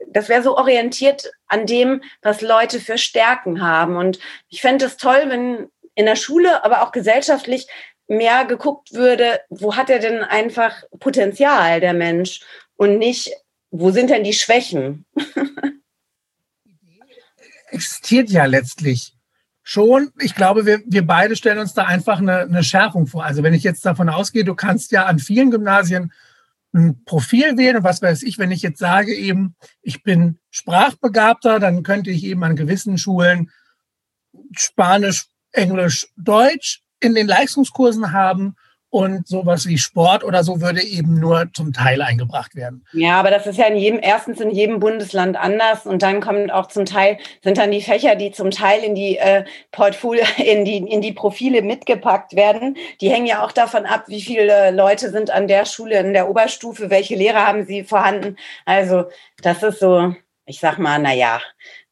das 0.07 0.29
wäre 0.29 0.43
so 0.43 0.57
orientiert 0.57 1.31
an 1.47 1.65
dem, 1.65 2.01
was 2.21 2.41
Leute 2.41 2.79
für 2.79 2.97
Stärken 2.97 3.61
haben. 3.61 3.97
Und 3.97 4.19
ich 4.49 4.61
fände 4.61 4.86
es 4.86 4.97
toll, 4.97 5.25
wenn 5.27 5.69
in 5.95 6.05
der 6.05 6.15
Schule, 6.15 6.63
aber 6.63 6.83
auch 6.83 6.91
gesellschaftlich 6.91 7.67
mehr 8.07 8.45
geguckt 8.45 8.93
würde, 8.93 9.41
wo 9.49 9.75
hat 9.75 9.89
er 9.89 9.99
denn 9.99 10.21
einfach 10.21 10.83
Potenzial, 10.99 11.79
der 11.79 11.93
Mensch, 11.93 12.41
und 12.77 12.97
nicht, 12.97 13.31
wo 13.71 13.89
sind 13.91 14.09
denn 14.09 14.23
die 14.23 14.33
Schwächen? 14.33 15.05
existiert 17.76 18.30
ja 18.30 18.45
letztlich 18.45 19.13
schon. 19.63 20.11
Ich 20.19 20.36
glaube, 20.36 20.65
wir, 20.65 20.82
wir 20.86 21.05
beide 21.05 21.36
stellen 21.36 21.59
uns 21.59 21.73
da 21.73 21.84
einfach 21.86 22.19
eine, 22.19 22.39
eine 22.39 22.63
Schärfung 22.63 23.07
vor. 23.07 23.26
Also 23.26 23.43
wenn 23.43 23.53
ich 23.53 23.63
jetzt 23.63 23.86
davon 23.86 24.09
ausgehe, 24.09 24.43
du 24.43 24.55
kannst 24.55 24.91
ja 24.91 25.05
an 25.05 25.19
vielen 25.19 25.51
Gymnasien 25.51 26.11
ein 26.73 27.03
Profil 27.05 27.57
wählen 27.57 27.78
und 27.78 27.84
was 27.84 28.01
weiß 28.01 28.23
ich, 28.23 28.38
wenn 28.38 28.51
ich 28.51 28.61
jetzt 28.61 28.80
sage 28.80 29.13
eben, 29.13 29.55
ich 29.82 30.03
bin 30.03 30.39
Sprachbegabter, 30.49 31.59
dann 31.59 31.84
könnte 31.84 32.11
ich 32.11 32.23
eben 32.23 32.43
an 32.43 32.55
gewissen 32.55 32.97
Schulen 32.97 33.49
Spanisch, 34.57 35.28
Englisch, 35.51 36.07
Deutsch 36.17 36.84
in 36.99 37.15
den 37.15 37.28
Leistungskursen 37.28 38.11
haben 38.11 38.55
und 38.96 39.28
sowas 39.28 39.68
wie 39.68 39.78
Sport 39.78 40.24
oder 40.24 40.46
so 40.46 40.62
würde 40.62 40.82
eben 40.82 41.20
nur 41.20 41.50
zum 41.52 41.74
Teil 41.74 42.02
eingebracht 42.02 42.56
werden. 42.56 42.86
Ja, 42.93 43.20
aber 43.20 43.30
das 43.30 43.46
ist 43.46 43.58
ja 43.58 43.66
in 43.66 43.76
jedem, 43.76 44.00
erstens 44.02 44.39
in 44.39 44.52
jedem 44.52 44.80
Bundesland 44.80 45.36
anders 45.36 45.86
und 45.86 46.02
dann 46.02 46.22
kommt 46.22 46.50
auch 46.50 46.68
zum 46.68 46.86
Teil, 46.86 47.18
sind 47.43 47.58
dann 47.58 47.72
die 47.72 47.82
Fächer, 47.82 48.16
die 48.16 48.32
zum 48.32 48.52
Teil 48.52 48.86
in 48.86 48.96
die 48.96 49.18
äh, 49.18 49.43
Portfolio, 49.74 50.24
in 50.38 50.64
die, 50.64 50.78
in 50.78 51.02
die 51.02 51.12
Profile 51.12 51.62
mitgepackt 51.62 52.38
werden. 52.38 52.78
Die 53.02 53.10
hängen 53.10 53.26
ja 53.26 53.43
auch 53.43 53.52
davon 53.52 53.86
ab, 53.86 54.06
wie 54.08 54.22
viele 54.22 54.72
Leute 54.72 55.10
sind 55.12 55.30
an 55.30 55.50
der 55.50 55.66
Schule 55.66 56.00
in 56.00 56.14
der 56.14 56.30
Oberstufe, 56.30 56.89
welche 56.89 57.16
Lehrer 57.16 57.46
haben 57.46 57.66
sie 57.66 57.84
vorhanden. 57.84 58.38
Also 58.64 59.08
das 59.41 59.62
ist 59.62 59.80
so, 59.80 60.16
ich 60.46 60.62
sag 60.62 60.78
mal, 60.78 61.00
na 61.00 61.14
ja, 61.14 61.41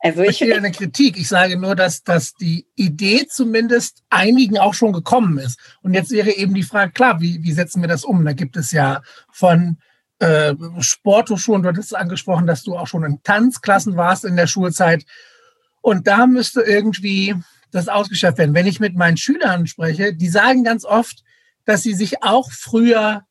also 0.04 0.22
ich 0.22 0.38
verstehe 0.38 0.58
eine 0.58 0.72
Kritik. 0.72 1.18
Ich 1.18 1.30
sage 1.30 1.58
nur, 1.58 1.76
dass, 1.76 2.04
dass 2.04 2.34
die 2.34 2.68
Idee 2.76 3.26
zumindest 3.30 4.04
einigen 4.10 4.58
auch 4.58 4.74
schon 4.74 4.92
gekommen 4.92 5.38
ist. 5.38 5.58
Und 5.82 5.94
jetzt 5.94 6.12
wäre 6.12 6.32
eben 6.32 6.54
die 6.54 6.64
Frage, 6.64 6.92
klar, 6.92 7.22
wie, 7.22 7.42
wie 7.42 7.54
setzen 7.54 7.82
wir 7.82 7.88
das 7.88 8.04
um? 8.04 8.26
Da 8.26 8.34
gibt 8.34 8.58
es 8.58 8.72
ja 8.72 9.02
von 9.32 9.78
äh, 10.20 10.56
Sporthochschulen, 10.80 11.64
du 11.64 11.70
hattest 11.70 11.96
angesprochen, 11.96 12.48
dass 12.48 12.64
du 12.64 12.76
auch 12.78 12.88
schon 12.88 13.06
in 13.06 13.24
Tanzklassen 13.24 13.96
warst 13.96 14.26
in 14.26 14.36
der 14.36 14.48
Schulzeit. 14.48 15.06
Und 15.82 16.06
da 16.06 16.28
müsste 16.28 16.62
irgendwie 16.62 17.36
das 17.72 17.88
ausgeschafft 17.88 18.40
werden. 18.40 18.54
Wenn 18.54 18.68
ich 18.68 18.82
mit 18.82 18.96
meinen 18.96 19.18
Schülern 19.18 19.68
spreche, 19.68 20.14
die 20.14 20.30
sagen 20.30 20.66
ganz 20.66 20.84
oft, 20.84 21.24
dass 21.64 21.82
sie 21.82 21.94
sich 21.94 22.24
auch 22.24 22.52
früher 22.52 23.24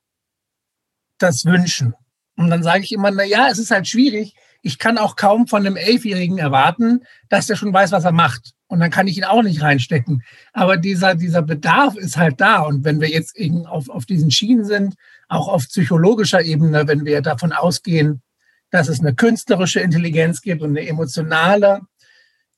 das 1.18 1.44
wünschen. 1.44 1.94
Und 2.36 2.48
dann 2.48 2.62
sage 2.62 2.82
ich 2.82 2.92
immer, 2.92 3.10
na 3.10 3.24
ja, 3.24 3.48
es 3.48 3.58
ist 3.58 3.70
halt 3.70 3.86
schwierig, 3.86 4.34
ich 4.62 4.78
kann 4.78 4.96
auch 4.96 5.16
kaum 5.16 5.48
von 5.48 5.66
einem 5.66 5.76
Elfjährigen 5.76 6.38
erwarten, 6.38 7.02
dass 7.28 7.48
der 7.48 7.56
schon 7.56 7.72
weiß, 7.72 7.90
was 7.90 8.04
er 8.04 8.12
macht. 8.12 8.54
Und 8.68 8.80
dann 8.80 8.90
kann 8.90 9.08
ich 9.08 9.18
ihn 9.18 9.24
auch 9.24 9.42
nicht 9.42 9.60
reinstecken. 9.60 10.22
Aber 10.52 10.76
dieser, 10.76 11.16
dieser 11.16 11.42
Bedarf 11.42 11.96
ist 11.96 12.16
halt 12.16 12.40
da. 12.40 12.60
Und 12.60 12.84
wenn 12.84 13.00
wir 13.00 13.08
jetzt 13.08 13.36
eben 13.36 13.66
auf, 13.66 13.90
auf 13.90 14.06
diesen 14.06 14.30
Schienen 14.30 14.64
sind, 14.64 14.94
auch 15.28 15.48
auf 15.48 15.68
psychologischer 15.68 16.42
Ebene, 16.42 16.86
wenn 16.86 17.04
wir 17.04 17.20
davon 17.20 17.52
ausgehen, 17.52 18.22
dass 18.70 18.88
es 18.88 19.00
eine 19.00 19.14
künstlerische 19.14 19.80
Intelligenz 19.80 20.40
gibt 20.40 20.62
und 20.62 20.70
eine 20.70 20.86
emotionale, 20.86 21.80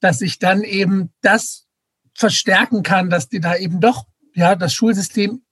dass 0.00 0.18
sich 0.18 0.38
dann 0.38 0.62
eben 0.62 1.11
das 1.22 1.66
verstärken 2.14 2.82
kann, 2.82 3.11
dass 3.11 3.28
die 3.28 3.40
da 3.40 3.57
eben 3.57 3.80
doch, 3.80 4.05
ja, 4.34 4.55
das 4.55 4.74
Schulsystem 4.74 5.42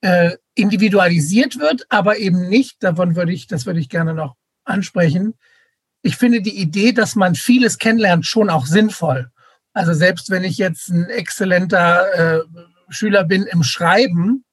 äh, 0.00 0.36
individualisiert 0.54 1.58
wird, 1.58 1.86
aber 1.90 2.18
eben 2.18 2.48
nicht, 2.48 2.82
davon 2.82 3.16
würde 3.16 3.32
ich, 3.32 3.46
das 3.48 3.66
würde 3.66 3.80
ich 3.80 3.88
gerne 3.88 4.14
noch 4.14 4.36
ansprechen. 4.64 5.34
Ich 6.02 6.16
finde 6.16 6.42
die 6.42 6.58
Idee, 6.58 6.92
dass 6.92 7.16
man 7.16 7.34
vieles 7.34 7.78
kennenlernt, 7.78 8.26
schon 8.26 8.50
auch 8.50 8.66
sinnvoll. 8.66 9.30
Also 9.72 9.92
selbst 9.92 10.30
wenn 10.30 10.44
ich 10.44 10.58
jetzt 10.58 10.88
ein 10.88 11.08
exzellenter 11.08 12.12
äh, 12.12 12.44
Schüler 12.88 13.24
bin 13.24 13.44
im 13.44 13.62
Schreiben 13.62 14.44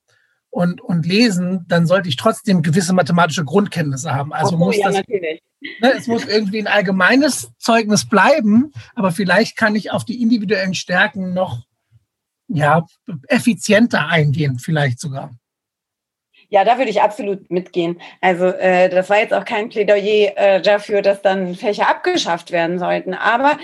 und, 0.49 0.82
und 0.82 1.05
Lesen, 1.05 1.66
dann 1.68 1.86
sollte 1.86 2.09
ich 2.09 2.16
trotzdem 2.16 2.62
gewisse 2.62 2.93
mathematische 2.93 3.45
Grundkenntnisse 3.45 4.14
haben. 4.14 4.34
Also 4.34 4.55
oh, 4.55 4.59
muss 4.59 4.78
ja, 4.78 4.88
das, 4.88 4.95
natürlich. 4.95 5.41
Ne, 5.80 5.93
es 5.95 6.07
muss 6.07 6.26
irgendwie 6.26 6.59
ein 6.59 6.68
allgemeines 6.68 7.51
Zeugnis 7.59 8.07
bleiben, 8.07 8.72
aber 8.95 9.12
vielleicht 9.12 9.55
kann 9.55 9.76
ich 9.76 9.91
auf 9.91 10.05
die 10.05 10.22
individuellen 10.22 10.74
Stärken 10.74 11.34
noch 11.34 11.66
ja, 12.47 12.86
effizienter 13.28 14.07
eingehen, 14.07 14.59
vielleicht 14.59 14.99
sogar. 14.99 15.36
Ja, 16.54 16.66
da 16.66 16.78
würde 16.78 16.91
ich 16.91 17.02
absolut 17.02 17.49
mitgehen. 17.49 18.02
Also 18.20 18.47
äh, 18.47 18.89
das 18.89 19.10
war 19.10 19.20
jetzt 19.20 19.34
auch 19.34 19.45
kein 19.45 19.70
Plädoyer 19.70 20.34
äh, 20.36 20.62
dafür, 20.62 21.02
dass 21.02 21.22
dann 21.22 21.56
Fächer 21.56 21.88
abgeschafft 21.88 22.52
werden 22.52 22.78
sollten. 22.78 23.14
Aber 23.14 23.58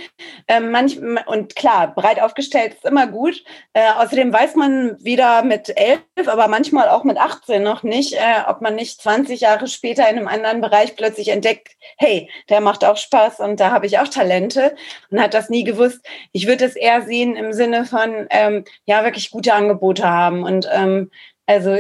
äh, 0.48 0.62
manch, 0.62 0.98
und 1.26 1.58
klar, 1.58 1.94
breit 1.94 2.22
aufgestellt 2.22 2.76
ist 2.76 2.86
immer 2.86 3.08
gut. 3.08 3.44
Äh, 3.74 3.90
außerdem 3.98 4.32
weiß 4.32 4.56
man 4.56 4.96
wieder 5.04 5.44
mit 5.44 5.78
elf, 5.78 6.00
aber 6.28 6.48
manchmal 6.48 6.88
auch 6.88 7.04
mit 7.04 7.18
18 7.18 7.62
noch 7.62 7.84
nicht, 7.84 8.14
äh, 8.14 8.48
ob 8.48 8.62
man 8.62 8.76
nicht 8.76 9.02
20 9.02 9.42
Jahre 9.42 9.68
später 9.68 10.10
in 10.10 10.18
einem 10.18 10.30
anderen 10.30 10.62
Bereich 10.62 10.96
plötzlich 10.96 11.28
entdeckt, 11.28 11.76
hey, 11.98 12.30
der 12.48 12.62
macht 12.62 12.86
auch 12.86 12.96
Spaß 12.96 13.42
und 13.42 13.60
da 13.60 13.72
habe 13.72 13.86
ich 13.86 14.00
auch 14.00 14.08
Talente 14.08 14.74
und 15.12 15.20
hat 15.20 15.34
das 15.34 15.50
nie 15.50 15.66
gewusst. 15.66 16.00
Ich 16.32 16.48
würde 16.48 16.64
es 16.64 16.78
eher 16.78 17.02
sehen 17.02 17.36
im 17.36 17.52
Sinne 17.52 17.84
von, 17.84 18.28
ähm, 18.30 18.64
ja, 18.86 19.04
wirklich 19.04 19.30
gute 19.30 19.54
Angebote 19.54 20.10
haben 20.10 20.44
und 20.44 20.70
ähm, 20.72 21.12
also 21.48 21.78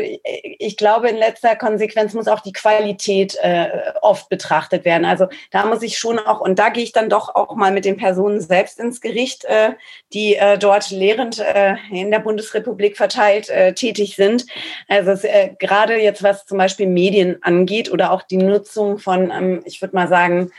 ich 0.59 0.77
glaube, 0.77 1.09
in 1.09 1.17
letzter 1.17 1.57
Konsequenz 1.57 2.13
muss 2.13 2.29
auch 2.29 2.39
die 2.39 2.53
Qualität 2.53 3.37
äh, 3.41 3.67
oft 4.01 4.29
betrachtet 4.29 4.85
werden. 4.85 5.03
Also 5.03 5.27
da 5.51 5.65
muss 5.65 5.83
ich 5.83 5.97
schon 5.97 6.19
auch, 6.19 6.39
und 6.39 6.57
da 6.57 6.69
gehe 6.69 6.85
ich 6.85 6.93
dann 6.93 7.09
doch 7.09 7.35
auch 7.35 7.53
mal 7.55 7.73
mit 7.73 7.83
den 7.83 7.97
Personen 7.97 8.39
selbst 8.39 8.79
ins 8.79 9.01
Gericht, 9.01 9.43
äh, 9.43 9.73
die 10.13 10.35
äh, 10.35 10.57
dort 10.57 10.89
lehrend 10.89 11.39
äh, 11.39 11.75
in 11.91 12.11
der 12.11 12.19
Bundesrepublik 12.19 12.95
verteilt 12.95 13.49
äh, 13.49 13.73
tätig 13.73 14.15
sind. 14.15 14.45
Also 14.87 15.11
es, 15.11 15.25
äh, 15.25 15.49
gerade 15.59 15.97
jetzt, 15.97 16.23
was 16.23 16.45
zum 16.45 16.57
Beispiel 16.57 16.87
Medien 16.87 17.43
angeht 17.43 17.91
oder 17.91 18.13
auch 18.13 18.21
die 18.21 18.37
Nutzung 18.37 18.99
von, 18.99 19.31
ähm, 19.31 19.61
ich 19.65 19.81
würde 19.81 19.95
mal 19.97 20.07
sagen, 20.07 20.49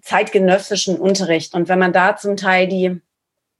zeitgenössischen 0.00 0.98
Unterricht. 0.98 1.54
Und 1.54 1.68
wenn 1.68 1.78
man 1.78 1.92
da 1.92 2.16
zum 2.16 2.38
Teil 2.38 2.66
die 2.66 3.00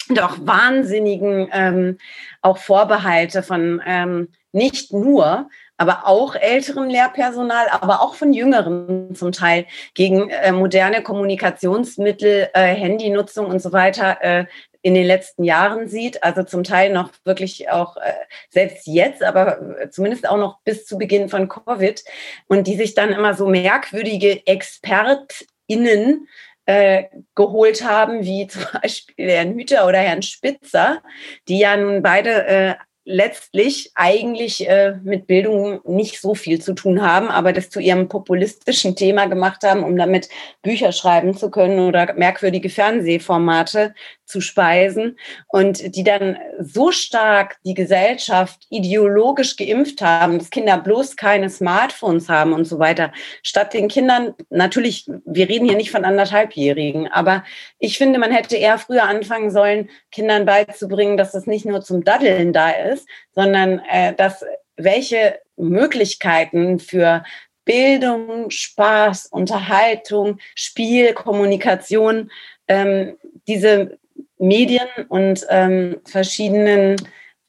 doch 0.08 0.38
wahnsinnigen 0.40 1.48
ähm, 1.52 1.98
auch 2.40 2.58
Vorbehalte 2.58 3.42
von 3.42 3.80
ähm, 3.86 4.28
nicht 4.52 4.92
nur, 4.92 5.48
aber 5.76 6.06
auch 6.06 6.34
älterem 6.34 6.88
Lehrpersonal, 6.88 7.68
aber 7.70 8.02
auch 8.02 8.14
von 8.14 8.32
jüngeren 8.32 9.14
zum 9.14 9.32
Teil 9.32 9.66
gegen 9.94 10.28
äh, 10.28 10.52
moderne 10.52 11.02
Kommunikationsmittel, 11.02 12.50
äh, 12.52 12.74
Handynutzung 12.74 13.46
und 13.46 13.62
so 13.62 13.72
weiter 13.72 14.18
äh, 14.20 14.44
in 14.82 14.94
den 14.94 15.06
letzten 15.06 15.44
Jahren 15.44 15.88
sieht. 15.88 16.22
Also 16.22 16.42
zum 16.42 16.64
Teil 16.64 16.92
noch 16.92 17.10
wirklich 17.24 17.70
auch 17.70 17.96
äh, 17.96 18.12
selbst 18.50 18.86
jetzt, 18.86 19.22
aber 19.22 19.78
äh, 19.78 19.90
zumindest 19.90 20.28
auch 20.28 20.36
noch 20.36 20.60
bis 20.64 20.86
zu 20.86 20.98
Beginn 20.98 21.28
von 21.28 21.48
Covid 21.48 22.02
und 22.46 22.66
die 22.66 22.76
sich 22.76 22.94
dann 22.94 23.10
immer 23.10 23.34
so 23.34 23.46
merkwürdige 23.46 24.46
ExpertInnen 24.46 26.28
äh, 26.66 27.04
geholt 27.34 27.84
haben, 27.84 28.24
wie 28.24 28.46
zum 28.46 28.62
Beispiel 28.82 29.30
Herrn 29.30 29.54
Hüter 29.54 29.86
oder 29.86 29.98
Herrn 29.98 30.22
Spitzer, 30.22 31.02
die 31.48 31.58
ja 31.58 31.76
nun 31.76 32.02
beide 32.02 32.76
letztlich 33.10 33.90
eigentlich 33.96 34.68
äh, 34.68 34.94
mit 35.02 35.26
Bildung 35.26 35.80
nicht 35.84 36.20
so 36.20 36.34
viel 36.34 36.60
zu 36.60 36.74
tun 36.74 37.02
haben, 37.02 37.28
aber 37.28 37.52
das 37.52 37.68
zu 37.68 37.80
ihrem 37.80 38.08
populistischen 38.08 38.94
Thema 38.94 39.26
gemacht 39.26 39.64
haben, 39.64 39.82
um 39.82 39.96
damit 39.96 40.28
Bücher 40.62 40.92
schreiben 40.92 41.36
zu 41.36 41.50
können 41.50 41.80
oder 41.80 42.14
merkwürdige 42.14 42.70
Fernsehformate 42.70 43.94
zu 44.24 44.40
speisen. 44.40 45.18
Und 45.48 45.96
die 45.96 46.04
dann 46.04 46.38
so 46.60 46.92
stark 46.92 47.56
die 47.64 47.74
Gesellschaft 47.74 48.66
ideologisch 48.70 49.56
geimpft 49.56 50.00
haben, 50.02 50.38
dass 50.38 50.50
Kinder 50.50 50.78
bloß 50.78 51.16
keine 51.16 51.50
Smartphones 51.50 52.28
haben 52.28 52.52
und 52.52 52.64
so 52.64 52.78
weiter, 52.78 53.12
statt 53.42 53.74
den 53.74 53.88
Kindern, 53.88 54.34
natürlich, 54.50 55.10
wir 55.24 55.48
reden 55.48 55.66
hier 55.66 55.76
nicht 55.76 55.90
von 55.90 56.04
anderthalbjährigen, 56.04 57.08
aber 57.08 57.42
ich 57.80 57.98
finde, 57.98 58.20
man 58.20 58.30
hätte 58.30 58.56
eher 58.56 58.78
früher 58.78 59.04
anfangen 59.04 59.50
sollen, 59.50 59.90
Kindern 60.12 60.46
beizubringen, 60.46 61.16
dass 61.16 61.32
das 61.32 61.46
nicht 61.46 61.66
nur 61.66 61.80
zum 61.80 62.04
Daddeln 62.04 62.52
da 62.52 62.70
ist, 62.70 62.99
sondern 63.32 63.80
äh, 63.90 64.14
dass 64.14 64.44
welche 64.76 65.38
Möglichkeiten 65.56 66.78
für 66.78 67.22
Bildung, 67.64 68.50
Spaß, 68.50 69.26
Unterhaltung, 69.26 70.38
Spiel, 70.54 71.12
Kommunikation 71.12 72.30
ähm, 72.66 73.16
diese 73.46 73.98
Medien 74.38 74.88
und 75.08 75.46
ähm, 75.50 76.00
verschiedenen 76.04 76.96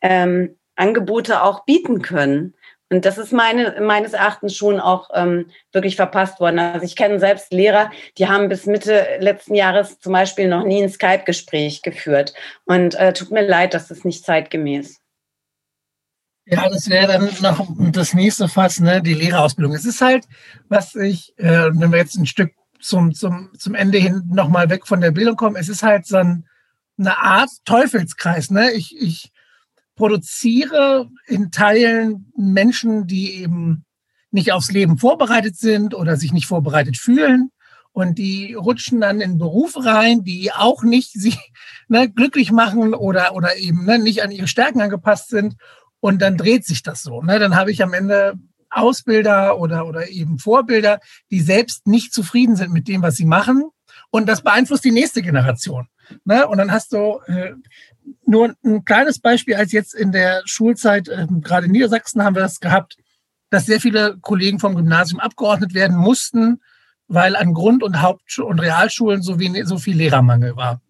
ähm, 0.01 0.57
Angebote 0.75 1.43
auch 1.43 1.65
bieten 1.65 2.01
können. 2.01 2.53
Und 2.91 3.05
das 3.05 3.17
ist 3.17 3.31
meine, 3.31 3.79
meines 3.79 4.11
Erachtens 4.11 4.55
schon 4.57 4.81
auch 4.81 5.09
ähm, 5.13 5.49
wirklich 5.71 5.95
verpasst 5.95 6.41
worden. 6.41 6.59
Also 6.59 6.85
ich 6.85 6.97
kenne 6.97 7.19
selbst 7.19 7.53
Lehrer, 7.53 7.89
die 8.17 8.27
haben 8.27 8.49
bis 8.49 8.65
Mitte 8.65 9.07
letzten 9.19 9.55
Jahres 9.55 9.99
zum 9.99 10.11
Beispiel 10.11 10.49
noch 10.49 10.65
nie 10.65 10.83
ein 10.83 10.89
Skype-Gespräch 10.89 11.83
geführt. 11.83 12.33
Und 12.65 12.95
äh, 12.95 13.13
tut 13.13 13.31
mir 13.31 13.47
leid, 13.47 13.73
das 13.73 13.91
ist 13.91 14.03
nicht 14.03 14.25
zeitgemäß. 14.25 15.00
Ja, 16.51 16.69
das 16.69 16.89
wäre 16.89 17.07
dann 17.07 17.29
noch 17.41 17.67
das 17.91 18.13
nächste 18.13 18.47
Fass, 18.47 18.79
ne, 18.79 19.01
die 19.01 19.13
Lehrerausbildung. 19.13 19.73
Es 19.73 19.85
ist 19.85 20.01
halt, 20.01 20.27
was 20.67 20.95
ich, 20.95 21.33
äh, 21.37 21.69
wenn 21.71 21.91
wir 21.91 21.99
jetzt 21.99 22.15
ein 22.17 22.25
Stück 22.25 22.51
zum, 22.81 23.13
zum, 23.13 23.51
zum 23.57 23.73
Ende 23.73 23.97
hin 23.99 24.23
nochmal 24.33 24.69
weg 24.69 24.85
von 24.85 24.99
der 24.99 25.11
Bildung 25.11 25.37
kommen, 25.37 25.55
es 25.55 25.69
ist 25.69 25.83
halt 25.83 26.05
so 26.05 26.17
ein 26.17 26.45
eine 27.01 27.17
Art 27.17 27.49
Teufelskreis. 27.65 28.51
Ne? 28.51 28.71
Ich, 28.71 28.95
ich 28.99 29.31
produziere 29.95 31.09
in 31.27 31.51
Teilen 31.51 32.31
Menschen, 32.37 33.07
die 33.07 33.41
eben 33.41 33.85
nicht 34.31 34.53
aufs 34.53 34.71
Leben 34.71 34.97
vorbereitet 34.97 35.57
sind 35.57 35.93
oder 35.93 36.15
sich 36.15 36.31
nicht 36.31 36.47
vorbereitet 36.47 36.97
fühlen. 36.97 37.51
Und 37.93 38.17
die 38.17 38.53
rutschen 38.53 39.01
dann 39.01 39.19
in 39.19 39.37
Berufe 39.37 39.83
rein, 39.83 40.23
die 40.23 40.53
auch 40.53 40.83
nicht 40.83 41.11
sie 41.13 41.35
ne, 41.89 42.09
glücklich 42.09 42.51
machen 42.51 42.93
oder, 42.93 43.35
oder 43.35 43.57
eben 43.57 43.85
ne, 43.85 43.99
nicht 43.99 44.23
an 44.23 44.31
ihre 44.31 44.47
Stärken 44.47 44.81
angepasst 44.81 45.29
sind. 45.29 45.55
Und 46.01 46.21
dann 46.21 46.35
dreht 46.35 46.65
sich 46.65 46.83
das 46.83 47.03
so. 47.03 47.21
Ne? 47.21 47.39
Dann 47.39 47.55
habe 47.55 47.71
ich 47.71 47.81
am 47.81 47.93
Ende 47.93 48.33
Ausbilder 48.69 49.57
oder, 49.57 49.85
oder 49.85 50.09
eben 50.09 50.39
Vorbilder, 50.39 50.99
die 51.29 51.39
selbst 51.39 51.87
nicht 51.87 52.13
zufrieden 52.13 52.55
sind 52.55 52.73
mit 52.73 52.87
dem, 52.87 53.01
was 53.01 53.15
sie 53.15 53.25
machen. 53.25 53.69
Und 54.09 54.27
das 54.27 54.41
beeinflusst 54.41 54.83
die 54.83 54.91
nächste 54.91 55.21
Generation. 55.21 55.87
Ne? 56.25 56.47
Und 56.47 56.57
dann 56.57 56.71
hast 56.71 56.91
du 56.91 57.19
äh, 57.27 57.53
nur 58.25 58.55
ein 58.65 58.83
kleines 58.83 59.19
Beispiel, 59.19 59.55
als 59.55 59.71
jetzt 59.71 59.93
in 59.93 60.11
der 60.11 60.41
Schulzeit, 60.45 61.07
äh, 61.07 61.27
gerade 61.41 61.67
in 61.67 61.71
Niedersachsen 61.71 62.23
haben 62.23 62.35
wir 62.35 62.41
das 62.41 62.59
gehabt, 62.59 62.97
dass 63.49 63.65
sehr 63.65 63.81
viele 63.81 64.17
Kollegen 64.21 64.59
vom 64.59 64.75
Gymnasium 64.75 65.19
abgeordnet 65.19 65.73
werden 65.73 65.97
mussten, 65.97 66.61
weil 67.07 67.35
an 67.35 67.53
Grund- 67.53 67.83
und 67.83 68.01
Haupt- 68.01 68.39
und 68.39 68.59
Realschulen 68.59 69.21
so, 69.21 69.39
wenig, 69.39 69.65
so 69.65 69.77
viel 69.77 69.97
Lehrermangel 69.97 70.55
war. 70.55 70.81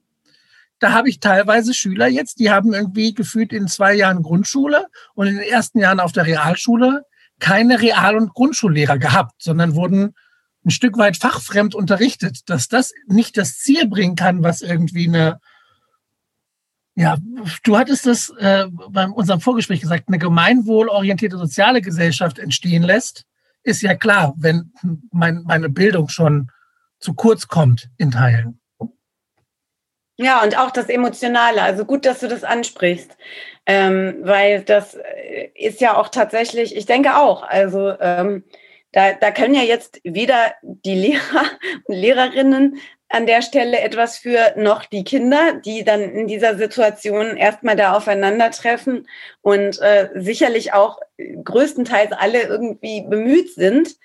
Da 0.82 0.94
habe 0.94 1.10
ich 1.10 1.20
teilweise 1.20 1.76
Schüler 1.76 2.08
jetzt, 2.08 2.40
die 2.40 2.50
haben 2.50 2.74
irgendwie 2.74 3.14
gefühlt 3.14 3.54
in 3.54 3.68
zwei 3.68 3.94
Jahren 3.94 4.24
Grundschule 4.24 4.88
und 5.14 5.28
in 5.28 5.36
den 5.36 5.48
ersten 5.48 5.78
Jahren 5.78 6.00
auf 6.00 6.12
der 6.12 6.26
Realschule 6.26 7.06
keine 7.40 7.80
Real- 7.80 8.16
und 8.16 8.34
Grundschullehrer 8.34 8.98
gehabt, 8.98 9.44
sondern 9.44 9.76
wurden 9.76 10.16
ein 10.66 10.72
Stück 10.72 10.98
weit 10.98 11.18
fachfremd 11.18 11.76
unterrichtet, 11.76 12.50
dass 12.50 12.68
das 12.68 12.94
nicht 13.06 13.38
das 13.38 13.60
Ziel 13.60 13.88
bringen 13.88 14.16
kann, 14.16 14.42
was 14.42 14.64
irgendwie 14.64 15.08
eine, 15.08 15.40
ja, 16.96 17.18
du 17.64 17.78
hattest 17.78 18.08
das 18.08 18.30
äh, 18.40 18.66
bei 18.90 19.06
unserem 19.06 19.40
Vorgespräch 19.40 19.82
gesagt, 19.82 20.06
eine 20.08 20.18
gemeinwohlorientierte 20.18 21.38
soziale 21.38 21.82
Gesellschaft 21.82 22.40
entstehen 22.40 22.82
lässt, 22.82 23.26
ist 23.62 23.84
ja 23.84 23.94
klar, 23.94 24.34
wenn 24.38 24.74
mein, 25.12 25.44
meine 25.44 25.70
Bildung 25.70 26.10
schon 26.10 26.50
zu 27.00 27.14
kurz 27.14 27.48
kommt 27.48 27.92
in 27.98 28.10
Teilen. 28.10 28.61
Ja, 30.22 30.44
und 30.44 30.58
auch 30.58 30.70
das 30.72 30.88
Emotionale. 30.88 31.64
Also 31.64 31.84
gut, 31.84 32.06
dass 32.06 32.20
du 32.20 32.28
das 32.28 32.44
ansprichst, 32.44 33.18
ähm, 33.66 34.18
weil 34.22 34.62
das 34.62 34.96
äh, 34.96 35.50
ist 35.56 35.82
ja 35.82 35.98
auch 35.98 36.10
tatsächlich, 36.10 36.76
ich 36.76 36.86
denke 36.86 37.18
auch, 37.18 37.42
also 37.42 37.94
ähm, 38.00 38.44
da, 38.92 39.14
da 39.14 39.32
können 39.32 39.56
ja 39.56 39.64
jetzt 39.64 40.00
weder 40.04 40.54
die 40.62 40.96
Lehrer 40.96 41.46
und 41.86 41.96
Lehrerinnen 41.96 42.80
an 43.10 43.26
der 43.26 43.42
Stelle 43.42 43.80
etwas 43.80 44.20
für, 44.20 44.54
noch 44.58 44.86
die 44.86 45.04
Kinder, 45.04 45.54
die 45.66 45.84
dann 45.84 46.02
in 46.02 46.28
dieser 46.28 46.56
Situation 46.56 47.36
erstmal 47.36 47.76
da 47.76 47.94
aufeinandertreffen 47.94 49.08
und 49.42 49.82
äh, 49.82 50.10
sicherlich 50.16 50.74
auch 50.74 51.00
größtenteils 51.44 52.12
alle 52.14 52.44
irgendwie 52.44 53.02
bemüht 53.02 53.54
sind, 53.54 53.96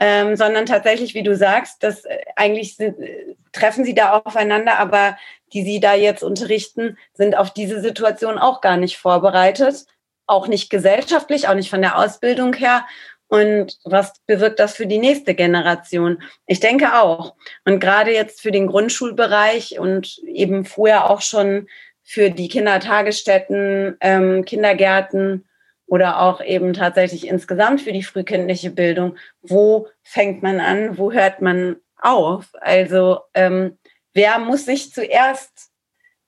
ähm, 0.00 0.36
sondern 0.36 0.66
tatsächlich, 0.66 1.14
wie 1.14 1.22
du 1.22 1.36
sagst, 1.36 1.82
dass 1.82 2.04
äh, 2.04 2.18
eigentlich 2.36 2.76
sind, 2.76 2.98
äh, 3.00 3.36
treffen 3.52 3.84
sie 3.84 3.94
da 3.94 4.18
aufeinander, 4.18 4.78
aber 4.78 5.16
die 5.54 5.62
sie 5.62 5.80
da 5.80 5.94
jetzt 5.94 6.22
unterrichten, 6.22 6.98
sind 7.14 7.36
auf 7.36 7.52
diese 7.52 7.80
Situation 7.80 8.38
auch 8.38 8.60
gar 8.60 8.76
nicht 8.76 8.98
vorbereitet, 8.98 9.86
auch 10.26 10.48
nicht 10.48 10.68
gesellschaftlich, 10.68 11.48
auch 11.48 11.54
nicht 11.54 11.70
von 11.70 11.80
der 11.80 11.98
Ausbildung 11.98 12.52
her 12.54 12.84
und 13.28 13.78
was 13.84 14.12
bewirkt 14.26 14.60
das 14.60 14.76
für 14.76 14.86
die 14.86 14.98
nächste 14.98 15.34
Generation? 15.34 16.22
Ich 16.46 16.60
denke 16.60 17.00
auch. 17.00 17.34
Und 17.64 17.80
gerade 17.80 18.12
jetzt 18.12 18.40
für 18.40 18.52
den 18.52 18.66
Grundschulbereich 18.66 19.78
und 19.78 20.18
eben 20.26 20.64
vorher 20.64 21.10
auch 21.10 21.20
schon 21.20 21.66
für 22.02 22.30
die 22.30 22.48
Kindertagesstätten, 22.48 23.96
ähm, 24.00 24.44
Kindergärten 24.44 25.48
oder 25.86 26.20
auch 26.20 26.42
eben 26.42 26.74
tatsächlich 26.74 27.26
insgesamt 27.26 27.80
für 27.80 27.92
die 27.92 28.02
frühkindliche 28.02 28.70
Bildung. 28.70 29.16
Wo 29.42 29.88
fängt 30.02 30.42
man 30.42 30.60
an? 30.60 30.98
Wo 30.98 31.10
hört 31.10 31.40
man 31.40 31.76
auf? 32.00 32.52
Also 32.60 33.20
ähm, 33.34 33.78
wer 34.14 34.38
muss 34.38 34.64
sich 34.64 34.92
zuerst 34.92 35.70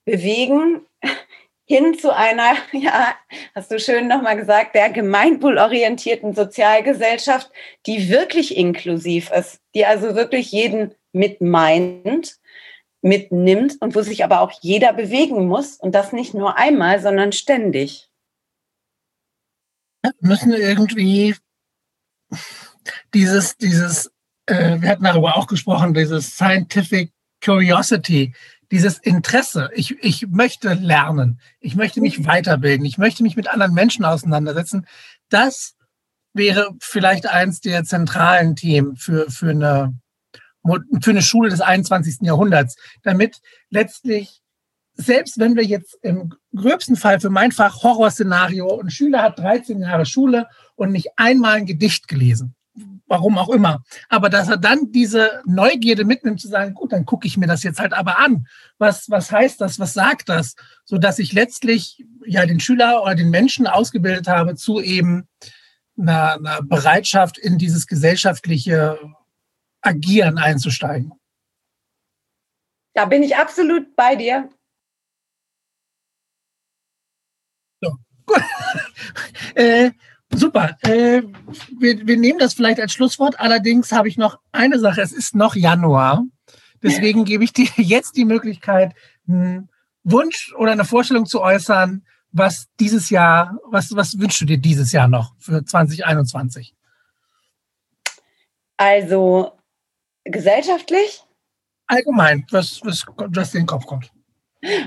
bewegen? 0.05 0.87
hin 1.67 1.99
zu 1.99 2.15
einer, 2.15 2.55
ja, 2.73 3.15
hast 3.55 3.71
du 3.71 3.79
schön 3.79 4.09
nochmal 4.09 4.37
gesagt, 4.37 4.75
der 4.75 4.91
gemeinwohlorientierten 4.91 6.35
Sozialgesellschaft, 6.35 7.51
die 7.87 8.09
wirklich 8.09 8.57
inklusiv 8.57 9.31
ist, 9.31 9.61
die 9.75 9.85
also 9.85 10.15
wirklich 10.15 10.53
jeden 10.53 10.95
mit 11.13 11.41
meint, 11.41 12.37
mitnimmt 13.03 13.77
und 13.81 13.95
wo 13.95 14.03
sich 14.03 14.25
aber 14.25 14.41
auch 14.41 14.53
jeder 14.63 14.93
bewegen 14.93 15.47
muss 15.47 15.77
und 15.77 15.95
das 15.95 16.13
nicht 16.13 16.35
nur 16.35 16.57
einmal, 16.57 17.01
sondern 17.01 17.33
ständig. 17.33 18.09
Wir 20.03 20.13
müssen 20.21 20.53
irgendwie 20.53 21.35
dieses, 23.13 23.57
dieses, 23.57 24.13
äh, 24.47 24.81
wir 24.81 24.89
hatten 24.89 25.05
darüber 25.05 25.37
auch 25.37 25.47
gesprochen, 25.47 25.95
dieses 25.95 26.37
Scientific 26.37 27.13
Curiosity, 27.47 28.35
dieses 28.73 28.99
Interesse. 28.99 29.71
Ich, 29.75 29.97
ich 30.03 30.27
möchte 30.29 30.75
lernen, 30.75 31.41
ich 31.61 31.77
möchte 31.77 32.01
mich 32.01 32.27
weiterbilden, 32.27 32.85
ich 32.85 32.99
möchte 32.99 33.23
mich 33.23 33.37
mit 33.37 33.49
anderen 33.49 33.73
Menschen 33.73 34.05
auseinandersetzen. 34.05 34.87
Das 35.29 35.77
wäre 36.33 36.75
vielleicht 36.81 37.29
eins 37.29 37.61
der 37.61 37.85
zentralen 37.85 38.57
Themen 38.57 38.97
für, 38.97 39.31
für, 39.31 39.51
eine, 39.51 39.95
für 41.01 41.11
eine 41.11 41.23
Schule 41.23 41.49
des 41.49 41.61
21. 41.61 42.19
Jahrhunderts, 42.23 42.77
damit 43.03 43.39
letztlich 43.71 44.43
selbst 44.99 45.39
wenn 45.39 45.57
wir 45.57 45.65
jetzt 45.65 45.99
im 46.03 46.33
gröbsten 46.55 46.97
Fall 46.97 47.21
für 47.21 47.31
mein 47.31 47.53
Fach 47.53 47.83
Horrorszenario, 47.83 48.81
ein 48.81 48.91
Schüler 48.91 49.23
hat 49.23 49.39
13 49.39 49.81
Jahre 49.81 50.07
Schule 50.07 50.49
und 50.75 50.91
nicht 50.91 51.11
einmal 51.17 51.57
ein 51.57 51.67
Gedicht 51.67 52.09
gelesen, 52.09 52.56
warum 53.07 53.39
auch 53.39 53.49
immer. 53.49 53.83
Aber 54.09 54.29
dass 54.29 54.49
er 54.49 54.57
dann 54.57 54.93
diese 54.93 55.43
Neugierde 55.45 56.05
mitnimmt, 56.05 56.41
zu 56.41 56.49
sagen, 56.49 56.75
gut, 56.75 56.93
dann 56.93 57.05
gucke 57.05 57.27
ich 57.27 57.37
mir 57.37 57.47
das 57.47 57.63
jetzt 57.63 57.79
halt 57.79 57.93
aber 57.93 58.19
an. 58.19 58.47
Was, 58.79 59.09
was 59.11 59.31
heißt 59.31 59.61
das? 59.61 59.79
Was 59.79 59.95
sagt 59.95 60.29
das? 60.29 60.55
So 60.85 60.99
dass 60.99 61.19
ich 61.19 61.33
letztlich 61.33 62.05
ja 62.25 62.47
den 62.47 62.61
Schüler 62.61 63.03
oder 63.03 63.15
den 63.15 63.31
Menschen 63.31 63.67
ausgebildet 63.67 64.29
habe 64.29 64.57
zu 64.57 64.81
eben 64.81 65.29
einer, 65.99 66.35
einer 66.35 66.63
Bereitschaft 66.63 67.39
in 67.39 67.59
dieses 67.59 67.87
gesellschaftliche 67.87 68.99
Agieren 69.81 70.39
einzusteigen. 70.39 71.13
Da 72.95 73.05
bin 73.05 73.23
ich 73.23 73.37
absolut 73.37 73.95
bei 73.95 74.17
dir. 74.17 74.49
So. 77.81 77.97
Gut. 78.25 78.43
äh, 79.55 79.93
Super. 80.33 80.77
Äh, 80.83 81.23
wir, 81.79 82.07
wir 82.07 82.17
nehmen 82.17 82.39
das 82.39 82.55
vielleicht 82.55 82.81
als 82.81 82.93
Schlusswort. 82.93 83.39
Allerdings 83.39 83.93
habe 83.93 84.09
ich 84.09 84.17
noch 84.17 84.39
eine 84.53 84.79
Sache. 84.79 85.01
Es 85.01 85.13
ist 85.13 85.35
noch 85.35 85.55
Januar. 85.55 86.25
Deswegen 86.83 87.25
gebe 87.25 87.45
ich 87.45 87.53
dir 87.53 87.69
jetzt 87.77 88.17
die 88.17 88.25
Möglichkeit, 88.25 88.95
einen 89.29 89.69
Wunsch 90.05 90.55
oder 90.57 90.73
eine 90.73 90.85
Vorstellung 90.85 91.27
zu 91.27 91.41
äußern, 91.41 92.05
was 92.33 92.67
dieses 92.79 93.11
Jahr, 93.11 93.59
was, 93.65 93.95
was 93.97 94.19
wünschst 94.19 94.43
du 94.43 94.45
dir 94.45 94.59
dieses 94.59 94.93
Jahr 94.93 95.09
noch 95.09 95.35
für 95.39 95.65
2021? 95.65 96.75
Also 98.77 99.53
gesellschaftlich? 100.25 101.23
Allgemein, 101.87 102.45
was, 102.51 102.81
was, 102.85 103.07
was 103.17 103.55
in 103.55 103.63
den 103.63 103.67
Kopf 103.67 103.87
kommt 103.87 104.11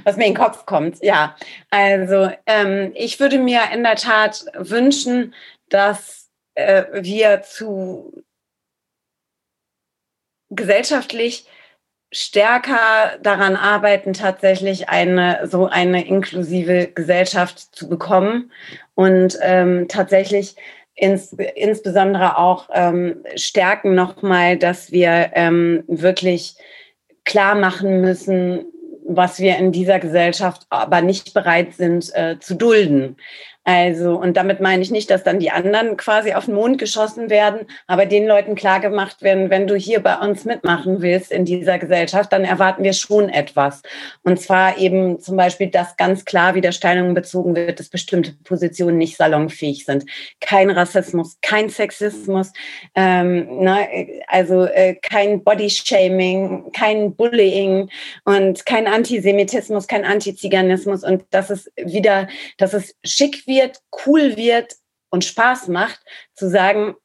was 0.03 0.17
mir 0.17 0.26
in 0.26 0.34
den 0.34 0.41
Kopf 0.41 0.65
kommt. 0.65 1.03
Ja, 1.03 1.36
also 1.70 2.32
ähm, 2.45 2.91
ich 2.95 3.20
würde 3.20 3.39
mir 3.39 3.61
in 3.74 3.84
der 3.84 3.95
Tat 3.95 4.45
wünschen, 4.53 5.34
dass 5.70 6.30
äh, 6.55 6.86
wir 6.93 7.41
zu 7.41 8.24
gesellschaftlich 10.49 11.47
stärker 12.11 13.20
daran 13.22 13.55
arbeiten, 13.55 14.13
tatsächlich 14.13 14.89
eine 14.89 15.47
so 15.47 15.67
eine 15.67 16.07
inklusive 16.07 16.88
Gesellschaft 16.88 17.59
zu 17.76 17.88
bekommen 17.88 18.51
und 18.95 19.38
ähm, 19.41 19.88
tatsächlich 19.88 20.55
ins, 20.95 21.34
insbesondere 21.34 22.38
auch 22.38 22.70
ähm, 22.74 23.24
stärken 23.36 23.93
nochmal, 23.93 24.57
dass 24.57 24.91
wir 24.91 25.32
ähm, 25.34 25.84
wirklich 25.88 26.55
klar 27.26 27.55
machen 27.55 28.01
müssen, 28.01 28.65
was 29.10 29.39
wir 29.39 29.57
in 29.57 29.72
dieser 29.72 29.99
Gesellschaft 29.99 30.68
aber 30.70 31.01
nicht 31.01 31.34
bereit 31.34 31.74
sind 31.74 32.14
äh, 32.16 32.38
zu 32.39 32.55
dulden. 32.55 33.18
Also, 33.72 34.15
und 34.15 34.36
damit 34.36 34.61
meine 34.61 34.82
ich 34.82 34.89
nicht, 34.89 35.11
dass 35.11 35.24
dann 35.24 35.38
die 35.38 35.51
anderen 35.51 35.95
quasi 35.95 36.34
auf 36.34 36.45
den 36.45 36.55
Mond 36.55 36.80
geschossen 36.80 37.30
werden, 37.30 37.67
aber 37.86 38.07
den 38.07 38.26
Leuten 38.26 38.55
klar 38.55 38.80
gemacht 38.80 39.22
werden, 39.22 39.51
wenn 39.51 39.67
du 39.67 39.76
hier 39.76 39.99
bei 39.99 40.17
uns 40.17 40.43
mitmachen 40.43 41.03
willst 41.03 41.32
in 41.32 41.45
dieser 41.45 41.78
Gesellschaft, 41.78 42.34
dann 42.34 42.45
erwarten 42.45 42.84
wir 42.84 42.93
schon 42.93 43.30
etwas. 43.30 43.84
Und 44.24 44.41
zwar 44.41 44.80
eben 44.80 45.20
zum 45.20 45.38
Beispiel, 45.38 45.67
dass 45.67 45.97
ganz 45.97 46.26
klar 46.26 46.55
wieder 46.55 46.72
Stellung 46.72 47.13
bezogen 47.13 47.55
wird, 47.55 47.80
dass 47.80 47.89
bestimmte 47.89 48.34
Positionen 48.43 48.97
nicht 48.97 49.17
salonfähig 49.17 49.86
sind. 49.86 50.05
Kein 50.41 50.72
Rassismus, 50.72 51.38
kein 51.43 51.70
Sexismus, 51.70 52.51
ähm, 52.95 53.65
ne, 53.65 53.88
also 54.30 54.63
äh, 54.65 54.95
kein 54.95 55.43
Bodyshaming, 55.43 56.72
kein 56.76 57.13
Bullying 57.13 57.91
und 58.26 58.65
kein 58.65 58.88
Antisemitismus, 58.88 59.88
kein 59.88 60.05
Antiziganismus 60.05 61.03
und 61.03 61.26
dass 61.30 61.51
es 61.51 61.72
wieder, 61.78 62.28
dass 62.57 62.74
es 62.74 62.95
schick 63.05 63.45
wird, 63.45 63.59
wird, 63.60 63.82
cool 64.05 64.38
wird 64.38 64.76
und 65.10 65.26
Spaß 65.26 65.68
macht, 65.68 65.99
zu 66.34 66.49
sagen, 66.49 66.95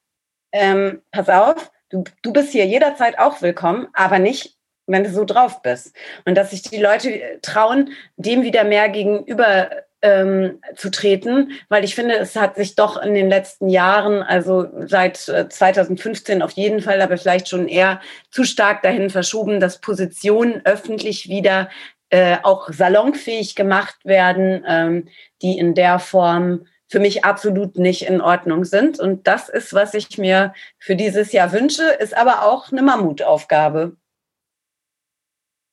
ähm, 0.52 1.02
pass 1.10 1.28
auf, 1.28 1.72
du, 1.90 2.04
du 2.22 2.32
bist 2.32 2.52
hier 2.52 2.66
jederzeit 2.66 3.18
auch 3.18 3.42
willkommen, 3.42 3.88
aber 3.92 4.18
nicht, 4.18 4.56
wenn 4.86 5.04
du 5.04 5.10
so 5.10 5.24
drauf 5.24 5.62
bist. 5.62 5.94
Und 6.24 6.36
dass 6.36 6.50
sich 6.50 6.62
die 6.62 6.80
Leute 6.80 7.38
trauen, 7.42 7.90
dem 8.16 8.42
wieder 8.42 8.64
mehr 8.64 8.88
gegenüber 8.88 9.70
ähm, 10.02 10.60
zu 10.76 10.90
treten, 10.90 11.52
weil 11.70 11.82
ich 11.82 11.94
finde, 11.94 12.16
es 12.16 12.36
hat 12.36 12.56
sich 12.56 12.74
doch 12.74 13.00
in 13.00 13.14
den 13.14 13.30
letzten 13.30 13.70
Jahren, 13.70 14.22
also 14.22 14.66
seit 14.86 15.16
2015 15.16 16.40
äh, 16.40 16.44
auf 16.44 16.50
jeden 16.52 16.82
Fall, 16.82 17.00
aber 17.00 17.16
vielleicht 17.16 17.48
schon 17.48 17.68
eher 17.68 18.00
zu 18.30 18.44
stark 18.44 18.82
dahin 18.82 19.08
verschoben, 19.08 19.60
dass 19.60 19.80
Positionen 19.80 20.60
öffentlich 20.64 21.30
wieder 21.30 21.70
äh, 22.14 22.38
auch 22.44 22.68
salonfähig 22.70 23.56
gemacht 23.56 23.96
werden, 24.04 24.64
ähm, 24.68 25.08
die 25.42 25.58
in 25.58 25.74
der 25.74 25.98
Form 25.98 26.64
für 26.86 27.00
mich 27.00 27.24
absolut 27.24 27.76
nicht 27.76 28.02
in 28.02 28.20
Ordnung 28.20 28.64
sind. 28.64 29.00
Und 29.00 29.26
das 29.26 29.48
ist, 29.48 29.74
was 29.74 29.94
ich 29.94 30.16
mir 30.16 30.54
für 30.78 30.94
dieses 30.94 31.32
Jahr 31.32 31.50
wünsche, 31.50 31.82
ist 31.82 32.16
aber 32.16 32.44
auch 32.46 32.70
eine 32.70 32.82
Mammutaufgabe. 32.82 33.96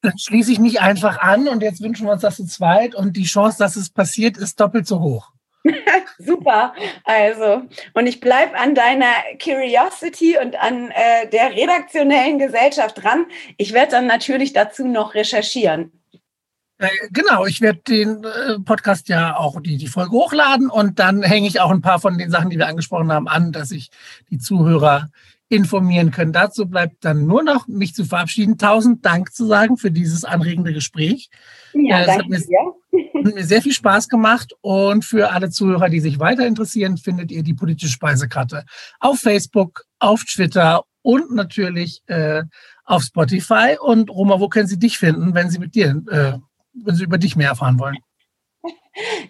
Dann 0.02 0.18
schließe 0.18 0.52
ich 0.52 0.58
mich 0.58 0.82
einfach 0.82 1.20
an 1.20 1.48
und 1.48 1.62
jetzt 1.62 1.84
wünschen 1.84 2.08
wir 2.08 2.14
uns 2.14 2.24
das 2.24 2.38
zu 2.38 2.48
zweit 2.48 2.96
und 2.96 3.16
die 3.16 3.26
Chance, 3.26 3.60
dass 3.60 3.76
es 3.76 3.92
passiert, 3.92 4.36
ist 4.36 4.60
doppelt 4.60 4.88
so 4.88 5.00
hoch. 5.00 5.30
Super. 6.18 6.74
Also, 7.04 7.62
und 7.94 8.08
ich 8.08 8.20
bleibe 8.20 8.58
an 8.58 8.74
deiner 8.74 9.14
Curiosity 9.39 10.39
und 10.39 10.56
an 10.60 10.89
äh, 10.89 11.30
der 11.30 11.52
redaktionellen 11.52 12.39
Gesellschaft 12.39 13.04
dran. 13.04 13.28
Ich 13.58 13.74
werde 13.74 13.92
dann 13.92 14.08
natürlich 14.08 14.54
dazu 14.54 14.88
noch 14.88 15.14
recherchieren. 15.14 16.01
Äh, 16.82 16.90
genau, 17.12 17.46
ich 17.46 17.62
werde 17.62 17.80
den 17.88 18.24
äh, 18.24 18.60
Podcast 18.60 19.08
ja 19.08 19.38
auch 19.38 19.62
die, 19.62 19.78
die 19.78 19.88
Folge 19.88 20.12
hochladen 20.12 20.72
und 20.72 20.98
dann 20.98 21.22
hänge 21.22 21.48
ich 21.48 21.62
auch 21.62 21.70
ein 21.70 21.82
paar 21.82 22.00
von 22.00 22.18
den 22.18 22.32
Sachen, 22.32 22.50
die 22.50 22.58
wir 22.58 22.68
angesprochen 22.68 23.12
haben, 23.12 23.28
an, 23.28 23.52
dass 23.52 23.70
ich 23.70 23.92
die 24.32 24.40
Zuhörer 24.40 25.10
informieren 25.48 26.10
können. 26.10 26.34
Dazu 26.34 26.66
bleibt 26.66 27.06
dann 27.06 27.28
nur 27.28 27.44
noch, 27.44 27.68
mich 27.68 27.94
zu 27.94 28.04
verabschieden. 28.04 28.58
Tausend 28.58 29.06
Dank 29.06 29.32
zu 29.32 29.46
sagen 29.46 29.78
für 29.78 29.92
dieses 29.92 30.26
anregende 30.26 30.74
Gespräch. 30.74 31.30
Ja, 31.74 32.00
äh, 32.00 32.04
es 32.04 32.18
hat 32.18 32.30
mir, 32.30 32.40
hat 33.26 33.36
mir 33.36 33.46
sehr 33.46 33.62
viel 33.62 33.74
Spaß 33.74 34.08
gemacht 34.08 34.56
und 34.62 35.06
für 35.06 35.32
alle 35.32 35.52
Zuhörer, 35.52 35.90
die 35.90 36.00
sich 36.00 36.18
weiter 36.18 36.48
interessieren, 36.48 36.98
findet 36.98 37.32
ihr 37.32 37.44
die 37.44 37.54
politische 37.54 37.92
Speisekarte 37.92 38.66
auf 39.00 39.20
Facebook, 39.20 39.84
auf 40.00 40.24
Twitter 40.24 40.82
und 41.04 41.32
natürlich 41.36 42.02
äh, 42.08 42.42
auf 42.86 43.04
Spotify. 43.04 43.78
Und 43.80 44.10
Roma, 44.10 44.40
wo 44.40 44.50
können 44.50 44.68
Sie 44.68 44.80
dich 44.80 44.98
finden, 44.98 45.36
wenn 45.36 45.52
Sie 45.52 45.60
mit 45.60 45.76
dir 45.76 46.02
äh, 46.10 46.40
wenn 46.74 46.95
Sie 46.95 47.03
über 47.03 47.17
dich 47.17 47.36
mehr 47.36 47.49
erfahren 47.49 47.80
wollen? 47.80 47.97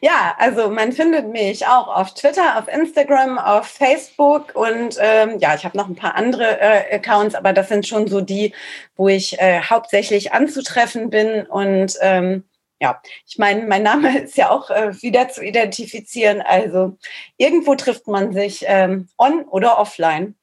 Ja, 0.02 0.36
also 0.40 0.72
man 0.72 0.92
findet 0.92 1.28
mich 1.32 1.68
auch 1.68 1.88
auf 1.88 2.16
Twitter, 2.16 2.58
auf 2.58 2.68
Instagram, 2.68 3.38
auf 3.38 3.68
Facebook 3.68 4.56
und 4.56 4.98
ähm, 5.00 5.38
ja, 5.38 5.54
ich 5.54 5.64
habe 5.64 5.78
noch 5.78 5.88
ein 5.88 5.96
paar 5.96 6.16
andere 6.16 6.60
äh, 6.60 6.96
Accounts, 6.96 7.36
aber 7.36 7.54
das 7.54 7.70
sind 7.70 7.86
schon 7.88 8.08
so 8.08 8.22
die, 8.22 8.56
wo 8.96 9.08
ich 9.08 9.40
äh, 9.40 9.62
hauptsächlich 9.62 10.34
anzutreffen 10.34 11.12
bin 11.12 11.46
und 11.46 11.96
ähm, 12.02 12.44
ja, 12.82 13.00
ich 13.28 13.38
meine, 13.38 13.68
mein 13.68 13.84
Name 13.84 14.20
ist 14.24 14.36
ja 14.36 14.50
auch 14.50 14.70
äh, 14.72 15.00
wieder 15.02 15.30
zu 15.30 15.44
identifizieren. 15.44 16.42
Also 16.42 16.98
irgendwo 17.38 17.76
trifft 17.76 18.08
man 18.08 18.34
sich 18.34 18.66
ähm, 18.68 19.08
on 19.18 19.44
oder 19.44 19.78
offline. 19.78 20.36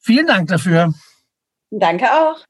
Vielen 0.00 0.26
Dank 0.26 0.48
dafür. 0.48 0.92
Danke 1.70 2.12
auch. 2.12 2.44